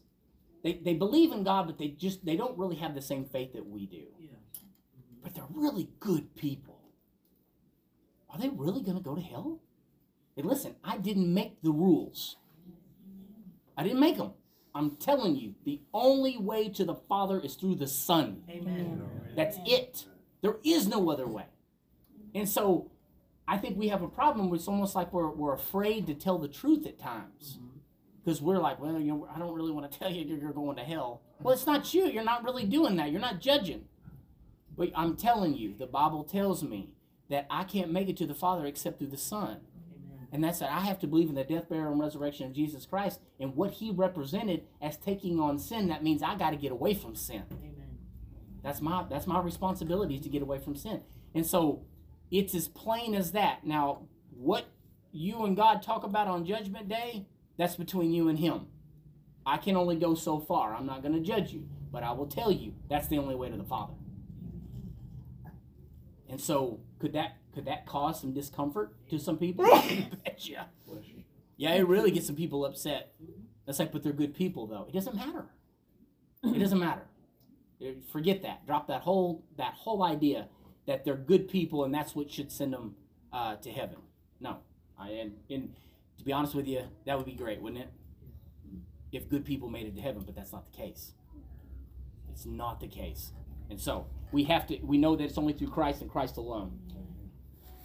they, 0.63 0.81
they 0.85 0.95
believe 0.95 1.33
in 1.33 1.45
God, 1.45 1.67
but 1.67 1.79
they 1.79 1.89
just 1.89 2.25
they 2.25 2.37
don't 2.37 2.59
really 2.59 2.77
have 2.77 2.95
the 2.95 3.03
same 3.03 3.25
faith 3.25 3.53
that 3.53 3.67
we 3.67 3.87
do. 3.87 4.05
Yeah. 4.19 4.31
But 5.23 5.35
they're 5.35 5.45
really 5.51 5.91
good 6.01 6.35
people. 6.37 6.81
Are 8.31 8.39
they 8.39 8.49
really 8.49 8.83
going 8.83 8.97
to 8.97 9.03
go 9.03 9.15
to 9.15 9.21
hell? 9.21 9.61
And 10.37 10.47
listen, 10.47 10.77
I 10.85 10.99
didn't 10.99 11.33
make 11.33 11.63
the 11.63 11.71
rules. 11.71 12.37
I 13.77 13.83
didn't 13.83 14.01
make 14.01 14.17
them. 14.17 14.33
I'm 14.75 14.97
telling 14.97 15.37
you, 15.37 15.55
the 15.65 15.81
only 15.93 16.37
way 16.37 16.69
to 16.71 16.85
the 16.85 16.95
Father 16.95 17.41
is 17.41 17.55
through 17.55 17.77
the 17.77 17.87
Son. 17.87 18.43
Amen. 18.49 19.03
That's 19.35 19.59
it. 19.67 20.05
There 20.43 20.57
is 20.65 20.87
no 20.87 21.11
other 21.11 21.27
way. 21.27 21.47
And 22.35 22.49
so 22.49 22.91
I 23.47 23.57
think 23.57 23.79
we 23.79 23.89
have 23.89 24.03
a 24.03 24.09
problem 24.09 24.51
where 24.51 24.57
it's 24.57 24.69
almost 24.69 24.95
like 24.95 25.13
we're, 25.13 25.31
we're 25.31 25.55
afraid 25.55 26.07
to 26.07 26.15
tell 26.15 26.39
the 26.39 26.49
truth 26.49 26.87
at 26.87 26.99
times. 26.99 27.59
Mm-hmm. 27.59 27.78
Because 28.29 28.43
we're 28.43 28.59
like, 28.59 28.79
well, 28.79 29.01
you 29.01 29.11
know, 29.11 29.29
I 29.35 29.39
don't 29.39 29.55
really 29.55 29.73
want 29.73 29.91
to 29.91 29.99
tell 30.01 30.13
you 30.13 30.23
you're 30.23 30.53
going 30.53 30.77
to 30.77 30.85
hell. 30.85 31.23
Well, 31.41 31.55
it's 31.55 31.67
not 31.67 31.95
you. 31.95 32.09
You're 32.09 32.25
not 32.25 32.45
really 32.45 32.67
doing 32.67 32.97
that. 32.97 33.11
You're 33.11 33.23
not 33.23 33.41
judging. 33.41 33.87
But 34.77 34.91
I'm 34.95 35.17
telling 35.17 35.57
you, 35.57 35.73
the 35.75 35.87
Bible 35.87 36.25
tells 36.25 36.63
me 36.63 36.91
that 37.31 37.47
I 37.49 37.65
can't 37.65 37.91
make 37.91 38.11
it 38.11 38.19
to 38.19 38.27
the 38.27 38.35
Father 38.35 38.67
except 38.67 38.99
through 38.99 39.09
the 39.09 39.17
Son. 39.17 39.61
Amen. 39.97 40.29
And 40.31 40.45
that's 40.45 40.59
that 40.59 40.71
I 40.71 40.81
have 40.81 40.99
to 40.99 41.07
believe 41.07 41.31
in 41.31 41.37
the 41.37 41.45
death, 41.45 41.71
burial, 41.71 41.91
and 41.91 42.01
resurrection 42.03 42.45
of 42.45 42.53
Jesus 42.53 42.85
Christ 42.85 43.19
and 43.41 43.57
what 43.57 43.71
he 43.71 43.93
represented 43.93 44.65
as 44.83 44.99
taking 44.99 45.41
on 45.41 45.59
sin. 45.59 45.89
That 45.89 46.05
means 46.05 46.23
I 46.23 46.35
got 46.35 46.51
to 46.51 46.57
get 46.57 46.71
away 46.71 46.93
from 46.93 47.17
sin. 47.17 47.45
Amen. 47.51 47.97
That's 48.63 48.83
my 48.83 49.07
that's 49.09 49.27
my 49.27 49.41
responsibility 49.41 50.19
to 50.19 50.29
get 50.29 50.43
away 50.43 50.59
from 50.59 50.77
sin. 50.77 51.01
And 51.35 51.47
so 51.47 51.87
it's 52.31 52.55
as 52.55 52.69
plain 52.69 53.15
as 53.15 53.33
that. 53.33 53.65
Now, 53.65 54.03
what 54.37 54.67
you 55.13 55.47
and 55.47 55.57
God 55.57 55.83
talk 55.83 56.05
about 56.05 56.29
on 56.29 56.45
judgment 56.45 56.91
day, 56.91 57.25
that's 57.59 57.77
between 57.77 58.13
you 58.13 58.29
and 58.29 58.39
him. 58.39 58.67
I 59.45 59.57
can 59.59 59.77
only 59.77 59.97
go 59.97 60.15
so 60.15 60.39
far. 60.39 60.75
I'm 60.75 60.87
not 60.87 61.03
going 61.03 61.15
to 61.15 61.21
judge 61.21 61.53
you, 61.53 61.69
but 61.91 62.03
I 62.03 62.13
will 62.13 62.27
tell 62.27 62.53
you 62.53 62.75
that's 62.89 63.09
the 63.09 63.19
only 63.19 63.35
way 63.35 63.51
to 63.51 63.57
the 63.57 63.65
Father. 63.65 63.95
And 66.29 66.41
so, 66.41 66.81
could 66.99 67.13
that 67.15 67.37
could 67.55 67.65
that 67.65 67.87
cause 67.87 68.21
some 68.21 68.33
discomfort 68.33 68.93
to 69.11 69.19
some 69.19 69.39
people? 69.39 69.65
Betcha. 70.25 70.69
Yeah, 71.57 71.75
it 71.75 71.89
really 71.89 72.11
gets 72.11 72.27
some 72.27 72.37
people 72.37 72.65
upset. 72.65 73.15
That's 73.67 73.79
like, 73.79 73.91
but 73.93 74.03
they're 74.03 74.13
good 74.13 74.35
people, 74.35 74.67
though. 74.67 74.87
It 74.89 74.93
doesn't 74.95 75.17
matter. 75.17 75.47
It 76.45 76.59
doesn't 76.59 76.79
matter. 76.79 77.03
Eh, 77.83 77.95
Forget 78.13 78.43
that. 78.43 78.67
Drop 78.67 78.87
that 78.89 79.03
whole 79.03 79.45
that 79.57 79.75
whole 79.75 80.03
idea 80.03 80.49
that 80.87 81.05
they're 81.05 81.17
good 81.17 81.49
people 81.49 81.85
and 81.85 81.93
that's 81.93 82.15
what 82.15 82.31
should 82.31 82.51
send 82.53 82.73
them 82.73 82.95
uh, 83.33 83.57
to 83.57 83.71
heaven. 83.71 83.97
No, 84.41 84.59
I 84.99 85.11
and, 85.11 85.33
and 85.51 85.75
to 86.19 86.25
be 86.25 86.33
honest 86.33 86.55
with 86.55 86.67
you, 86.67 86.83
that 87.07 87.17
would 87.17 87.27
be 87.27 87.33
great, 87.33 87.61
wouldn't 87.61 87.83
it? 87.83 87.91
If 89.13 89.29
good 89.29 89.45
people 89.45 89.69
made 89.71 89.87
it 89.87 89.95
to 89.97 90.03
heaven, 90.03 90.23
but 90.27 90.35
that's 90.35 90.53
not 90.53 90.71
the 90.71 90.77
case. 90.77 91.13
It's 92.31 92.45
not 92.45 92.81
the 92.81 92.89
case, 92.89 93.33
and 93.71 93.81
so 93.81 94.07
we 94.33 94.45
have 94.45 94.67
to. 94.69 94.79
We 94.83 94.99
know 94.99 95.17
that 95.17 95.25
it's 95.25 95.39
only 95.39 95.55
through 95.55 95.69
Christ 95.69 96.03
and 96.03 96.11
Christ 96.11 96.37
alone. 96.37 96.79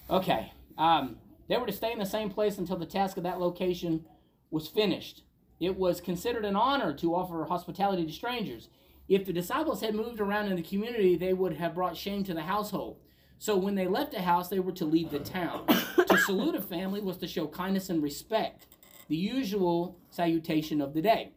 Okay. 0.10 0.52
Um, 0.78 1.18
they 1.48 1.58
were 1.58 1.66
to 1.66 1.74
stay 1.74 1.92
in 1.92 2.00
the 2.00 2.06
same 2.06 2.30
place 2.30 2.58
until 2.58 2.78
the 2.78 2.86
task 2.86 3.18
of 3.18 3.24
that 3.24 3.40
location 3.40 4.06
was 4.52 4.68
finished. 4.68 5.24
It 5.60 5.78
was 5.78 6.02
considered 6.02 6.46
an 6.46 6.56
honor 6.56 6.94
to 6.94 7.16
offer 7.16 7.46
hospitality 7.46 8.06
to 8.06 8.12
strangers. 8.12 8.70
If 9.08 9.26
the 9.26 9.34
disciples 9.34 9.82
had 9.82 9.96
moved 9.96 10.20
around 10.20 10.48
in 10.48 10.56
the 10.56 10.62
community, 10.62 11.16
they 11.16 11.34
would 11.34 11.54
have 11.54 11.76
brought 11.76 11.98
shame 11.98 12.24
to 12.26 12.34
the 12.34 12.42
household. 12.42 12.98
So 13.40 13.58
when 13.58 13.76
they 13.76 13.88
left 13.88 14.14
a 14.14 14.22
house, 14.22 14.50
they 14.50 14.60
were 14.60 14.72
to 14.74 14.86
leave 14.86 15.12
the 15.12 15.20
town. 15.20 15.66
to 16.08 16.18
salute 16.18 16.56
a 16.56 16.62
family 16.62 17.02
was 17.02 17.18
to 17.18 17.28
show 17.28 17.48
kindness 17.48 17.90
and 17.90 18.02
respect, 18.02 18.68
the 19.10 19.18
usual 19.18 19.98
salutation 20.10 20.82
of 20.82 20.94
the 20.94 21.02
day. 21.02 21.32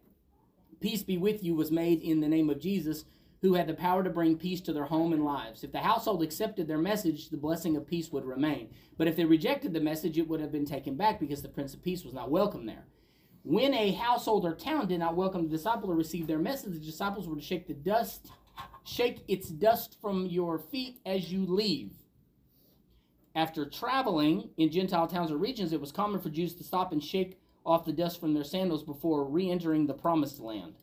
Peace 0.80 1.02
be 1.02 1.16
with 1.16 1.42
you 1.42 1.54
was 1.54 1.70
made 1.70 2.02
in 2.02 2.20
the 2.20 2.28
name 2.28 2.50
of 2.50 2.60
Jesus, 2.60 3.04
who 3.42 3.54
had 3.54 3.66
the 3.66 3.74
power 3.74 4.02
to 4.02 4.10
bring 4.10 4.36
peace 4.36 4.60
to 4.60 4.72
their 4.72 4.84
home 4.84 5.12
and 5.12 5.24
lives. 5.24 5.64
If 5.64 5.72
the 5.72 5.78
household 5.78 6.22
accepted 6.22 6.68
their 6.68 6.78
message, 6.78 7.28
the 7.28 7.36
blessing 7.36 7.76
of 7.76 7.86
peace 7.86 8.10
would 8.12 8.24
remain. 8.24 8.70
But 8.96 9.08
if 9.08 9.16
they 9.16 9.24
rejected 9.24 9.72
the 9.72 9.80
message, 9.80 10.18
it 10.18 10.28
would 10.28 10.40
have 10.40 10.52
been 10.52 10.64
taken 10.64 10.96
back 10.96 11.20
because 11.20 11.42
the 11.42 11.48
Prince 11.48 11.74
of 11.74 11.82
Peace 11.82 12.04
was 12.04 12.14
not 12.14 12.30
welcome 12.30 12.66
there. 12.66 12.84
When 13.42 13.74
a 13.74 13.92
household 13.92 14.44
or 14.44 14.54
town 14.54 14.88
did 14.88 14.98
not 14.98 15.14
welcome 15.14 15.44
the 15.44 15.56
disciple 15.56 15.90
or 15.90 15.94
receive 15.94 16.26
their 16.26 16.38
message, 16.38 16.72
the 16.72 16.80
disciples 16.80 17.28
were 17.28 17.36
to 17.36 17.42
shake 17.42 17.68
the 17.68 17.74
dust, 17.74 18.30
shake 18.84 19.24
its 19.28 19.48
dust 19.48 19.96
from 20.00 20.26
your 20.26 20.58
feet 20.58 21.00
as 21.04 21.32
you 21.32 21.44
leave. 21.46 21.92
After 23.34 23.66
traveling 23.66 24.50
in 24.56 24.70
Gentile 24.70 25.06
towns 25.06 25.30
or 25.30 25.36
regions, 25.36 25.72
it 25.72 25.80
was 25.80 25.92
common 25.92 26.20
for 26.20 26.30
Jews 26.30 26.54
to 26.54 26.64
stop 26.64 26.92
and 26.92 27.02
shake 27.02 27.38
off 27.66 27.84
the 27.84 27.92
dust 27.92 28.20
from 28.20 28.32
their 28.32 28.44
sandals 28.44 28.82
before 28.82 29.24
re 29.24 29.50
entering 29.50 29.86
the 29.86 29.94
promised 29.94 30.40
land. 30.40 30.74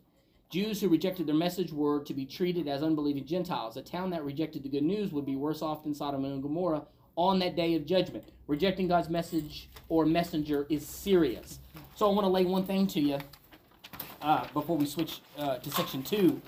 Jews 0.49 0.79
who 0.79 0.88
rejected 0.88 1.25
their 1.25 1.33
message 1.33 1.71
were 1.71 2.03
to 2.03 2.13
be 2.13 2.25
treated 2.25 2.67
as 2.67 2.83
unbelieving 2.83 3.25
Gentiles. 3.25 3.75
A 3.75 3.81
town 3.81 4.12
that 4.12 4.23
rejected 4.23 4.62
the 4.62 4.69
good 4.69 4.83
news 4.83 5.12
would 5.12 5.25
be 5.25 5.36
worse 5.36 5.63
off 5.63 5.83
than 5.83 5.95
Sodom 5.95 6.25
and 6.25 6.43
Gomorrah 6.43 6.83
on 7.15 7.39
that 7.39 7.55
day 7.55 7.73
of 7.73 7.88
judgment. 7.88 8.25
Rejecting 8.45 8.88
God's 8.88 9.09
message 9.09 9.69
or 9.89 10.05
messenger 10.05 10.67
is 10.69 10.86
serious. 10.86 11.57
So 11.95 12.07
I 12.07 12.13
want 12.13 12.25
to 12.25 12.29
lay 12.29 12.45
one 12.45 12.65
thing 12.65 12.86
to 12.88 12.99
you 12.99 13.17
uh, 14.21 14.45
before 14.53 14.77
we 14.77 14.86
switch 14.86 15.21
uh, 15.39 15.57
to 15.57 15.71
section 15.71 16.03
two, 16.03 16.39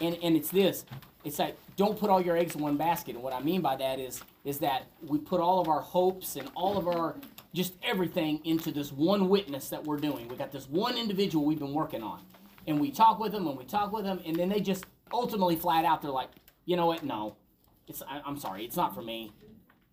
and 0.00 0.16
and 0.22 0.36
it's 0.36 0.50
this: 0.50 0.84
it's 1.24 1.38
like 1.38 1.56
don't 1.76 1.98
put 1.98 2.10
all 2.10 2.20
your 2.20 2.36
eggs 2.36 2.54
in 2.54 2.60
one 2.60 2.76
basket. 2.76 3.14
And 3.14 3.24
what 3.24 3.32
I 3.32 3.40
mean 3.40 3.60
by 3.60 3.76
that 3.76 3.98
is 3.98 4.22
is 4.44 4.58
that 4.58 4.86
we 5.06 5.18
put 5.18 5.40
all 5.40 5.60
of 5.60 5.68
our 5.68 5.80
hopes 5.80 6.36
and 6.36 6.48
all 6.54 6.76
of 6.76 6.88
our 6.88 7.16
just 7.52 7.74
everything 7.82 8.40
into 8.44 8.70
this 8.70 8.92
one 8.92 9.28
witness 9.28 9.68
that 9.70 9.84
we're 9.84 9.96
doing. 9.96 10.28
We 10.28 10.36
got 10.36 10.52
this 10.52 10.68
one 10.68 10.96
individual 10.96 11.44
we've 11.44 11.58
been 11.58 11.74
working 11.74 12.02
on, 12.02 12.20
and 12.66 12.80
we 12.80 12.90
talk 12.90 13.18
with 13.18 13.32
them 13.32 13.46
and 13.46 13.58
we 13.58 13.64
talk 13.64 13.92
with 13.92 14.04
them, 14.04 14.20
and 14.24 14.36
then 14.36 14.48
they 14.48 14.60
just 14.60 14.84
ultimately 15.12 15.56
flat 15.56 15.84
out 15.84 16.02
they're 16.02 16.10
like, 16.10 16.30
you 16.64 16.76
know 16.76 16.86
what? 16.86 17.04
No, 17.04 17.36
it's 17.88 18.02
I, 18.02 18.20
I'm 18.24 18.38
sorry, 18.38 18.64
it's 18.64 18.76
not 18.76 18.94
for 18.94 19.02
me. 19.02 19.32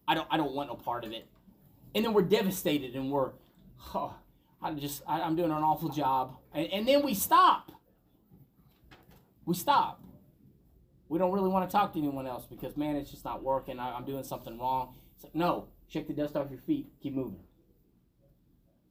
I 0.07 0.13
don't 0.13 0.27
I 0.29 0.37
don't 0.37 0.53
want 0.53 0.69
no 0.69 0.75
part 0.75 1.03
of 1.03 1.11
it. 1.11 1.27
And 1.95 2.05
then 2.05 2.13
we're 2.13 2.21
devastated 2.21 2.95
and 2.95 3.11
we're, 3.11 3.31
oh, 3.95 4.13
I 4.61 4.71
just 4.73 5.01
I, 5.07 5.21
I'm 5.21 5.35
doing 5.35 5.51
an 5.51 5.63
awful 5.63 5.89
job, 5.89 6.35
and, 6.53 6.67
and 6.67 6.87
then 6.87 7.03
we 7.03 7.13
stop. 7.13 7.71
We 9.47 9.55
stop. 9.55 10.03
We 11.07 11.17
don't 11.17 11.31
really 11.31 11.47
want 11.47 11.67
to 11.67 11.71
talk 11.73 11.93
to 11.93 11.99
anyone 11.99 12.27
else 12.27 12.45
because 12.45 12.75
man, 12.75 12.97
it's 12.97 13.09
just 13.09 13.23
not 13.23 13.41
working. 13.41 13.79
I, 13.79 13.95
I'm 13.95 14.03
doing 14.03 14.25
something 14.25 14.59
wrong. 14.59 14.93
Like 15.23 15.33
no, 15.33 15.69
shake 15.87 16.07
the 16.07 16.13
dust 16.13 16.35
off 16.35 16.51
your 16.51 16.59
feet. 16.59 16.87
Keep 17.01 17.15
moving. 17.15 17.39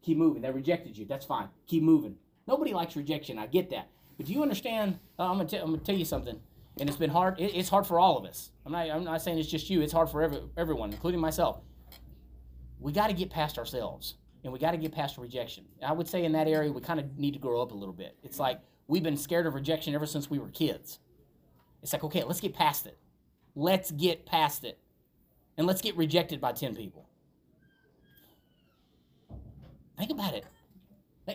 Keep 0.02 0.16
moving. 0.16 0.40
They 0.40 0.50
rejected 0.50 0.96
you. 0.96 1.04
That's 1.04 1.26
fine. 1.26 1.50
Keep 1.66 1.82
moving. 1.82 2.16
Nobody 2.48 2.72
likes 2.72 2.96
rejection. 2.96 3.38
I 3.38 3.46
get 3.46 3.68
that. 3.70 3.90
But 4.16 4.26
do 4.26 4.32
you 4.32 4.40
understand? 4.40 4.98
Uh, 5.18 5.24
I'm 5.24 5.36
gonna 5.36 5.48
t- 5.48 5.58
I'm 5.58 5.72
gonna 5.72 5.78
tell 5.78 5.94
you 5.94 6.06
something, 6.06 6.40
and 6.80 6.88
it's 6.88 6.96
been 6.98 7.10
hard. 7.10 7.38
It, 7.38 7.54
it's 7.54 7.68
hard 7.68 7.86
for 7.86 8.00
all 8.00 8.16
of 8.16 8.24
us. 8.24 8.50
I'm 8.64 8.72
not 8.72 8.88
I'm 8.88 9.04
not 9.04 9.20
saying 9.20 9.38
it's 9.38 9.50
just 9.50 9.68
you. 9.68 9.82
It's 9.82 9.92
hard 9.92 10.08
for 10.08 10.22
every, 10.22 10.40
everyone, 10.56 10.90
including 10.90 11.20
myself. 11.20 11.60
We 12.80 12.92
got 12.92 13.08
to 13.08 13.12
get 13.12 13.28
past 13.28 13.58
ourselves, 13.58 14.14
and 14.42 14.54
we 14.54 14.58
got 14.58 14.70
to 14.70 14.78
get 14.78 14.92
past 14.92 15.18
rejection. 15.18 15.66
I 15.86 15.92
would 15.92 16.08
say 16.08 16.24
in 16.24 16.32
that 16.32 16.48
area 16.48 16.72
we 16.72 16.80
kind 16.80 16.98
of 16.98 17.18
need 17.18 17.34
to 17.34 17.38
grow 17.38 17.60
up 17.60 17.72
a 17.72 17.74
little 17.74 17.94
bit. 17.94 18.16
It's 18.22 18.38
like 18.38 18.60
we've 18.88 19.02
been 19.02 19.16
scared 19.16 19.46
of 19.46 19.54
rejection 19.54 19.94
ever 19.94 20.06
since 20.06 20.30
we 20.30 20.38
were 20.38 20.48
kids. 20.48 20.98
It's 21.82 21.92
like 21.92 22.04
okay, 22.04 22.24
let's 22.24 22.40
get 22.40 22.54
past 22.54 22.86
it. 22.86 22.98
Let's 23.54 23.90
get 23.90 24.26
past 24.26 24.64
it, 24.64 24.78
and 25.56 25.66
let's 25.66 25.80
get 25.80 25.96
rejected 25.96 26.40
by 26.40 26.52
ten 26.52 26.74
people. 26.74 27.08
Think 29.96 30.10
about 30.10 30.34
it. 30.34 30.44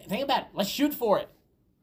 Think 0.08 0.24
about 0.24 0.41
it. 0.41 0.47
Let's 0.54 0.70
shoot 0.70 0.93
for 0.93 1.20
it. 1.20 1.30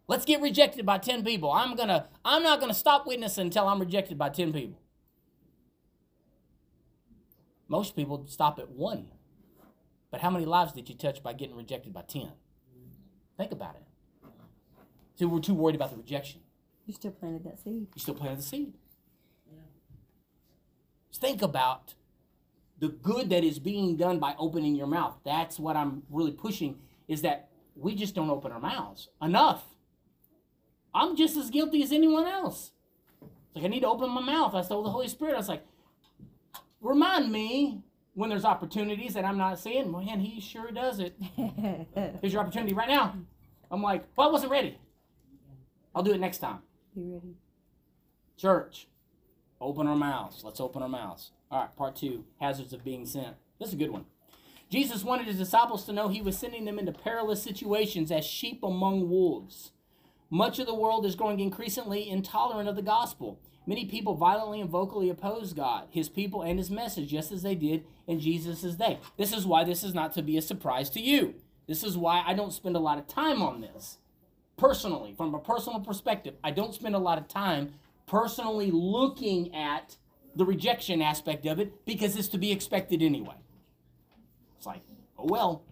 Let's 0.07 0.25
get 0.25 0.41
rejected 0.41 0.87
by 0.87 0.99
10 0.99 1.23
people. 1.25 1.53
I'm 1.53 1.77
going 1.77 1.89
to 1.89 2.07
I'm 2.25 2.43
not 2.43 2.61
going 2.61 2.73
to 2.73 2.79
stop 2.79 3.07
witnessing 3.07 3.47
until 3.47 3.69
I'm 3.69 3.81
rejected 3.81 4.16
by 4.16 4.31
10 4.31 4.53
people. 4.53 4.81
Most 7.69 7.95
people 7.95 8.25
stop 8.29 8.59
at 8.59 8.71
1. 8.71 9.09
But 10.11 10.21
how 10.21 10.31
many 10.31 10.47
lives 10.47 10.73
did 10.73 10.89
you 10.89 10.95
touch 10.95 11.23
by 11.23 11.35
getting 11.35 11.57
rejected 11.57 11.93
by 11.93 12.03
10? 12.03 12.33
Think 13.37 13.53
about 13.53 13.75
it. 13.77 13.83
See, 15.19 15.25
we're 15.25 15.41
too 15.41 15.55
worried 15.55 15.75
about 15.75 15.91
the 15.91 15.97
rejection. 15.97 16.41
You 16.87 16.95
still 16.95 17.11
planted 17.11 17.45
that 17.45 17.59
seed. 17.59 17.89
You 17.95 18.01
still 18.01 18.14
planted 18.14 18.39
the 18.39 18.43
seed. 18.43 18.75
Yeah. 19.51 19.59
Think 21.12 21.43
about 21.43 21.95
the 22.79 22.89
good 22.89 23.29
that 23.31 23.43
is 23.43 23.59
being 23.59 23.97
done 23.97 24.21
by 24.21 24.37
opening 24.39 24.77
your 24.77 24.87
mouth. 24.87 25.19
That's 25.25 25.59
what 25.59 25.77
I'm 25.77 26.05
really 26.09 26.31
pushing 26.31 26.79
is 27.09 27.23
that 27.23 27.49
we 27.75 27.97
just 27.97 28.14
don't 28.14 28.31
open 28.31 28.53
our 28.53 28.61
mouths 28.61 29.09
enough. 29.21 29.64
I'm 30.95 31.16
just 31.16 31.37
as 31.37 31.51
guilty 31.51 31.83
as 31.83 31.93
anyone 31.93 32.27
else. 32.27 32.73
It's 33.21 33.57
like 33.57 33.64
I 33.64 33.69
need 33.69 33.81
to 33.81 33.89
open 33.89 34.11
my 34.11 34.21
mouth. 34.21 34.55
I 34.55 34.62
told 34.62 34.87
the 34.87 34.91
Holy 34.91 35.09
Spirit, 35.09 35.35
I 35.35 35.39
was 35.39 35.49
like, 35.49 35.64
remind 36.81 37.33
me 37.33 37.83
when 38.14 38.31
there's 38.31 38.45
opportunities 38.45 39.14
that 39.14 39.25
I'm 39.25 39.39
not 39.39 39.59
seeing. 39.59 39.91
Man, 39.91 40.21
he 40.21 40.41
sure 40.41 40.71
does 40.71 41.01
it. 41.01 41.16
Here's 42.21 42.33
your 42.33 42.43
opportunity 42.43 42.73
right 42.73 42.89
now. 42.89 43.16
I'm 43.71 43.83
like, 43.83 44.05
well, 44.16 44.29
I 44.29 44.33
wasn't 44.33 44.53
ready. 44.53 44.79
I'll 45.99 46.05
do 46.05 46.12
it 46.12 46.20
next 46.20 46.38
time. 46.38 46.61
Be 46.94 47.03
ready. 47.03 47.34
Church, 48.36 48.86
open 49.61 49.88
our 49.88 49.96
mouths. 49.96 50.44
Let's 50.44 50.61
open 50.61 50.80
our 50.80 50.88
mouths. 50.88 51.32
All 51.51 51.62
right, 51.62 51.76
part 51.76 51.96
two 51.96 52.24
hazards 52.40 52.72
of 52.72 52.84
being 52.84 53.05
sent. 53.05 53.34
This 53.59 53.70
is 53.70 53.74
a 53.74 53.78
good 53.78 53.90
one. 53.90 54.05
Jesus 54.70 55.03
wanted 55.03 55.26
his 55.26 55.38
disciples 55.38 55.84
to 55.86 55.92
know 55.92 56.07
he 56.07 56.22
was 56.22 56.38
sending 56.38 56.66
them 56.66 56.78
into 56.78 56.92
perilous 56.92 57.42
situations 57.42 58.12
as 58.12 58.24
sheep 58.24 58.62
among 58.62 59.11
wolves. 59.11 59.72
Much 60.30 60.61
of 60.61 60.68
the 60.68 60.74
world 60.74 61.05
is 61.05 61.16
growing 61.16 61.40
increasingly 61.40 62.09
intolerant 62.09 62.68
of 62.68 62.76
the 62.76 62.82
gospel. 62.82 63.40
Many 63.66 63.84
people 63.84 64.14
violently 64.14 64.61
and 64.61 64.70
vocally 64.70 65.11
oppose 65.11 65.53
God, 65.53 65.88
his 65.90 66.09
people, 66.09 66.42
and 66.42 66.61
his 66.61 66.70
message, 66.70 67.11
just 67.11 67.32
as 67.32 67.42
they 67.42 67.57
did 67.57 67.82
in 68.07 68.20
Jesus' 68.20 68.76
day. 68.76 69.01
This 69.16 69.32
is 69.32 69.44
why 69.44 69.64
this 69.64 69.82
is 69.82 69.94
not 69.94 70.14
to 70.14 70.22
be 70.22 70.36
a 70.36 70.42
surprise 70.42 70.90
to 70.90 71.01
you. 71.01 71.34
This 71.66 71.82
is 71.82 71.99
why 71.99 72.22
I 72.24 72.34
don't 72.34 72.53
spend 72.53 72.76
a 72.76 72.78
lot 72.78 72.99
of 72.99 73.09
time 73.09 73.42
on 73.42 73.62
this. 73.62 73.99
Personally, 74.59 75.15
from 75.17 75.35
a 75.35 75.39
personal 75.39 75.81
perspective, 75.81 76.35
I 76.43 76.51
don't 76.51 76.75
spend 76.75 76.97
a 76.97 76.99
lot 76.99 77.17
of 77.17 77.29
time 77.29 77.75
personally 78.07 78.71
looking 78.73 79.55
at 79.55 79.97
the 80.35 80.45
rejection 80.45 81.01
aspect 81.01 81.47
of 81.47 81.61
it 81.61 81.87
because 81.87 82.17
it's 82.17 82.29
to 82.29 82.39
be 82.39 82.51
expected 82.51 83.01
anyway. 83.01 83.37
It's 84.57 84.67
like, 84.67 84.83
oh 85.17 85.27
well. 85.27 85.65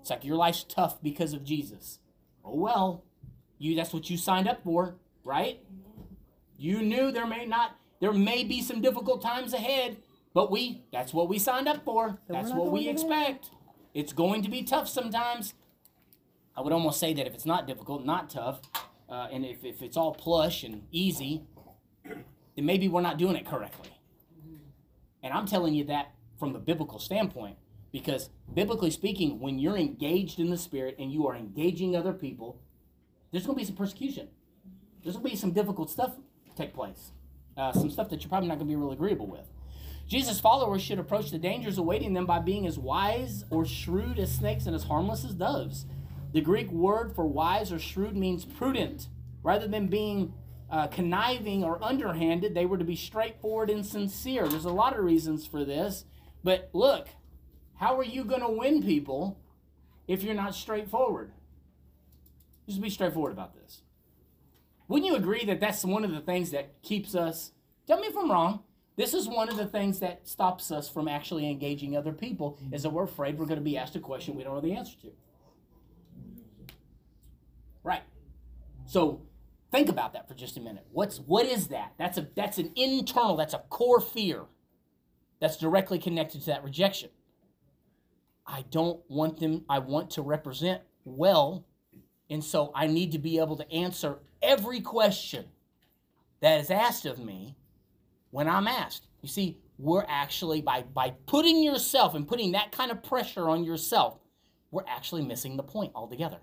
It's 0.00 0.10
like 0.10 0.24
your 0.24 0.36
life's 0.36 0.64
tough 0.64 1.02
because 1.02 1.32
of 1.32 1.42
Jesus. 1.42 1.98
Oh 2.44 2.54
well. 2.54 3.02
You 3.58 3.74
that's 3.74 3.94
what 3.94 4.10
you 4.10 4.18
signed 4.18 4.46
up 4.46 4.62
for, 4.62 4.96
right? 5.24 5.60
You 6.58 6.82
knew 6.82 7.10
there 7.10 7.26
may 7.26 7.46
not 7.46 7.76
there 8.00 8.12
may 8.12 8.44
be 8.44 8.60
some 8.60 8.82
difficult 8.82 9.22
times 9.22 9.54
ahead, 9.54 9.96
but 10.34 10.50
we 10.50 10.82
that's 10.92 11.14
what 11.14 11.30
we 11.30 11.38
signed 11.38 11.66
up 11.66 11.84
for. 11.84 12.18
That's 12.28 12.50
what 12.50 12.70
we 12.70 12.88
expect. 12.88 13.50
It's 13.94 14.12
going 14.12 14.42
to 14.42 14.50
be 14.50 14.62
tough 14.62 14.88
sometimes. 14.88 15.54
I 16.56 16.62
would 16.62 16.72
almost 16.72 16.98
say 16.98 17.12
that 17.14 17.26
if 17.26 17.34
it's 17.34 17.46
not 17.46 17.66
difficult, 17.66 18.04
not 18.04 18.30
tough, 18.30 18.60
uh, 19.08 19.28
and 19.32 19.44
if, 19.44 19.64
if 19.64 19.82
it's 19.82 19.96
all 19.96 20.14
plush 20.14 20.64
and 20.64 20.82
easy, 20.90 21.42
then 22.04 22.64
maybe 22.64 22.88
we're 22.88 23.02
not 23.02 23.18
doing 23.18 23.36
it 23.36 23.46
correctly. 23.46 23.90
And 25.22 25.32
I'm 25.32 25.46
telling 25.46 25.74
you 25.74 25.84
that 25.84 26.12
from 26.38 26.52
the 26.52 26.58
biblical 26.58 26.98
standpoint, 26.98 27.56
because 27.92 28.30
biblically 28.52 28.90
speaking, 28.90 29.40
when 29.40 29.58
you're 29.58 29.76
engaged 29.76 30.38
in 30.38 30.50
the 30.50 30.58
Spirit 30.58 30.96
and 30.98 31.12
you 31.12 31.26
are 31.26 31.36
engaging 31.36 31.94
other 31.94 32.12
people, 32.12 32.60
there's 33.32 33.44
going 33.44 33.56
to 33.56 33.60
be 33.60 33.66
some 33.66 33.76
persecution. 33.76 34.28
There's 35.02 35.16
going 35.16 35.26
to 35.26 35.30
be 35.30 35.36
some 35.36 35.52
difficult 35.52 35.90
stuff 35.90 36.12
take 36.56 36.74
place, 36.74 37.12
uh, 37.56 37.72
some 37.72 37.90
stuff 37.90 38.08
that 38.08 38.22
you're 38.22 38.30
probably 38.30 38.48
not 38.48 38.58
going 38.58 38.66
to 38.66 38.72
be 38.72 38.76
real 38.76 38.92
agreeable 38.92 39.26
with. 39.26 39.46
Jesus' 40.08 40.40
followers 40.40 40.82
should 40.82 40.98
approach 40.98 41.30
the 41.30 41.38
dangers 41.38 41.78
awaiting 41.78 42.14
them 42.14 42.26
by 42.26 42.38
being 42.38 42.66
as 42.66 42.78
wise 42.78 43.44
or 43.50 43.66
shrewd 43.66 44.18
as 44.18 44.32
snakes 44.32 44.66
and 44.66 44.74
as 44.74 44.84
harmless 44.84 45.24
as 45.24 45.34
doves. 45.34 45.84
The 46.32 46.40
Greek 46.40 46.70
word 46.70 47.14
for 47.14 47.26
wise 47.26 47.72
or 47.72 47.78
shrewd 47.78 48.16
means 48.16 48.44
prudent. 48.44 49.08
Rather 49.42 49.68
than 49.68 49.86
being 49.86 50.34
uh, 50.70 50.88
conniving 50.88 51.62
or 51.62 51.82
underhanded, 51.82 52.54
they 52.54 52.66
were 52.66 52.78
to 52.78 52.84
be 52.84 52.96
straightforward 52.96 53.70
and 53.70 53.86
sincere. 53.86 54.48
There's 54.48 54.64
a 54.64 54.70
lot 54.70 54.96
of 54.98 55.04
reasons 55.04 55.46
for 55.46 55.64
this, 55.64 56.04
but 56.42 56.68
look, 56.72 57.08
how 57.76 57.96
are 57.98 58.04
you 58.04 58.24
going 58.24 58.40
to 58.40 58.50
win 58.50 58.82
people 58.82 59.38
if 60.08 60.22
you're 60.22 60.34
not 60.34 60.54
straightforward? 60.54 61.32
Just 62.68 62.80
be 62.80 62.90
straightforward 62.90 63.32
about 63.32 63.54
this. 63.54 63.82
Wouldn't 64.88 65.10
you 65.10 65.16
agree 65.16 65.44
that 65.44 65.60
that's 65.60 65.84
one 65.84 66.04
of 66.04 66.10
the 66.10 66.20
things 66.20 66.50
that 66.50 66.82
keeps 66.82 67.14
us? 67.14 67.52
Tell 67.86 68.00
me 68.00 68.08
if 68.08 68.16
I'm 68.16 68.30
wrong. 68.30 68.60
This 68.96 69.14
is 69.14 69.28
one 69.28 69.48
of 69.48 69.56
the 69.56 69.66
things 69.66 69.98
that 70.00 70.26
stops 70.26 70.70
us 70.70 70.88
from 70.88 71.06
actually 71.06 71.48
engaging 71.48 71.96
other 71.96 72.12
people, 72.12 72.58
is 72.72 72.82
that 72.82 72.90
we're 72.90 73.04
afraid 73.04 73.38
we're 73.38 73.46
going 73.46 73.58
to 73.58 73.64
be 73.64 73.76
asked 73.76 73.94
a 73.94 74.00
question 74.00 74.34
we 74.34 74.42
don't 74.42 74.54
know 74.54 74.60
the 74.60 74.74
answer 74.74 74.96
to. 75.02 75.12
Right. 77.84 78.02
So 78.86 79.22
think 79.70 79.88
about 79.88 80.12
that 80.14 80.28
for 80.28 80.34
just 80.34 80.56
a 80.56 80.60
minute. 80.60 80.86
What's 80.92 81.18
what 81.18 81.46
is 81.46 81.68
that? 81.68 81.92
That's 81.98 82.18
a 82.18 82.28
that's 82.34 82.58
an 82.58 82.72
internal, 82.76 83.36
that's 83.36 83.54
a 83.54 83.62
core 83.68 84.00
fear 84.00 84.44
that's 85.40 85.56
directly 85.56 85.98
connected 85.98 86.40
to 86.40 86.46
that 86.46 86.64
rejection. 86.64 87.10
I 88.46 88.64
don't 88.70 89.00
want 89.08 89.40
them, 89.40 89.64
I 89.68 89.80
want 89.80 90.10
to 90.10 90.22
represent 90.22 90.82
well, 91.04 91.66
and 92.30 92.42
so 92.42 92.70
I 92.74 92.86
need 92.86 93.12
to 93.12 93.18
be 93.18 93.38
able 93.38 93.56
to 93.56 93.70
answer 93.72 94.20
every 94.40 94.80
question 94.80 95.46
that 96.40 96.60
is 96.60 96.70
asked 96.70 97.06
of 97.06 97.18
me 97.18 97.56
when 98.30 98.48
I'm 98.48 98.68
asked. 98.68 99.08
You 99.20 99.28
see, 99.28 99.58
we're 99.78 100.06
actually 100.08 100.62
by 100.62 100.82
by 100.82 101.14
putting 101.26 101.62
yourself 101.62 102.14
and 102.14 102.26
putting 102.26 102.52
that 102.52 102.70
kind 102.72 102.90
of 102.90 103.02
pressure 103.02 103.48
on 103.48 103.64
yourself, 103.64 104.18
we're 104.70 104.86
actually 104.86 105.22
missing 105.22 105.56
the 105.56 105.62
point 105.62 105.92
altogether. 105.94 106.38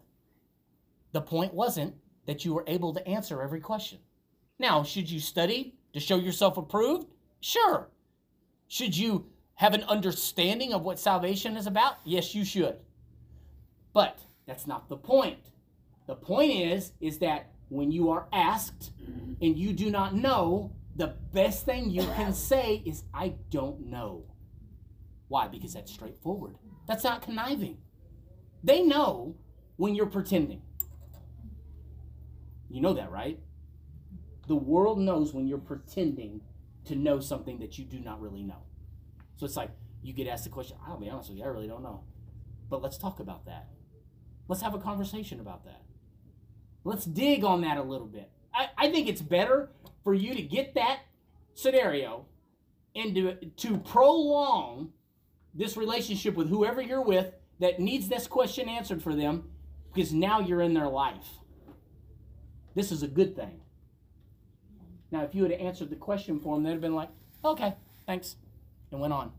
The 1.14 1.22
point 1.22 1.54
wasn't 1.54 1.96
that 2.26 2.46
you 2.46 2.54
were 2.54 2.64
able 2.68 2.94
to 2.94 3.08
answer 3.08 3.42
every 3.42 3.60
question. 3.60 4.00
Now, 4.60 4.84
should 4.84 5.10
you 5.10 5.20
study 5.20 5.76
to 5.94 6.00
show 6.00 6.16
yourself 6.16 6.58
approved? 6.58 7.08
Sure. 7.42 7.90
Should 8.68 8.96
you 8.96 9.26
have 9.56 9.74
an 9.74 9.84
understanding 9.84 10.74
of 10.74 10.84
what 10.84 11.00
salvation 11.00 11.58
is 11.58 11.68
about? 11.68 11.96
Yes, 12.04 12.34
you 12.34 12.46
should. 12.46 12.78
But 13.94 14.20
that's 14.48 14.68
not 14.68 14.90
the 14.90 14.98
point. 14.98 15.52
The 16.08 16.16
point 16.16 16.52
is 16.52 16.94
is 17.00 17.20
that 17.20 17.52
when 17.70 17.92
you 17.92 18.10
are 18.10 18.28
asked 18.34 18.92
and 19.42 19.58
you 19.58 19.74
do 19.74 19.90
not 19.90 20.16
know, 20.16 20.72
the 20.96 21.16
best 21.34 21.66
thing 21.66 21.90
you 21.90 22.04
can 22.16 22.34
say 22.34 22.84
is 22.86 23.04
I 23.14 23.34
don't 23.50 23.88
know. 23.88 24.26
Why? 25.28 25.48
Because 25.48 25.74
that's 25.74 25.92
straightforward. 25.92 26.58
That's 26.88 27.04
not 27.04 27.22
conniving. 27.22 27.78
They 28.64 28.84
know 28.84 29.36
when 29.78 29.96
you're 29.96 30.06
pretending. 30.06 30.62
You 32.74 32.82
know 32.82 32.94
that, 32.96 33.12
right? 33.12 33.40
The 34.48 34.56
world 34.56 35.00
knows 35.00 35.32
when 35.32 35.48
you're 35.48 35.60
pretending 35.60 36.42
to 36.86 36.96
know 36.96 37.20
something 37.20 37.60
that 37.60 37.78
you 37.78 37.86
do 37.86 38.00
not 38.00 38.20
really 38.20 38.42
know. 38.42 38.64
So 39.36 39.46
it's 39.46 39.56
like 39.56 39.70
you 40.02 40.12
get 40.12 40.28
asked 40.28 40.46
the 40.46 40.50
question, 40.50 40.76
I'll 40.86 41.00
be 41.00 41.08
honest 41.08 41.30
with 41.30 41.38
you, 41.38 41.46
I 41.46 41.48
really 41.50 41.68
don't 41.68 41.84
know. 41.84 42.04
But 42.72 42.82
let's 42.82 42.98
talk 42.98 43.20
about 43.20 43.46
that. 43.46 43.68
Let's 44.48 44.64
have 44.64 44.74
a 44.74 44.80
conversation 44.80 45.40
about 45.40 45.66
that. 45.66 45.84
Let's 46.84 47.06
dig 47.06 47.44
on 47.44 47.62
that 47.62 47.78
a 47.78 47.84
little 47.84 48.08
bit. 48.08 48.32
I, 48.52 48.70
I 48.76 48.92
think 48.92 49.08
it's 49.08 49.22
better 49.22 49.70
for 50.04 50.16
you 50.16 50.34
to 50.34 50.42
get 50.42 50.74
that 50.74 51.02
scenario 51.54 52.26
and 52.96 53.14
to, 53.14 53.36
to 53.46 53.78
prolong 53.78 54.94
this 55.54 55.78
relationship 55.78 56.34
with 56.34 56.50
whoever 56.50 56.82
you're 56.82 57.04
with 57.04 57.36
that 57.60 57.80
needs 57.80 58.10
this 58.10 58.26
question 58.26 58.68
answered 58.68 59.04
for 59.04 59.14
them 59.14 59.52
because 59.94 60.12
now 60.12 60.40
you're 60.40 60.62
in 60.62 60.74
their 60.74 60.90
life. 60.90 61.38
This 62.76 62.92
is 62.92 63.04
a 63.04 63.08
good 63.08 63.36
thing. 63.36 63.62
Now, 65.12 65.22
if 65.24 65.36
you 65.36 65.44
had 65.44 65.52
answered 65.52 65.90
the 65.90 65.96
question 65.96 66.40
for 66.40 66.56
them, 66.56 66.64
they'd 66.64 66.72
have 66.72 66.82
been 66.82 66.96
like, 66.96 67.10
okay, 67.46 67.76
thanks, 68.08 68.36
and 68.92 69.00
went 69.00 69.14
on. 69.14 69.32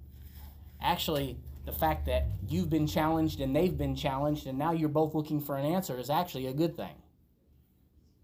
Actually, 0.81 1.39
the 1.65 1.73
fact 1.73 2.07
that 2.07 2.27
you've 2.49 2.71
been 2.71 2.87
challenged 2.87 3.41
and 3.41 3.57
they've 3.57 3.77
been 3.77 3.97
challenged 3.97 4.47
and 4.47 4.59
now 4.59 4.73
you're 4.73 4.89
both 4.89 5.15
looking 5.15 5.41
for 5.41 5.57
an 5.57 5.65
answer 5.65 5.99
is 5.99 6.11
actually 6.11 6.47
a 6.47 6.53
good 6.53 6.77
thing. 6.77 6.95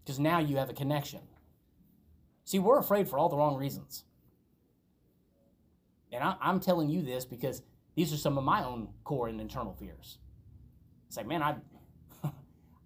Because 0.04 0.18
now 0.18 0.38
you 0.38 0.56
have 0.56 0.70
a 0.70 0.74
connection. 0.74 1.20
See, 2.44 2.58
we're 2.58 2.78
afraid 2.78 3.08
for 3.08 3.18
all 3.18 3.28
the 3.28 3.36
wrong 3.36 3.56
reasons. 3.56 4.04
And 6.12 6.22
I, 6.22 6.36
I'm 6.40 6.60
telling 6.60 6.88
you 6.88 7.02
this 7.02 7.24
because 7.24 7.62
these 7.94 8.12
are 8.12 8.16
some 8.16 8.36
of 8.36 8.44
my 8.44 8.64
own 8.64 8.88
core 9.04 9.28
and 9.28 9.40
internal 9.40 9.74
fears. 9.74 10.18
It's 11.06 11.16
like, 11.16 11.26
man, 11.26 11.42
I, 11.42 11.56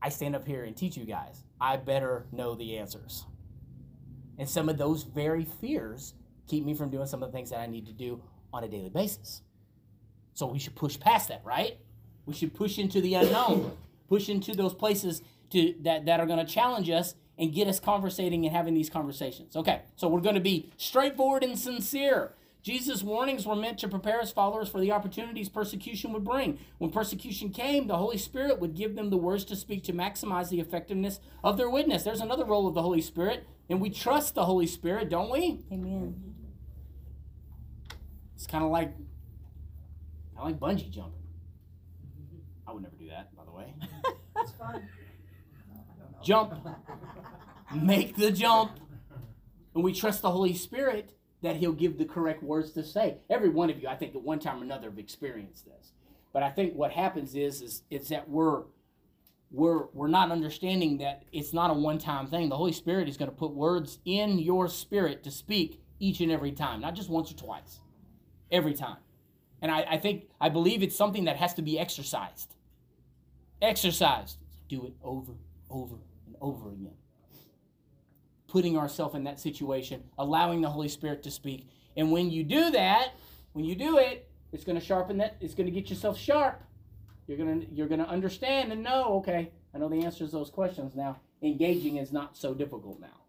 I 0.05 0.11
stand 0.11 0.37
up 0.37 0.47
here 0.47 0.65
and 0.65 0.77
teach 0.77 0.99
you 0.99 1.07
guys. 1.07 1.45
I 1.59 1.79
better 1.79 2.27
know 2.31 2.55
the 2.55 2.77
answers. 2.77 3.25
And 4.39 4.47
some 4.47 4.69
of 4.69 4.77
those 4.77 5.03
very 5.03 5.47
fears 5.47 6.13
keep 6.47 6.63
me 6.63 6.75
from 6.75 6.91
doing 6.91 7.07
some 7.07 7.23
of 7.23 7.33
the 7.33 7.35
things 7.35 7.49
that 7.51 7.61
I 7.61 7.67
need 7.67 7.87
to 7.87 7.93
do 7.93 8.23
on 8.53 8.65
a 8.65 8.69
daily 8.69 8.91
basis. 8.91 9.41
So 10.35 10.45
we 10.45 10.59
should 10.59 10.75
push 10.75 11.01
past 11.01 11.29
that, 11.29 11.41
right? 11.43 11.79
We 12.27 12.35
should 12.35 12.53
push 12.53 12.79
into 12.79 13.01
the 13.01 13.15
unknown, 13.15 13.79
push 14.11 14.29
into 14.29 14.55
those 14.55 14.75
places 14.75 15.23
to 15.51 15.75
that, 15.85 16.05
that 16.05 16.21
are 16.21 16.27
going 16.27 16.45
to 16.45 16.53
challenge 16.53 16.91
us 16.91 17.15
and 17.39 17.55
get 17.55 17.67
us 17.67 17.81
conversating 17.81 18.45
and 18.45 18.55
having 18.55 18.75
these 18.75 18.91
conversations. 18.91 19.57
Okay, 19.57 19.81
so 19.97 20.09
we're 20.09 20.21
going 20.21 20.35
to 20.35 20.41
be 20.41 20.71
straightforward 20.77 21.43
and 21.43 21.59
sincere. 21.59 22.35
Jesus' 22.65 23.03
warnings 23.03 23.47
were 23.47 23.55
meant 23.55 23.79
to 23.81 23.89
prepare 23.89 24.23
his 24.23 24.33
followers 24.33 24.71
for 24.71 24.81
the 24.81 24.91
opportunities 24.91 25.51
persecution 25.51 26.15
would 26.15 26.25
bring. 26.25 26.59
When 26.79 26.91
persecution 26.91 27.51
came, 27.51 27.89
the 27.89 27.99
Holy 27.99 28.17
Spirit 28.17 28.59
would 28.59 28.75
give 28.75 28.97
them 28.97 29.11
the 29.11 29.19
words 29.19 29.45
to 29.47 29.57
speak 29.57 29.85
to 29.85 29.93
maximize 29.93 30.49
the 30.49 30.61
effectiveness 30.61 31.21
of 31.45 31.59
their 31.59 31.69
witness. 31.69 32.05
There's 32.05 32.23
another 32.23 32.47
role 32.47 32.67
of 32.67 32.73
the 32.73 32.81
Holy 32.81 33.03
Spirit, 33.03 33.47
and 33.69 33.83
we 33.83 33.91
trust 33.91 34.35
the 34.35 34.47
Holy 34.47 34.67
Spirit, 34.67 35.11
don't 35.11 35.31
we? 35.31 35.61
Amen. 35.71 36.35
It's 38.35 38.47
kind 38.47 38.65
of 38.65 38.71
like 38.71 38.95
I 40.39 40.45
like 40.45 40.59
bungee 40.59 40.91
jumping. 40.91 41.21
I 42.67 42.73
would 42.73 42.83
never 42.83 42.97
do 42.97 43.09
that, 43.11 43.37
by 43.37 43.45
the 43.45 43.53
way. 43.53 43.75
It's 44.39 44.53
fun. 44.53 44.89
Jump. 46.23 46.55
Make 47.75 48.17
the 48.17 48.33
jump. 48.33 48.81
And 49.75 49.85
we 49.85 49.93
trust 49.93 50.23
the 50.23 50.31
Holy 50.31 50.55
Spirit 50.55 51.11
that 51.45 51.57
He'll 51.57 51.73
give 51.73 51.99
the 51.99 52.05
correct 52.05 52.43
words 52.43 52.73
to 52.73 52.83
say. 52.83 53.19
Every 53.31 53.49
one 53.49 53.71
of 53.71 53.81
you, 53.81 53.89
I 53.89 53.95
think, 53.95 54.15
at 54.15 54.23
one 54.23 54.41
time 54.41 54.61
or 54.61 54.65
another, 54.65 54.91
have 54.91 54.99
experienced 54.99 55.67
this. 55.67 55.93
But 56.33 56.43
I 56.43 56.51
think 56.51 56.75
what 56.75 56.91
happens 56.91 57.35
is, 57.37 57.63
is, 57.63 57.83
is 57.91 58.09
that 58.09 58.29
we're 58.29 58.63
we're 59.51 59.87
we're 59.93 60.09
not 60.09 60.33
understanding 60.33 60.99
that 60.99 61.23
it's 61.33 61.53
not 61.53 61.71
a 61.71 61.75
one-time 61.75 62.27
thing. 62.27 62.49
The 62.49 62.57
Holy 62.57 62.73
Spirit 62.73 63.09
is 63.09 63.17
going 63.17 63.31
to 63.31 63.37
put 63.37 63.53
words 63.53 64.01
in 64.05 64.39
your 64.39 64.69
spirit 64.69 65.23
to 65.25 65.31
speak 65.31 65.81
each 66.01 66.21
and 66.21 66.33
every 66.33 66.51
time, 66.51 66.81
not 66.81 66.95
just 66.95 67.09
once 67.09 67.31
or 67.31 67.37
twice, 67.37 67.79
every 68.51 68.75
time. 68.75 68.97
And 69.63 69.71
I, 69.71 69.87
I 69.91 69.99
think 69.99 70.29
I 70.41 70.49
believe 70.49 70.83
it's 70.83 70.97
something 70.97 71.25
that 71.27 71.37
has 71.37 71.55
to 71.55 71.63
be 71.63 71.79
exercised. 71.79 72.53
Exercised. 73.63 74.39
Do 74.69 74.87
it 74.87 74.95
over, 75.03 75.33
over, 75.71 75.97
and 76.27 76.35
over 76.41 76.71
again. 76.71 76.97
Putting 78.55 78.79
ourselves 78.79 79.17
in 79.17 79.25
that 79.25 79.41
situation, 79.41 80.05
allowing 80.17 80.61
the 80.61 80.71
Holy 80.71 80.87
Spirit 80.87 81.25
to 81.25 81.31
speak. 81.33 81.67
And 81.97 82.13
when 82.13 82.31
you 82.31 82.45
do 82.45 82.71
that, 82.71 83.15
when 83.53 83.65
you 83.65 83.75
do 83.75 83.99
it, 83.99 84.31
it's 84.53 84.63
going 84.63 84.79
to 84.79 84.85
sharpen 84.85 85.19
that. 85.19 85.35
It's 85.41 85.55
going 85.55 85.67
to 85.67 85.73
get 85.73 85.91
yourself 85.91 86.17
sharp. 86.17 86.63
You're 87.27 87.37
gonna 87.37 87.63
you're 87.73 87.89
gonna 87.89 88.05
understand 88.05 88.71
and 88.71 88.85
know. 88.85 89.17
Okay, 89.17 89.51
I 89.75 89.79
know 89.79 89.89
the 89.89 90.05
answers 90.05 90.31
to 90.31 90.37
those 90.37 90.51
questions 90.51 90.95
now. 90.95 91.19
Engaging 91.43 91.97
is 91.97 92.13
not 92.13 92.37
so 92.37 92.55
difficult 92.55 93.01
now. 93.01 93.23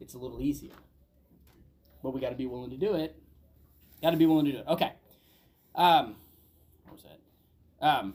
It's 0.00 0.14
a 0.14 0.18
little 0.18 0.42
easier, 0.42 0.72
but 2.02 2.10
we 2.12 2.20
got 2.20 2.30
to 2.30 2.34
be 2.34 2.46
willing 2.46 2.70
to 2.70 2.76
do 2.76 2.94
it. 2.94 3.14
Got 4.02 4.10
to 4.10 4.16
be 4.16 4.26
willing 4.26 4.46
to 4.46 4.52
do 4.52 4.58
it. 4.58 4.66
Okay. 4.66 4.92
Um, 5.76 6.16
what 6.82 6.94
was 6.94 7.04
that? 7.04 7.86
Um, 7.86 8.14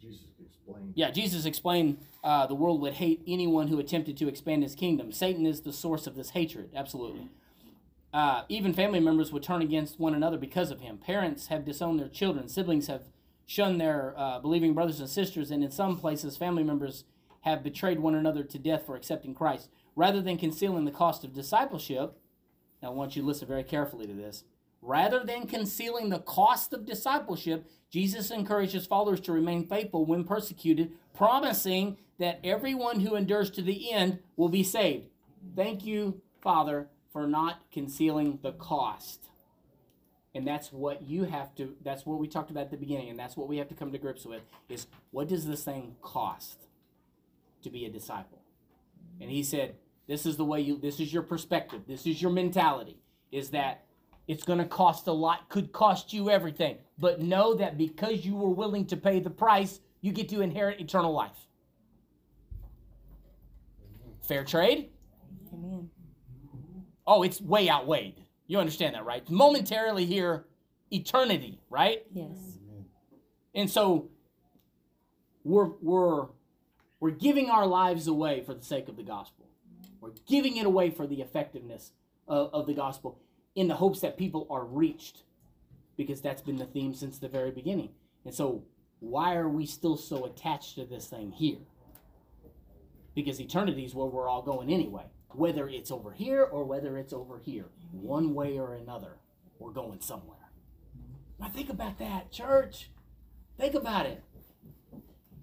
Jesus 0.00 0.26
explained. 0.44 0.94
yeah, 0.96 1.12
Jesus 1.12 1.44
explained 1.44 1.98
uh, 2.22 2.46
the 2.46 2.54
world 2.54 2.80
would 2.80 2.94
hate 2.94 3.22
anyone 3.26 3.68
who 3.68 3.78
attempted 3.78 4.16
to 4.16 4.28
expand 4.28 4.62
his 4.62 4.74
kingdom. 4.74 5.12
Satan 5.12 5.44
is 5.44 5.62
the 5.62 5.72
source 5.72 6.06
of 6.06 6.14
this 6.14 6.30
hatred. 6.30 6.70
Absolutely. 6.74 7.28
Uh, 8.12 8.42
even 8.48 8.72
family 8.72 9.00
members 9.00 9.32
would 9.32 9.42
turn 9.42 9.62
against 9.62 9.98
one 9.98 10.14
another 10.14 10.36
because 10.36 10.70
of 10.70 10.80
him. 10.80 10.98
Parents 10.98 11.46
have 11.48 11.64
disowned 11.64 11.98
their 11.98 12.08
children. 12.08 12.48
Siblings 12.48 12.86
have 12.86 13.04
shunned 13.46 13.80
their 13.80 14.14
uh, 14.16 14.38
believing 14.38 14.74
brothers 14.74 15.00
and 15.00 15.08
sisters. 15.08 15.50
And 15.50 15.64
in 15.64 15.70
some 15.70 15.98
places, 15.98 16.36
family 16.36 16.62
members 16.62 17.04
have 17.40 17.62
betrayed 17.62 17.98
one 17.98 18.14
another 18.14 18.44
to 18.44 18.58
death 18.58 18.86
for 18.86 18.96
accepting 18.96 19.34
Christ. 19.34 19.68
Rather 19.96 20.20
than 20.20 20.38
concealing 20.38 20.84
the 20.84 20.90
cost 20.90 21.24
of 21.24 21.32
discipleship, 21.32 22.18
now 22.82 22.88
I 22.88 22.94
want 22.94 23.16
you 23.16 23.22
to 23.22 23.28
listen 23.28 23.48
very 23.48 23.64
carefully 23.64 24.06
to 24.06 24.12
this. 24.12 24.44
Rather 24.80 25.22
than 25.24 25.46
concealing 25.46 26.08
the 26.08 26.18
cost 26.18 26.72
of 26.72 26.84
discipleship, 26.84 27.70
Jesus 27.90 28.30
encouraged 28.30 28.72
his 28.72 28.86
followers 28.86 29.20
to 29.20 29.32
remain 29.32 29.66
faithful 29.66 30.04
when 30.04 30.24
persecuted, 30.24 30.92
promising 31.14 31.98
that 32.22 32.38
everyone 32.44 33.00
who 33.00 33.16
endures 33.16 33.50
to 33.50 33.62
the 33.62 33.90
end 33.90 34.20
will 34.36 34.48
be 34.48 34.62
saved. 34.62 35.08
Thank 35.56 35.84
you, 35.84 36.22
Father, 36.40 36.88
for 37.12 37.26
not 37.26 37.70
concealing 37.72 38.38
the 38.42 38.52
cost. 38.52 39.26
And 40.34 40.46
that's 40.46 40.72
what 40.72 41.02
you 41.02 41.24
have 41.24 41.54
to 41.56 41.74
that's 41.82 42.06
what 42.06 42.18
we 42.18 42.28
talked 42.28 42.50
about 42.50 42.64
at 42.64 42.70
the 42.70 42.76
beginning 42.76 43.10
and 43.10 43.18
that's 43.18 43.36
what 43.36 43.48
we 43.48 43.58
have 43.58 43.68
to 43.68 43.74
come 43.74 43.92
to 43.92 43.98
grips 43.98 44.24
with 44.24 44.40
is 44.70 44.86
what 45.10 45.28
does 45.28 45.46
this 45.46 45.64
thing 45.64 45.96
cost 46.00 46.58
to 47.62 47.70
be 47.70 47.84
a 47.84 47.90
disciple? 47.90 48.40
And 49.20 49.30
he 49.30 49.42
said, 49.42 49.74
this 50.06 50.24
is 50.24 50.36
the 50.36 50.44
way 50.44 50.60
you 50.60 50.78
this 50.78 51.00
is 51.00 51.12
your 51.12 51.22
perspective. 51.22 51.82
This 51.86 52.06
is 52.06 52.22
your 52.22 52.30
mentality 52.30 52.98
is 53.30 53.50
that 53.50 53.84
it's 54.28 54.44
going 54.44 54.60
to 54.60 54.64
cost 54.64 55.08
a 55.08 55.12
lot, 55.12 55.48
could 55.48 55.72
cost 55.72 56.12
you 56.12 56.30
everything. 56.30 56.78
But 56.98 57.20
know 57.20 57.54
that 57.54 57.76
because 57.76 58.24
you 58.24 58.36
were 58.36 58.50
willing 58.50 58.86
to 58.86 58.96
pay 58.96 59.18
the 59.18 59.30
price, 59.30 59.80
you 60.00 60.12
get 60.12 60.28
to 60.28 60.40
inherit 60.40 60.80
eternal 60.80 61.12
life. 61.12 61.48
Fair 64.32 64.44
trade? 64.44 64.88
Amen. 65.52 65.90
Oh, 67.06 67.22
it's 67.22 67.38
way 67.38 67.68
outweighed. 67.68 68.14
You 68.46 68.60
understand 68.60 68.94
that, 68.94 69.04
right? 69.04 69.28
Momentarily 69.28 70.06
here, 70.06 70.46
eternity, 70.90 71.60
right? 71.68 72.02
Yes. 72.14 72.38
And 73.54 73.68
so 73.68 74.08
we're 75.44 75.72
we're 75.82 76.28
we're 76.98 77.10
giving 77.10 77.50
our 77.50 77.66
lives 77.66 78.06
away 78.06 78.40
for 78.40 78.54
the 78.54 78.64
sake 78.64 78.88
of 78.88 78.96
the 78.96 79.02
gospel. 79.02 79.44
We're 80.00 80.14
giving 80.26 80.56
it 80.56 80.64
away 80.64 80.88
for 80.88 81.06
the 81.06 81.20
effectiveness 81.20 81.92
of, 82.26 82.54
of 82.54 82.66
the 82.66 82.72
gospel 82.72 83.18
in 83.54 83.68
the 83.68 83.74
hopes 83.74 84.00
that 84.00 84.16
people 84.16 84.46
are 84.48 84.64
reached 84.64 85.24
because 85.98 86.22
that's 86.22 86.40
been 86.40 86.56
the 86.56 86.64
theme 86.64 86.94
since 86.94 87.18
the 87.18 87.28
very 87.28 87.50
beginning. 87.50 87.90
And 88.24 88.34
so 88.34 88.64
why 89.00 89.36
are 89.36 89.50
we 89.50 89.66
still 89.66 89.98
so 89.98 90.24
attached 90.24 90.76
to 90.76 90.86
this 90.86 91.08
thing 91.08 91.32
here? 91.32 91.58
Because 93.14 93.40
eternity 93.40 93.84
is 93.84 93.94
where 93.94 94.06
we're 94.06 94.28
all 94.28 94.42
going 94.42 94.72
anyway. 94.72 95.04
Whether 95.30 95.68
it's 95.68 95.90
over 95.90 96.12
here 96.12 96.42
or 96.42 96.64
whether 96.64 96.98
it's 96.98 97.12
over 97.12 97.38
here, 97.38 97.66
one 97.90 98.34
way 98.34 98.58
or 98.58 98.74
another, 98.74 99.16
we're 99.58 99.72
going 99.72 100.00
somewhere. 100.00 100.38
Now 101.38 101.48
think 101.48 101.70
about 101.70 101.98
that, 101.98 102.30
church. 102.30 102.90
Think 103.58 103.74
about 103.74 104.06
it. 104.06 104.22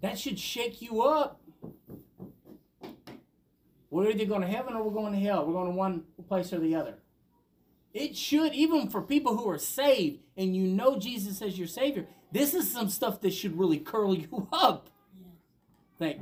That 0.01 0.17
should 0.17 0.39
shake 0.39 0.81
you 0.81 1.01
up. 1.01 1.41
We're 3.89 4.09
either 4.11 4.25
going 4.25 4.41
to 4.41 4.47
heaven 4.47 4.75
or 4.75 4.83
we're 4.83 4.93
going 4.93 5.13
to 5.13 5.19
hell. 5.19 5.45
We're 5.45 5.53
going 5.53 5.71
to 5.71 5.75
one 5.75 6.03
place 6.27 6.53
or 6.53 6.59
the 6.59 6.75
other. 6.75 6.95
It 7.93 8.15
should, 8.15 8.53
even 8.53 8.89
for 8.89 9.01
people 9.01 9.35
who 9.35 9.49
are 9.49 9.57
saved 9.57 10.21
and 10.37 10.55
you 10.55 10.63
know 10.63 10.99
Jesus 10.99 11.41
as 11.41 11.57
your 11.57 11.67
Savior, 11.67 12.07
this 12.31 12.53
is 12.53 12.71
some 12.71 12.89
stuff 12.89 13.21
that 13.21 13.33
should 13.33 13.57
really 13.57 13.79
curl 13.79 14.15
you 14.15 14.47
up. 14.53 14.89
Think, 15.97 16.21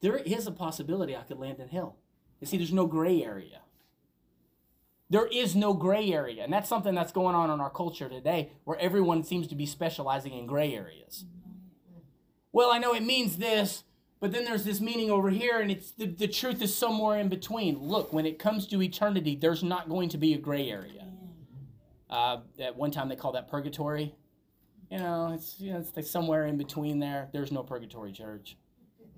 there 0.00 0.16
is 0.16 0.46
a 0.46 0.52
possibility 0.52 1.16
I 1.16 1.22
could 1.22 1.38
land 1.38 1.58
in 1.60 1.68
hell. 1.68 1.96
You 2.40 2.46
see, 2.46 2.56
there's 2.56 2.72
no 2.72 2.86
gray 2.86 3.22
area. 3.22 3.60
There 5.08 5.26
is 5.26 5.54
no 5.54 5.72
gray 5.72 6.12
area. 6.12 6.42
And 6.42 6.52
that's 6.52 6.68
something 6.68 6.94
that's 6.94 7.12
going 7.12 7.34
on 7.34 7.50
in 7.50 7.60
our 7.60 7.70
culture 7.70 8.08
today 8.08 8.52
where 8.64 8.78
everyone 8.78 9.22
seems 9.22 9.46
to 9.48 9.54
be 9.54 9.66
specializing 9.66 10.32
in 10.32 10.46
gray 10.46 10.74
areas. 10.74 11.24
Well, 12.52 12.72
I 12.72 12.78
know 12.78 12.94
it 12.94 13.02
means 13.04 13.36
this, 13.36 13.84
but 14.18 14.32
then 14.32 14.44
there's 14.44 14.64
this 14.64 14.80
meaning 14.80 15.10
over 15.10 15.28
here, 15.30 15.60
and 15.60 15.70
it's 15.70 15.90
the, 15.90 16.06
the 16.06 16.26
truth 16.26 16.62
is 16.62 16.74
somewhere 16.74 17.18
in 17.18 17.28
between. 17.28 17.78
Look, 17.78 18.12
when 18.12 18.26
it 18.26 18.38
comes 18.38 18.66
to 18.68 18.82
eternity, 18.82 19.36
there's 19.36 19.62
not 19.62 19.88
going 19.88 20.08
to 20.08 20.18
be 20.18 20.32
a 20.32 20.38
gray 20.38 20.70
area. 20.70 21.06
Uh, 22.08 22.38
at 22.58 22.76
one 22.76 22.90
time, 22.90 23.08
they 23.08 23.16
called 23.16 23.34
that 23.34 23.48
purgatory. 23.48 24.14
You 24.90 24.98
know, 24.98 25.32
it's 25.34 25.56
you 25.58 25.72
know, 25.72 25.80
it's 25.80 25.94
like 25.94 26.06
somewhere 26.06 26.46
in 26.46 26.56
between 26.56 26.98
there. 26.98 27.28
There's 27.32 27.52
no 27.52 27.62
purgatory, 27.62 28.12
church. 28.12 28.56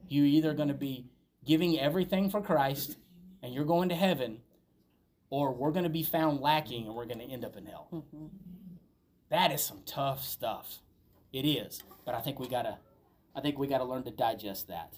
You 0.09 0.25
either 0.25 0.55
going 0.55 0.69
to 0.69 0.75
be 0.75 1.07
giving 1.45 1.79
everything 1.79 2.31
for 2.31 2.41
Christ, 2.41 2.97
and 3.43 3.55
you're 3.55 3.65
going 3.65 3.89
to 3.89 3.95
heaven, 3.95 4.41
or 5.31 5.53
we're 5.53 5.73
going 5.73 5.85
to 5.85 5.91
be 5.91 6.03
found 6.03 6.41
lacking, 6.41 6.87
and 6.87 6.95
we're 6.95 7.07
going 7.07 7.21
to 7.21 7.25
end 7.25 7.45
up 7.45 7.57
in 7.57 7.67
hell. 7.67 8.05
That 9.31 9.53
is 9.53 9.63
some 9.63 9.83
tough 9.85 10.25
stuff. 10.25 10.79
It 11.33 11.47
is, 11.47 11.83
but 12.07 12.15
I 12.15 12.21
think 12.21 12.41
we 12.41 12.49
gotta 12.49 12.79
I 13.35 13.41
think 13.41 13.59
we 13.59 13.67
got 13.67 13.79
to 13.79 13.85
learn 13.85 14.03
to 14.05 14.11
digest 14.11 14.69
that. 14.69 14.95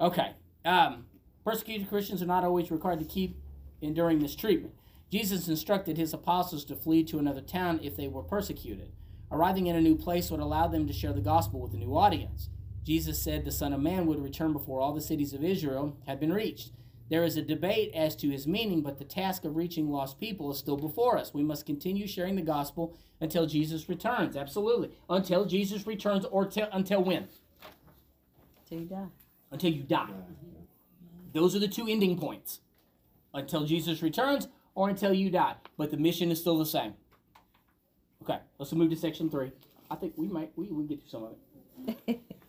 Okay. 0.00 0.32
Um, 0.64 1.06
persecuted 1.44 1.88
Christians 1.88 2.22
are 2.22 2.26
not 2.26 2.44
always 2.44 2.70
required 2.70 3.00
to 3.00 3.04
keep 3.04 3.36
enduring 3.82 4.20
this 4.20 4.34
treatment. 4.34 4.74
Jesus 5.10 5.48
instructed 5.48 5.96
his 5.96 6.14
apostles 6.14 6.64
to 6.66 6.76
flee 6.76 7.04
to 7.04 7.18
another 7.18 7.42
town 7.42 7.80
if 7.82 7.96
they 7.96 8.08
were 8.08 8.22
persecuted. 8.22 8.92
Arriving 9.30 9.66
in 9.66 9.76
a 9.76 9.80
new 9.80 9.96
place 9.96 10.30
would 10.30 10.40
allow 10.40 10.66
them 10.66 10.86
to 10.86 10.92
share 10.92 11.12
the 11.12 11.20
gospel 11.20 11.60
with 11.60 11.74
a 11.74 11.76
new 11.76 11.96
audience. 11.96 12.48
Jesus 12.84 13.22
said 13.22 13.44
the 13.44 13.50
Son 13.50 13.72
of 13.72 13.80
Man 13.80 14.06
would 14.06 14.22
return 14.22 14.52
before 14.52 14.80
all 14.80 14.92
the 14.92 15.00
cities 15.00 15.32
of 15.32 15.42
Israel 15.42 15.96
had 16.06 16.20
been 16.20 16.32
reached. 16.32 16.72
There 17.10 17.24
is 17.24 17.36
a 17.36 17.42
debate 17.42 17.92
as 17.94 18.16
to 18.16 18.30
his 18.30 18.46
meaning, 18.46 18.82
but 18.82 18.98
the 18.98 19.04
task 19.04 19.44
of 19.44 19.56
reaching 19.56 19.90
lost 19.90 20.18
people 20.18 20.50
is 20.50 20.58
still 20.58 20.76
before 20.76 21.18
us. 21.18 21.34
We 21.34 21.42
must 21.42 21.66
continue 21.66 22.06
sharing 22.06 22.36
the 22.36 22.42
gospel 22.42 22.96
until 23.20 23.46
Jesus 23.46 23.88
returns. 23.88 24.36
Absolutely. 24.36 24.90
Until 25.08 25.44
Jesus 25.44 25.86
returns, 25.86 26.24
or 26.24 26.46
till, 26.46 26.68
until 26.72 27.02
when? 27.02 27.28
Until 28.64 28.80
you 28.80 28.86
die. 28.86 29.06
until 29.50 29.72
you 29.72 29.82
die. 29.82 30.08
Those 31.32 31.54
are 31.54 31.58
the 31.58 31.68
two 31.68 31.86
ending 31.88 32.18
points. 32.18 32.60
Until 33.32 33.64
Jesus 33.64 34.02
returns 34.02 34.48
or 34.74 34.88
until 34.88 35.12
you 35.12 35.30
die. 35.30 35.56
But 35.76 35.90
the 35.90 35.96
mission 35.96 36.30
is 36.30 36.40
still 36.40 36.58
the 36.58 36.66
same. 36.66 36.94
Okay, 38.22 38.38
let's 38.58 38.72
move 38.72 38.90
to 38.90 38.96
section 38.96 39.30
three. 39.30 39.52
I 39.90 39.96
think 39.96 40.14
we 40.16 40.28
might 40.28 40.52
we 40.56 40.68
we 40.68 40.84
get 40.84 41.04
to 41.04 41.10
some 41.10 41.24
of 41.24 41.34
it. 42.06 42.20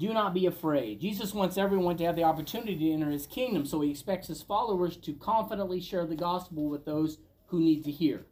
Do 0.00 0.14
not 0.14 0.32
be 0.32 0.46
afraid. 0.46 0.98
Jesus 0.98 1.34
wants 1.34 1.58
everyone 1.58 1.98
to 1.98 2.04
have 2.04 2.16
the 2.16 2.24
opportunity 2.24 2.74
to 2.74 2.90
enter 2.90 3.10
his 3.10 3.26
kingdom, 3.26 3.66
so 3.66 3.82
he 3.82 3.90
expects 3.90 4.28
his 4.28 4.40
followers 4.40 4.96
to 4.96 5.12
confidently 5.12 5.78
share 5.78 6.06
the 6.06 6.16
gospel 6.16 6.70
with 6.70 6.86
those 6.86 7.18
who 7.48 7.60
need 7.60 7.84
to 7.84 7.90
hear. 7.90 8.24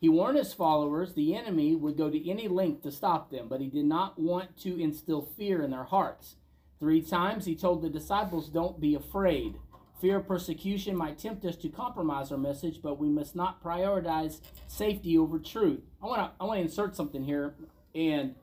He 0.00 0.08
warned 0.08 0.38
his 0.38 0.52
followers 0.52 1.14
the 1.14 1.34
enemy 1.34 1.74
would 1.74 1.96
go 1.96 2.08
to 2.08 2.30
any 2.30 2.46
length 2.46 2.84
to 2.84 2.92
stop 2.92 3.32
them, 3.32 3.48
but 3.48 3.60
he 3.60 3.66
did 3.66 3.86
not 3.86 4.16
want 4.16 4.56
to 4.58 4.80
instill 4.80 5.22
fear 5.22 5.60
in 5.60 5.72
their 5.72 5.82
hearts. 5.82 6.36
Three 6.78 7.02
times 7.02 7.46
he 7.46 7.56
told 7.56 7.82
the 7.82 7.90
disciples, 7.90 8.48
Don't 8.48 8.80
be 8.80 8.94
afraid. 8.94 9.56
Fear 10.00 10.18
of 10.18 10.28
persecution 10.28 10.96
might 10.96 11.18
tempt 11.18 11.44
us 11.44 11.56
to 11.56 11.68
compromise 11.68 12.30
our 12.30 12.38
message, 12.38 12.78
but 12.80 13.00
we 13.00 13.08
must 13.08 13.34
not 13.34 13.60
prioritize 13.60 14.40
safety 14.68 15.18
over 15.18 15.40
truth. 15.40 15.80
I 16.00 16.06
want 16.06 16.20
to 16.20 16.30
I 16.40 16.44
want 16.44 16.58
to 16.58 16.62
insert 16.62 16.94
something 16.94 17.24
here, 17.24 17.56
and 17.92 18.36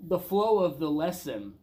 the 0.00 0.18
flow 0.18 0.58
of 0.58 0.80
the 0.80 0.90
lesson 0.90 1.54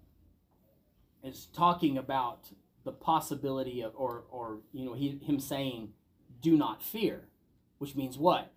is 1.28 1.48
talking 1.54 1.98
about 1.98 2.50
the 2.84 2.92
possibility 2.92 3.82
of, 3.82 3.94
or 3.96 4.24
or 4.32 4.60
you 4.74 4.86
know, 4.86 4.94
he, 4.94 5.20
him 5.24 5.40
saying, 5.40 5.94
"Do 6.42 6.58
not 6.58 6.84
fear," 6.84 7.28
which 7.80 7.96
means 7.96 8.18
what? 8.18 8.54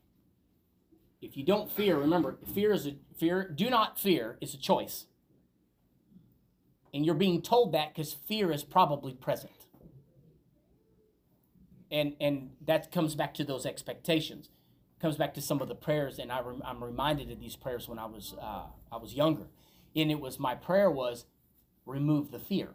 If 1.21 1.37
you 1.37 1.45
don't 1.45 1.71
fear, 1.71 1.99
remember, 1.99 2.39
fear 2.55 2.73
is 2.73 2.87
a 2.87 2.97
fear. 3.17 3.49
Do 3.49 3.69
not 3.71 3.99
fear 3.99 4.39
is 4.41 4.55
a 4.55 4.59
choice, 4.59 5.07
and 6.95 7.05
you're 7.05 7.15
being 7.15 7.43
told 7.43 7.73
that 7.73 7.95
because 7.95 8.15
fear 8.15 8.53
is 8.53 8.65
probably 8.65 9.15
present 9.15 9.53
and 11.91 12.15
and 12.21 12.51
that 12.65 12.93
comes 12.93 13.15
back 13.15 13.35
to 13.35 13.45
those 13.45 13.67
expectations 13.67 14.51
comes 15.01 15.17
back 15.17 15.35
to 15.35 15.41
some 15.41 15.61
of 15.61 15.69
the 15.69 15.75
prayers 15.75 16.19
and 16.19 16.31
I 16.31 16.43
i'm 16.65 16.83
reminded 16.83 17.31
of 17.31 17.41
these 17.41 17.57
prayers 17.57 17.89
when 17.89 17.99
i 17.99 18.07
was 18.07 18.35
uh, 18.41 18.65
i 18.93 18.97
was 18.97 19.15
younger 19.15 19.47
and 19.97 20.11
it 20.11 20.21
was 20.21 20.39
my 20.39 20.55
prayer 20.55 20.91
was 20.91 21.25
remove 21.87 22.31
the 22.31 22.39
fear. 22.39 22.69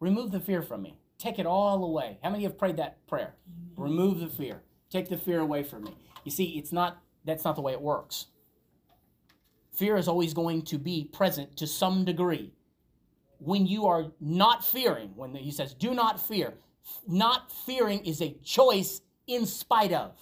Remove 0.00 0.30
the 0.30 0.40
fear 0.40 0.62
from 0.62 0.82
me. 0.82 0.98
Take 1.18 1.38
it 1.38 1.46
all 1.46 1.84
away. 1.84 2.18
How 2.22 2.30
many 2.30 2.44
have 2.44 2.58
prayed 2.58 2.78
that 2.78 3.06
prayer? 3.06 3.34
Remove 3.76 4.20
the 4.20 4.28
fear. 4.28 4.62
Take 4.88 5.08
the 5.08 5.18
fear 5.18 5.40
away 5.40 5.62
from 5.62 5.84
me. 5.84 5.94
You 6.24 6.30
see 6.30 6.58
it's 6.58 6.72
not 6.72 6.98
that's 7.24 7.44
not 7.44 7.54
the 7.56 7.62
way 7.62 7.72
it 7.72 7.80
works. 7.80 8.26
Fear 9.72 9.96
is 9.96 10.08
always 10.08 10.34
going 10.34 10.62
to 10.62 10.78
be 10.78 11.10
present 11.12 11.56
to 11.58 11.66
some 11.66 12.04
degree. 12.04 12.52
When 13.38 13.66
you 13.66 13.86
are 13.86 14.06
not 14.20 14.64
fearing 14.64 15.12
when 15.14 15.34
he 15.34 15.50
says 15.50 15.74
do 15.74 15.94
not 15.94 16.20
fear 16.20 16.54
not 17.06 17.52
fearing 17.52 18.04
is 18.04 18.20
a 18.20 18.36
choice 18.42 19.00
in 19.26 19.46
spite 19.46 19.92
of. 19.92 20.12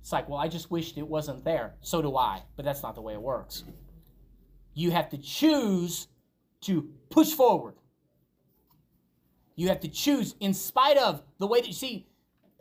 It's 0.00 0.12
like, 0.12 0.28
well, 0.28 0.38
I 0.38 0.48
just 0.48 0.70
wished 0.70 0.98
it 0.98 1.06
wasn't 1.06 1.44
there. 1.44 1.74
So 1.80 2.02
do 2.02 2.16
I. 2.16 2.42
But 2.56 2.64
that's 2.64 2.82
not 2.82 2.94
the 2.94 3.02
way 3.02 3.12
it 3.12 3.22
works. 3.22 3.64
You 4.74 4.90
have 4.90 5.10
to 5.10 5.18
choose 5.18 6.08
to 6.62 6.88
push 7.10 7.32
forward. 7.32 7.74
You 9.56 9.68
have 9.68 9.80
to 9.80 9.88
choose 9.88 10.34
in 10.40 10.54
spite 10.54 10.96
of 10.96 11.22
the 11.38 11.46
way 11.46 11.60
that 11.60 11.66
you 11.66 11.74
see. 11.74 12.06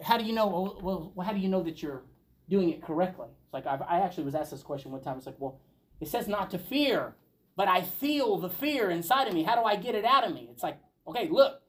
How 0.02 0.18
do 0.18 0.24
you 0.24 0.34
know? 0.34 0.78
Well, 0.82 1.14
how 1.24 1.32
do 1.32 1.40
you 1.40 1.48
know 1.48 1.64
that 1.64 1.82
you're 1.82 2.04
doing 2.50 2.70
it 2.70 2.82
correctly? 2.82 3.28
It's 3.46 3.54
like 3.54 3.66
I've, 3.66 3.82
I 3.82 4.00
actually 4.00 4.26
was 4.26 4.36
asked 4.36 4.52
this 4.52 4.64
question 4.64 4.92
one 4.92 5.02
time. 5.02 5.18
It's 5.18 5.26
like, 5.26 5.40
well, 5.40 5.60
it 6.00 6.08
says 6.08 6.28
not 6.28 6.52
to 6.52 6.58
fear, 6.58 7.16
but 7.56 7.68
I 7.68 7.82
feel 7.82 8.38
the 8.38 8.50
fear 8.50 8.90
inside 8.90 9.28
of 9.28 9.34
me. 9.34 9.44
How 9.44 9.56
do 9.56 9.64
I 9.64 9.76
get 9.76 9.96
it 9.96 10.04
out 10.04 10.26
of 10.26 10.34
me? 10.34 10.50
It's 10.52 10.64
like, 10.64 10.80
okay, 11.08 11.30
look, 11.30 11.62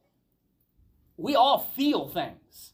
we 1.17 1.37
all 1.37 1.59
feel 1.77 2.09
things. 2.09 2.73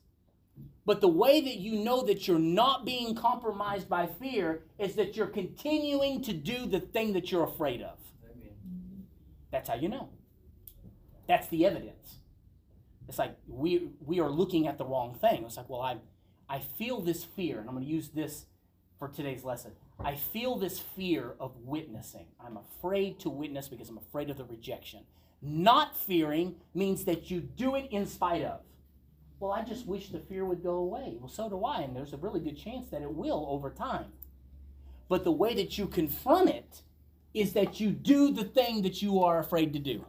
But 0.88 1.02
the 1.02 1.08
way 1.08 1.42
that 1.42 1.56
you 1.56 1.72
know 1.84 2.00
that 2.04 2.26
you're 2.26 2.38
not 2.38 2.86
being 2.86 3.14
compromised 3.14 3.90
by 3.90 4.06
fear 4.06 4.62
is 4.78 4.94
that 4.94 5.18
you're 5.18 5.26
continuing 5.26 6.22
to 6.22 6.32
do 6.32 6.64
the 6.64 6.80
thing 6.80 7.12
that 7.12 7.30
you're 7.30 7.44
afraid 7.44 7.82
of. 7.82 7.98
That's 9.50 9.68
how 9.68 9.74
you 9.74 9.90
know. 9.90 10.08
That's 11.26 11.46
the 11.48 11.66
evidence. 11.66 12.20
It's 13.06 13.18
like 13.18 13.36
we 13.46 13.90
we 14.00 14.20
are 14.20 14.30
looking 14.30 14.66
at 14.66 14.78
the 14.78 14.86
wrong 14.86 15.12
thing. 15.20 15.44
It's 15.44 15.58
like, 15.58 15.68
well, 15.68 15.82
I 15.82 15.98
I 16.48 16.60
feel 16.60 17.02
this 17.02 17.22
fear, 17.22 17.58
and 17.58 17.68
I'm 17.68 17.74
going 17.74 17.86
to 17.86 17.92
use 17.92 18.08
this 18.08 18.46
for 18.98 19.08
today's 19.08 19.44
lesson. 19.44 19.72
I 20.02 20.14
feel 20.14 20.56
this 20.56 20.78
fear 20.78 21.34
of 21.38 21.52
witnessing. 21.66 22.28
I'm 22.40 22.56
afraid 22.56 23.20
to 23.20 23.28
witness 23.28 23.68
because 23.68 23.90
I'm 23.90 23.98
afraid 23.98 24.30
of 24.30 24.38
the 24.38 24.44
rejection. 24.44 25.00
Not 25.42 25.94
fearing 25.94 26.54
means 26.72 27.04
that 27.04 27.30
you 27.30 27.42
do 27.42 27.74
it 27.74 27.88
in 27.90 28.06
spite 28.06 28.42
of. 28.42 28.60
Well, 29.40 29.52
I 29.52 29.62
just 29.62 29.86
wish 29.86 30.08
the 30.08 30.18
fear 30.18 30.44
would 30.44 30.62
go 30.62 30.76
away. 30.76 31.16
Well, 31.18 31.28
so 31.28 31.48
do 31.48 31.64
I, 31.64 31.82
and 31.82 31.94
there's 31.94 32.12
a 32.12 32.16
really 32.16 32.40
good 32.40 32.56
chance 32.56 32.88
that 32.90 33.02
it 33.02 33.12
will 33.12 33.46
over 33.48 33.70
time. 33.70 34.06
But 35.08 35.24
the 35.24 35.32
way 35.32 35.54
that 35.54 35.78
you 35.78 35.86
confront 35.86 36.50
it 36.50 36.82
is 37.34 37.52
that 37.52 37.80
you 37.80 37.90
do 37.90 38.32
the 38.32 38.44
thing 38.44 38.82
that 38.82 39.00
you 39.00 39.22
are 39.22 39.38
afraid 39.38 39.72
to 39.74 39.78
do. 39.78 40.04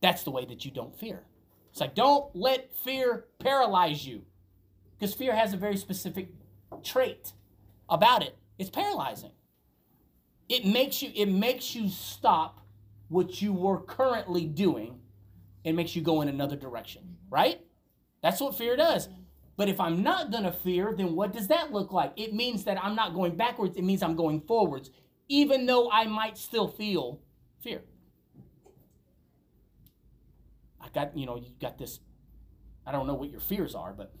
That's 0.00 0.24
the 0.24 0.30
way 0.30 0.44
that 0.46 0.64
you 0.64 0.70
don't 0.70 0.98
fear. 0.98 1.22
It's 1.70 1.80
like, 1.80 1.94
don't 1.94 2.34
let 2.34 2.76
fear 2.76 3.26
paralyze 3.38 4.06
you. 4.06 4.22
Because 4.98 5.14
fear 5.14 5.34
has 5.34 5.52
a 5.52 5.56
very 5.56 5.76
specific 5.76 6.28
trait 6.82 7.32
about 7.88 8.22
it. 8.22 8.36
It's 8.58 8.70
paralyzing. 8.70 9.32
It 10.48 10.66
makes 10.66 11.02
you 11.02 11.10
it 11.14 11.26
makes 11.26 11.74
you 11.74 11.88
stop 11.88 12.60
what 13.08 13.40
you 13.40 13.52
were 13.52 13.80
currently 13.80 14.44
doing 14.44 15.00
and 15.64 15.76
makes 15.76 15.96
you 15.96 16.02
go 16.02 16.20
in 16.20 16.28
another 16.28 16.56
direction, 16.56 17.16
right? 17.30 17.60
That's 18.24 18.40
what 18.40 18.56
fear 18.56 18.74
does. 18.74 19.10
But 19.58 19.68
if 19.68 19.78
I'm 19.78 20.02
not 20.02 20.30
going 20.30 20.44
to 20.44 20.50
fear, 20.50 20.94
then 20.96 21.14
what 21.14 21.34
does 21.34 21.48
that 21.48 21.72
look 21.72 21.92
like? 21.92 22.14
It 22.16 22.32
means 22.32 22.64
that 22.64 22.82
I'm 22.82 22.96
not 22.96 23.12
going 23.12 23.36
backwards, 23.36 23.76
it 23.76 23.84
means 23.84 24.02
I'm 24.02 24.16
going 24.16 24.40
forwards, 24.40 24.90
even 25.28 25.66
though 25.66 25.90
I 25.90 26.06
might 26.06 26.38
still 26.38 26.66
feel 26.66 27.20
fear. 27.62 27.82
I 30.80 30.88
got, 30.88 31.14
you 31.14 31.26
know, 31.26 31.36
you 31.36 31.48
got 31.60 31.76
this, 31.76 32.00
I 32.86 32.92
don't 32.92 33.06
know 33.06 33.12
what 33.12 33.30
your 33.30 33.40
fears 33.40 33.74
are, 33.74 33.92
but 33.92 34.14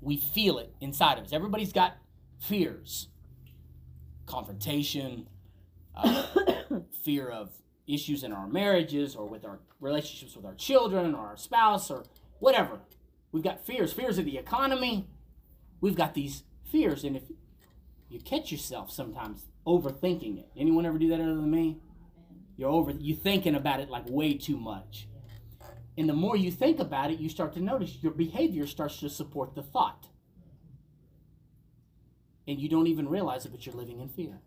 we 0.00 0.16
feel 0.16 0.58
it 0.58 0.74
inside 0.80 1.16
of 1.16 1.24
us. 1.24 1.32
Everybody's 1.32 1.72
got 1.72 1.98
fears 2.40 3.10
confrontation, 4.26 5.28
uh, 5.94 6.26
fear 7.04 7.28
of 7.28 7.50
issues 7.86 8.24
in 8.24 8.32
our 8.32 8.48
marriages 8.48 9.14
or 9.14 9.26
with 9.26 9.44
our 9.44 9.60
relationships 9.78 10.34
with 10.34 10.44
our 10.44 10.54
children 10.54 11.14
or 11.14 11.26
our 11.26 11.36
spouse 11.36 11.92
or 11.92 12.04
whatever. 12.40 12.80
We've 13.32 13.44
got 13.44 13.64
fears, 13.64 13.92
fears 13.92 14.18
of 14.18 14.24
the 14.24 14.38
economy. 14.38 15.08
We've 15.80 15.94
got 15.94 16.14
these 16.14 16.42
fears, 16.64 17.04
and 17.04 17.16
if 17.16 17.22
you 18.08 18.20
catch 18.20 18.50
yourself 18.50 18.90
sometimes 18.90 19.46
overthinking 19.66 20.38
it, 20.38 20.48
anyone 20.56 20.84
ever 20.84 20.98
do 20.98 21.08
that 21.08 21.20
other 21.20 21.36
than 21.36 21.50
me? 21.50 21.78
You're 22.56 22.70
over 22.70 22.90
You're 22.90 23.16
thinking 23.16 23.54
about 23.54 23.80
it 23.80 23.88
like 23.88 24.08
way 24.08 24.34
too 24.34 24.56
much. 24.56 25.06
And 25.96 26.08
the 26.08 26.14
more 26.14 26.36
you 26.36 26.50
think 26.50 26.78
about 26.78 27.10
it, 27.10 27.18
you 27.18 27.28
start 27.28 27.54
to 27.54 27.60
notice 27.60 27.98
your 28.02 28.12
behavior 28.12 28.66
starts 28.66 29.00
to 29.00 29.08
support 29.08 29.54
the 29.54 29.62
thought. 29.62 30.08
And 32.46 32.60
you 32.60 32.68
don't 32.68 32.86
even 32.86 33.08
realize 33.08 33.46
it, 33.46 33.52
but 33.52 33.64
you're 33.64 33.74
living 33.74 34.00
in 34.00 34.08
fear 34.08 34.40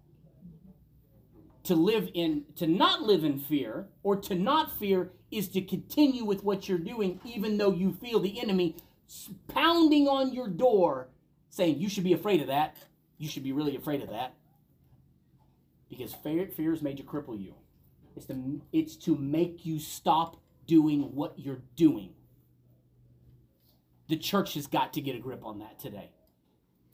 to 1.64 1.76
live 1.76 2.09
in 2.14 2.43
to 2.55 2.68
not 2.68 3.01
live 3.01 3.24
in 3.24 3.39
fear 3.39 3.88
or 4.03 4.16
to 4.18 4.36
not 4.36 4.78
fear 4.78 5.11
is 5.32 5.47
to 5.47 5.61
continue 5.61 6.26
with 6.26 6.43
what 6.43 6.68
you're 6.68 6.78
doing 6.78 7.20
even 7.26 7.57
though 7.57 7.72
you 7.72 7.93
feel 7.93 8.20
the 8.20 8.39
enemy 8.41 8.76
pounding 9.47 10.07
on 10.07 10.34
your 10.34 10.47
door 10.47 11.09
saying 11.49 11.80
you 11.80 11.89
should 11.89 12.03
be 12.03 12.14
afraid 12.14 12.41
of 12.41 12.47
that. 12.47 12.78
You 13.18 13.30
should 13.30 13.43
be 13.43 13.51
really 13.51 13.76
afraid 13.76 14.01
of 14.01 14.09
that. 14.09 14.34
Because 15.89 16.14
fear, 16.14 16.47
fear 16.47 16.72
has 16.72 16.82
made 16.82 16.97
you 16.97 17.05
cripple 17.05 17.39
you. 17.39 17.53
It's 18.16 18.26
to, 18.26 18.61
it's 18.72 18.95
to 18.97 19.16
make 19.16 19.66
you 19.66 19.80
stop 19.80 20.38
doing 20.66 21.01
what 21.14 21.38
you're 21.38 21.61
doing. 21.76 22.14
The 24.09 24.18
church 24.18 24.55
has 24.55 24.66
got 24.66 24.93
to 24.93 25.01
get 25.01 25.16
a 25.16 25.20
grip 25.20 25.45
on 25.45 25.59
that 25.59 25.80
today. 25.80 26.09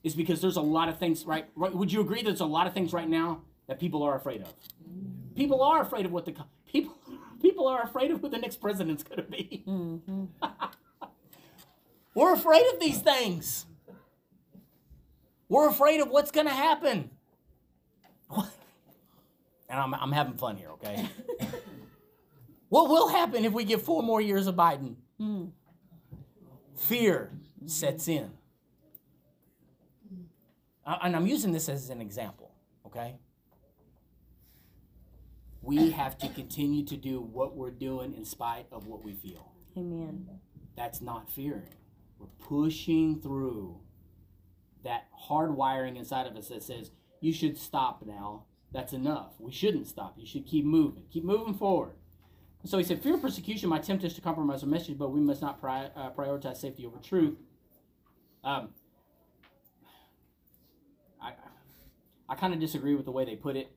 Is 0.04 0.14
because 0.14 0.42
there's 0.42 0.58
a 0.58 0.62
lot 0.62 0.90
of 0.90 0.98
things 0.98 1.26
right, 1.26 1.50
right 1.56 1.74
would 1.74 1.92
you 1.92 2.02
agree 2.02 2.22
there's 2.22 2.40
a 2.40 2.46
lot 2.46 2.68
of 2.68 2.74
things 2.74 2.94
right 2.94 3.10
now 3.10 3.42
that 3.70 3.80
people 3.80 4.02
are 4.02 4.16
afraid 4.16 4.42
of. 4.42 4.52
People 5.36 5.62
are 5.62 5.82
afraid 5.82 6.06
of 6.06 6.12
what 6.12 6.26
the 6.26 6.36
people 6.68 6.98
people 7.42 7.68
are 7.68 7.84
afraid 7.84 8.12
of 8.12 8.20
who 8.20 8.28
the 8.28 8.38
next 8.38 8.58
president's 8.58 9.04
going 9.04 9.24
to 9.24 9.32
be. 9.32 9.64
Mm-hmm. 9.66 10.26
We're 12.16 12.34
afraid 12.34 12.66
of 12.74 12.80
these 12.82 13.00
things. 13.00 13.66
We're 15.48 15.70
afraid 15.70 16.02
of 16.02 16.10
what's 16.10 16.32
going 16.32 16.48
to 16.48 16.54
happen. 16.54 17.12
And 19.72 19.80
I'm, 19.80 19.94
I'm 19.94 20.12
having 20.12 20.34
fun 20.34 20.58
here, 20.58 20.72
okay? 20.72 21.08
what 22.70 22.90
will 22.90 23.08
happen 23.08 23.46
if 23.46 23.54
we 23.54 23.64
get 23.64 23.80
four 23.80 24.02
more 24.02 24.20
years 24.20 24.48
of 24.48 24.56
Biden? 24.56 24.96
Mm. 25.22 25.52
Fear 26.76 27.30
sets 27.68 28.08
in. 28.08 28.32
And 30.88 31.16
I'm 31.16 31.28
using 31.28 31.52
this 31.52 31.70
as 31.70 31.92
an 31.92 32.02
example, 32.02 32.50
okay? 32.88 33.20
We 35.70 35.92
have 35.92 36.18
to 36.18 36.28
continue 36.30 36.84
to 36.84 36.98
do 36.98 37.22
what 37.22 37.56
we're 37.56 37.70
doing 37.70 38.16
in 38.16 38.26
spite 38.26 38.66
of 38.72 38.88
what 38.88 39.04
we 39.04 39.14
feel. 39.14 39.52
Amen. 39.78 40.28
That's 40.76 41.00
not 41.00 41.30
fearing. 41.30 41.70
We're 42.18 42.26
pushing 42.40 43.22
through 43.22 43.80
that 44.84 45.06
hard 45.12 45.56
wiring 45.56 45.96
inside 45.96 46.26
of 46.26 46.36
us 46.36 46.48
that 46.48 46.64
says, 46.64 46.90
you 47.22 47.32
should 47.32 47.56
stop 47.56 48.04
now. 48.04 48.46
That's 48.72 48.94
enough. 48.94 49.34
We 49.38 49.52
shouldn't 49.52 49.88
stop. 49.88 50.16
You 50.18 50.26
should 50.26 50.48
keep 50.48 50.66
moving. 50.66 51.04
Keep 51.12 51.24
moving 51.24 51.54
forward. 51.54 51.94
So 52.66 52.80
he 52.80 52.84
said, 52.84 53.04
fear 53.04 53.14
of 53.14 53.22
persecution 53.22 53.70
might 53.70 53.84
tempt 53.84 54.04
us 54.04 54.14
to 54.14 54.22
compromise 54.22 54.64
our 54.64 54.70
message, 54.70 54.98
but 54.98 55.12
we 55.12 55.20
must 55.20 55.42
not 55.42 55.62
pri- 55.62 55.92
uh, 55.96 56.10
prioritize 56.12 56.58
safety 56.58 56.86
over 56.86 56.98
truth. 56.98 57.38
Um, 58.44 58.70
I, 61.22 61.34
I 62.28 62.36
kind 62.36 62.54
of 62.54 62.60
disagree 62.60 62.96
with 62.96 63.06
the 63.06 63.12
way 63.12 63.24
they 63.24 63.36
put 63.36 63.56
it. 63.56 63.72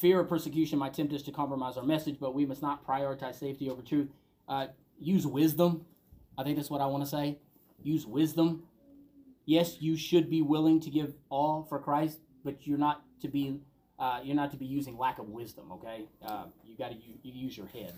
Fear 0.00 0.20
of 0.20 0.28
persecution 0.28 0.78
might 0.78 0.94
tempt 0.94 1.12
us 1.12 1.22
to 1.22 1.32
compromise 1.32 1.76
our 1.76 1.82
message, 1.82 2.18
but 2.20 2.32
we 2.32 2.46
must 2.46 2.62
not 2.62 2.86
prioritize 2.86 3.34
safety 3.34 3.68
over 3.68 3.82
truth. 3.82 4.08
Uh, 4.48 4.68
use 5.00 5.26
wisdom. 5.26 5.84
I 6.36 6.44
think 6.44 6.56
that's 6.56 6.70
what 6.70 6.80
I 6.80 6.86
want 6.86 7.02
to 7.02 7.10
say. 7.10 7.38
Use 7.82 8.06
wisdom. 8.06 8.62
Yes, 9.44 9.78
you 9.80 9.96
should 9.96 10.30
be 10.30 10.40
willing 10.40 10.78
to 10.80 10.90
give 10.90 11.14
all 11.30 11.66
for 11.68 11.80
Christ, 11.80 12.20
but 12.44 12.64
you're 12.64 12.78
not 12.78 13.02
to 13.22 13.28
be 13.28 13.60
uh, 13.98 14.20
you're 14.22 14.36
not 14.36 14.52
to 14.52 14.56
be 14.56 14.66
using 14.66 14.96
lack 14.96 15.18
of 15.18 15.30
wisdom. 15.30 15.72
Okay, 15.72 16.04
uh, 16.24 16.44
you 16.64 16.76
got 16.76 16.90
to 16.90 16.94
you, 16.94 17.14
you 17.22 17.32
use 17.32 17.56
your 17.56 17.66
head. 17.66 17.94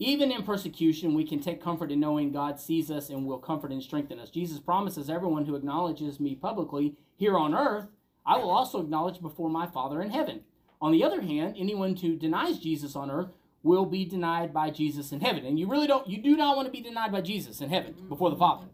Even 0.00 0.32
in 0.32 0.42
persecution, 0.42 1.14
we 1.14 1.24
can 1.24 1.38
take 1.38 1.62
comfort 1.62 1.92
in 1.92 2.00
knowing 2.00 2.32
God 2.32 2.58
sees 2.58 2.90
us 2.90 3.08
and 3.08 3.24
will 3.24 3.38
comfort 3.38 3.70
and 3.70 3.82
strengthen 3.82 4.18
us. 4.18 4.30
Jesus 4.30 4.58
promises 4.58 5.08
everyone 5.08 5.44
who 5.44 5.54
acknowledges 5.54 6.18
me 6.18 6.34
publicly 6.34 6.96
here 7.16 7.36
on 7.36 7.54
earth, 7.54 7.86
I 8.26 8.36
will 8.38 8.50
also 8.50 8.80
acknowledge 8.80 9.20
before 9.20 9.48
my 9.48 9.66
Father 9.66 10.02
in 10.02 10.10
heaven. 10.10 10.40
On 10.80 10.92
the 10.92 11.02
other 11.02 11.20
hand, 11.20 11.56
anyone 11.58 11.96
who 11.96 12.16
denies 12.16 12.58
Jesus 12.58 12.94
on 12.94 13.10
earth 13.10 13.30
will 13.62 13.86
be 13.86 14.04
denied 14.04 14.54
by 14.54 14.70
Jesus 14.70 15.12
in 15.12 15.20
heaven. 15.20 15.44
And 15.44 15.58
you 15.58 15.68
really 15.68 15.86
don't, 15.86 16.08
you 16.08 16.22
do 16.22 16.36
not 16.36 16.56
want 16.56 16.66
to 16.66 16.72
be 16.72 16.80
denied 16.80 17.12
by 17.12 17.20
Jesus 17.20 17.60
in 17.60 17.70
heaven 17.70 17.94
before 18.08 18.30
the 18.30 18.36
Father. 18.36 18.66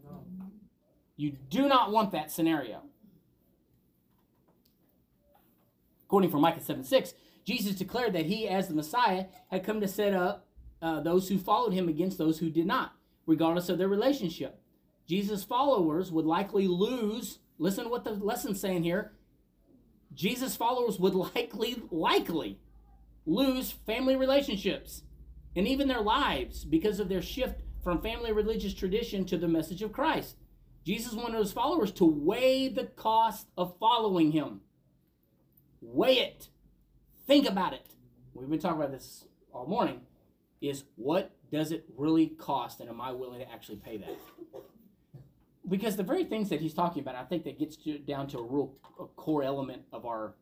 You 1.17 1.31
do 1.49 1.67
not 1.67 1.91
want 1.91 2.11
that 2.11 2.31
scenario. 2.31 2.83
According 6.05 6.29
from 6.29 6.41
Micah 6.41 6.61
7 6.61 6.83
6, 6.83 7.13
Jesus 7.45 7.75
declared 7.75 8.13
that 8.13 8.25
he, 8.25 8.47
as 8.47 8.67
the 8.67 8.73
Messiah, 8.73 9.25
had 9.49 9.63
come 9.63 9.81
to 9.81 9.87
set 9.87 10.13
up 10.13 10.47
uh, 10.81 10.99
those 10.99 11.29
who 11.29 11.37
followed 11.37 11.73
him 11.73 11.87
against 11.87 12.17
those 12.17 12.39
who 12.39 12.49
did 12.49 12.65
not, 12.65 12.93
regardless 13.25 13.69
of 13.69 13.77
their 13.77 13.87
relationship. 13.87 14.59
Jesus' 15.07 15.43
followers 15.43 16.11
would 16.11 16.25
likely 16.25 16.67
lose, 16.67 17.39
listen 17.57 17.85
to 17.85 17.89
what 17.89 18.03
the 18.03 18.11
lesson's 18.11 18.59
saying 18.59 18.83
here. 18.83 19.13
Jesus' 20.15 20.55
followers 20.55 20.97
would 20.99 21.13
likely, 21.13 21.83
likely 21.91 22.59
lose 23.25 23.71
family 23.71 24.15
relationships 24.15 25.03
and 25.55 25.67
even 25.67 25.87
their 25.87 26.01
lives 26.01 26.63
because 26.63 26.99
of 26.99 27.09
their 27.09 27.21
shift 27.21 27.61
from 27.83 28.01
family 28.01 28.31
religious 28.31 28.73
tradition 28.73 29.25
to 29.25 29.37
the 29.37 29.47
message 29.47 29.81
of 29.81 29.91
Christ. 29.91 30.37
Jesus 30.85 31.13
wanted 31.13 31.39
his 31.39 31.51
followers 31.51 31.91
to 31.93 32.05
weigh 32.05 32.67
the 32.69 32.85
cost 32.85 33.47
of 33.57 33.77
following 33.79 34.31
him. 34.31 34.61
Weigh 35.81 36.19
it. 36.19 36.49
Think 37.27 37.47
about 37.47 37.73
it. 37.73 37.87
We've 38.33 38.49
been 38.49 38.59
talking 38.59 38.77
about 38.77 38.91
this 38.91 39.25
all 39.51 39.65
morning. 39.65 40.01
Is 40.61 40.83
what 40.95 41.35
does 41.51 41.71
it 41.71 41.85
really 41.95 42.27
cost, 42.27 42.79
and 42.79 42.89
am 42.89 43.01
I 43.01 43.11
willing 43.11 43.39
to 43.39 43.51
actually 43.51 43.77
pay 43.77 43.97
that? 43.97 44.17
Because 45.67 45.95
the 45.95 46.03
very 46.03 46.23
things 46.23 46.49
that 46.49 46.61
he's 46.61 46.73
talking 46.73 47.01
about, 47.01 47.15
I 47.15 47.23
think 47.23 47.43
that 47.45 47.57
gets 47.57 47.75
to, 47.77 47.97
down 47.97 48.27
to 48.27 48.39
a 48.39 48.43
real 48.43 48.73
a 48.99 49.05
core 49.05 49.43
element 49.43 49.83
of 49.91 50.05
our 50.05 50.35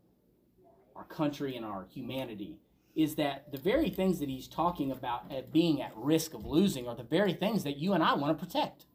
our 0.96 1.06
country 1.06 1.56
and 1.56 1.66
our 1.66 1.88
humanity 1.92 2.60
is 2.96 3.16
that 3.16 3.52
the 3.52 3.58
very 3.58 3.90
things 3.90 4.20
that 4.20 4.30
he's 4.30 4.48
talking 4.48 4.92
about 4.92 5.32
at 5.32 5.52
being 5.52 5.82
at 5.82 5.92
risk 5.96 6.36
of 6.36 6.46
losing 6.46 6.88
are 6.88 6.96
the 6.96 7.04
very 7.04 7.34
things 7.34 7.64
that 7.64 7.78
you 7.78 7.94
and 7.94 8.04
I 8.04 8.14
want 8.14 8.38
to 8.38 8.46
protect. 8.46 8.86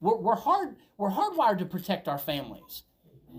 We're, 0.00 0.16
we're 0.16 0.36
hard 0.36 0.76
we're 0.98 1.10
hardwired 1.10 1.58
to 1.58 1.66
protect 1.66 2.08
our 2.08 2.18
families 2.18 2.82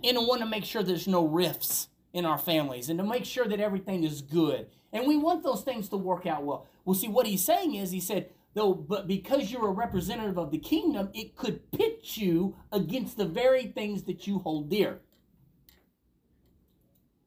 and 0.03 0.17
want 0.19 0.41
to 0.41 0.47
make 0.47 0.63
sure 0.63 0.83
there's 0.83 1.07
no 1.07 1.25
rifts 1.25 1.89
in 2.13 2.25
our 2.25 2.37
families 2.37 2.89
and 2.89 2.99
to 2.99 3.05
make 3.05 3.25
sure 3.25 3.45
that 3.45 3.59
everything 3.59 4.03
is 4.03 4.21
good. 4.21 4.67
And 4.93 5.05
we 5.05 5.17
want 5.17 5.43
those 5.43 5.63
things 5.63 5.89
to 5.89 5.97
work 5.97 6.25
out 6.25 6.43
well. 6.43 6.67
Well, 6.85 6.95
see, 6.95 7.07
what 7.07 7.27
he's 7.27 7.43
saying 7.43 7.75
is, 7.75 7.91
he 7.91 7.99
said, 7.99 8.29
though, 8.57 8.73
but 8.73 9.07
because 9.07 9.51
you're 9.51 9.67
a 9.67 9.71
representative 9.71 10.37
of 10.37 10.51
the 10.51 10.57
kingdom, 10.57 11.09
it 11.13 11.35
could 11.35 11.71
pit 11.71 12.17
you 12.17 12.55
against 12.71 13.17
the 13.17 13.25
very 13.25 13.67
things 13.67 14.03
that 14.03 14.27
you 14.27 14.39
hold 14.39 14.69
dear. 14.69 14.99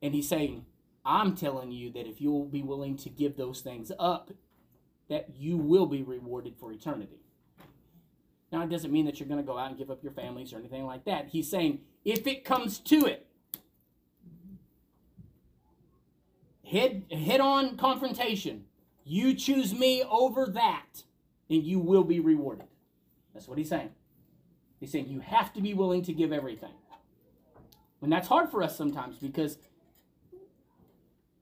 And 0.02 0.14
he's 0.14 0.28
saying, 0.28 0.66
I'm 1.04 1.34
telling 1.34 1.72
you 1.72 1.90
that 1.92 2.06
if 2.06 2.20
you'll 2.20 2.46
be 2.46 2.62
willing 2.62 2.96
to 2.98 3.08
give 3.08 3.36
those 3.36 3.60
things 3.60 3.92
up, 3.98 4.30
that 5.08 5.30
you 5.36 5.56
will 5.56 5.86
be 5.86 6.02
rewarded 6.02 6.56
for 6.58 6.72
eternity. 6.72 7.20
Now, 8.52 8.62
it 8.62 8.68
doesn't 8.68 8.92
mean 8.92 9.06
that 9.06 9.20
you're 9.20 9.28
going 9.28 9.40
to 9.40 9.46
go 9.46 9.58
out 9.58 9.68
and 9.68 9.78
give 9.78 9.90
up 9.90 10.02
your 10.02 10.12
families 10.12 10.52
or 10.52 10.58
anything 10.58 10.84
like 10.84 11.04
that. 11.04 11.28
He's 11.28 11.48
saying, 11.48 11.80
if 12.04 12.26
it 12.26 12.44
comes 12.44 12.78
to 12.80 13.06
it, 13.06 13.26
head 16.66 17.04
head 17.10 17.40
on 17.40 17.76
confrontation. 17.76 18.64
You 19.04 19.34
choose 19.34 19.74
me 19.74 20.02
over 20.08 20.46
that, 20.46 21.04
and 21.50 21.62
you 21.64 21.78
will 21.78 22.04
be 22.04 22.20
rewarded. 22.20 22.66
That's 23.34 23.48
what 23.48 23.58
he's 23.58 23.68
saying. 23.68 23.90
He's 24.78 24.92
saying 24.92 25.08
you 25.08 25.20
have 25.20 25.52
to 25.54 25.60
be 25.60 25.74
willing 25.74 26.02
to 26.04 26.12
give 26.12 26.32
everything. 26.32 26.72
And 28.00 28.10
that's 28.10 28.28
hard 28.28 28.50
for 28.50 28.62
us 28.62 28.76
sometimes 28.76 29.18
because 29.18 29.58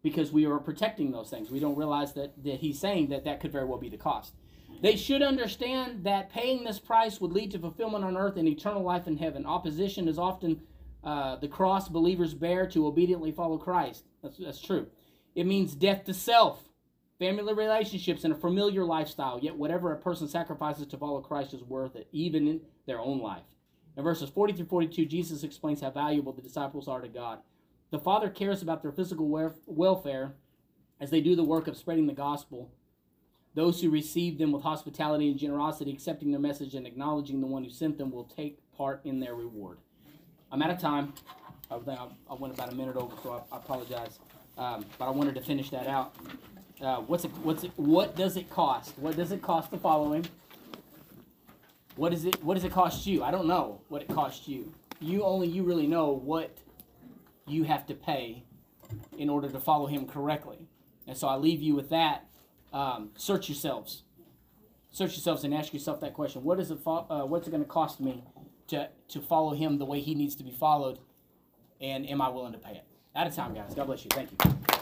because 0.02 0.32
we 0.32 0.46
are 0.46 0.58
protecting 0.58 1.10
those 1.10 1.28
things. 1.28 1.50
We 1.50 1.60
don't 1.60 1.76
realize 1.76 2.12
that, 2.14 2.42
that 2.44 2.60
he's 2.60 2.78
saying 2.78 3.08
that 3.08 3.24
that 3.24 3.40
could 3.40 3.52
very 3.52 3.64
well 3.64 3.78
be 3.78 3.88
the 3.88 3.96
cost. 3.96 4.32
They 4.80 4.96
should 4.96 5.22
understand 5.22 6.04
that 6.04 6.30
paying 6.30 6.62
this 6.62 6.78
price 6.78 7.20
would 7.20 7.32
lead 7.32 7.50
to 7.50 7.58
fulfillment 7.58 8.04
on 8.04 8.16
earth 8.16 8.36
and 8.36 8.46
eternal 8.46 8.82
life 8.82 9.08
in 9.08 9.16
heaven. 9.16 9.44
Opposition 9.44 10.06
is 10.06 10.18
often 10.18 10.62
uh, 11.02 11.36
the 11.36 11.48
cross 11.48 11.88
believers 11.88 12.32
bear 12.32 12.66
to 12.68 12.86
obediently 12.86 13.32
follow 13.32 13.58
Christ. 13.58 14.04
That's, 14.22 14.38
that's 14.38 14.60
true. 14.60 14.86
It 15.34 15.46
means 15.46 15.74
death 15.74 16.04
to 16.04 16.14
self, 16.14 16.67
family 17.18 17.52
relationships, 17.52 18.24
and 18.24 18.32
a 18.32 18.36
familiar 18.36 18.84
lifestyle. 18.84 19.38
Yet, 19.40 19.56
whatever 19.56 19.92
a 19.92 19.96
person 19.96 20.28
sacrifices 20.28 20.86
to 20.86 20.96
follow 20.96 21.20
Christ 21.20 21.54
is 21.54 21.62
worth 21.62 21.96
it, 21.96 22.08
even 22.12 22.46
in 22.46 22.60
their 22.86 23.00
own 23.00 23.20
life. 23.20 23.42
In 23.96 24.04
verses 24.04 24.30
40 24.30 24.52
through 24.52 24.66
42, 24.66 25.06
Jesus 25.06 25.42
explains 25.42 25.80
how 25.80 25.90
valuable 25.90 26.32
the 26.32 26.42
disciples 26.42 26.86
are 26.86 27.00
to 27.00 27.08
God. 27.08 27.40
The 27.90 27.98
Father 27.98 28.28
cares 28.28 28.62
about 28.62 28.82
their 28.82 28.92
physical 28.92 29.28
welfare 29.66 30.34
as 31.00 31.10
they 31.10 31.20
do 31.20 31.34
the 31.34 31.44
work 31.44 31.66
of 31.66 31.76
spreading 31.76 32.06
the 32.06 32.12
gospel. 32.12 32.70
Those 33.54 33.80
who 33.80 33.90
receive 33.90 34.38
them 34.38 34.52
with 34.52 34.62
hospitality 34.62 35.28
and 35.28 35.38
generosity, 35.38 35.90
accepting 35.90 36.30
their 36.30 36.40
message 36.40 36.74
and 36.74 36.86
acknowledging 36.86 37.40
the 37.40 37.46
one 37.46 37.64
who 37.64 37.70
sent 37.70 37.98
them, 37.98 38.12
will 38.12 38.24
take 38.24 38.60
part 38.76 39.00
in 39.04 39.18
their 39.18 39.34
reward. 39.34 39.78
I'm 40.52 40.62
out 40.62 40.70
of 40.70 40.78
time. 40.78 41.12
I, 41.70 41.76
went 42.34 42.54
about 42.54 42.72
a 42.72 42.76
minute 42.76 42.96
over, 42.96 43.14
so 43.22 43.44
I, 43.50 43.54
I 43.54 43.58
apologize. 43.58 44.20
Um, 44.56 44.86
but 44.98 45.06
I 45.06 45.10
wanted 45.10 45.34
to 45.34 45.42
finish 45.42 45.70
that 45.70 45.86
out. 45.86 46.14
Uh, 46.80 46.98
what's 47.00 47.24
it? 47.24 47.30
What's 47.42 47.64
it? 47.64 47.72
What 47.76 48.14
does 48.14 48.36
it 48.36 48.48
cost? 48.50 48.94
What 48.98 49.16
does 49.16 49.32
it 49.32 49.42
cost 49.42 49.70
to 49.70 49.78
follow 49.78 50.12
him? 50.12 50.24
What 51.96 52.12
is 52.12 52.24
it? 52.24 52.42
What 52.44 52.54
does 52.54 52.64
it 52.64 52.72
cost 52.72 53.06
you? 53.06 53.24
I 53.24 53.30
don't 53.32 53.48
know 53.48 53.80
what 53.88 54.02
it 54.02 54.08
costs 54.08 54.46
you. 54.46 54.72
You 55.00 55.24
only 55.24 55.48
you 55.48 55.64
really 55.64 55.86
know 55.88 56.10
what 56.10 56.56
you 57.46 57.64
have 57.64 57.86
to 57.86 57.94
pay 57.94 58.44
in 59.16 59.28
order 59.28 59.48
to 59.48 59.58
follow 59.58 59.86
him 59.86 60.06
correctly. 60.06 60.68
And 61.06 61.16
so 61.16 61.26
I 61.26 61.36
leave 61.36 61.60
you 61.60 61.74
with 61.74 61.90
that. 61.90 62.26
Um, 62.72 63.10
search 63.16 63.48
yourselves. 63.48 64.02
Search 64.92 65.12
yourselves 65.12 65.42
and 65.42 65.52
ask 65.52 65.72
yourself 65.72 66.00
that 66.00 66.14
question: 66.14 66.44
What 66.44 66.60
is 66.60 66.70
it? 66.70 66.78
Fo- 66.78 67.06
uh, 67.10 67.26
what's 67.26 67.48
it 67.48 67.50
going 67.50 67.64
to 67.64 67.68
cost 67.68 67.98
me 67.98 68.22
to 68.68 68.88
to 69.08 69.20
follow 69.20 69.54
him 69.54 69.78
the 69.78 69.84
way 69.84 70.00
he 70.00 70.14
needs 70.14 70.36
to 70.36 70.44
be 70.44 70.52
followed? 70.52 71.00
And 71.80 72.08
am 72.08 72.20
I 72.20 72.28
willing 72.28 72.52
to 72.52 72.58
pay 72.58 72.72
it? 72.72 72.84
Out 73.16 73.26
of 73.26 73.34
time, 73.34 73.54
guys. 73.54 73.74
God 73.74 73.86
bless 73.86 74.04
you. 74.04 74.10
Thank 74.10 74.30
you. 74.30 74.77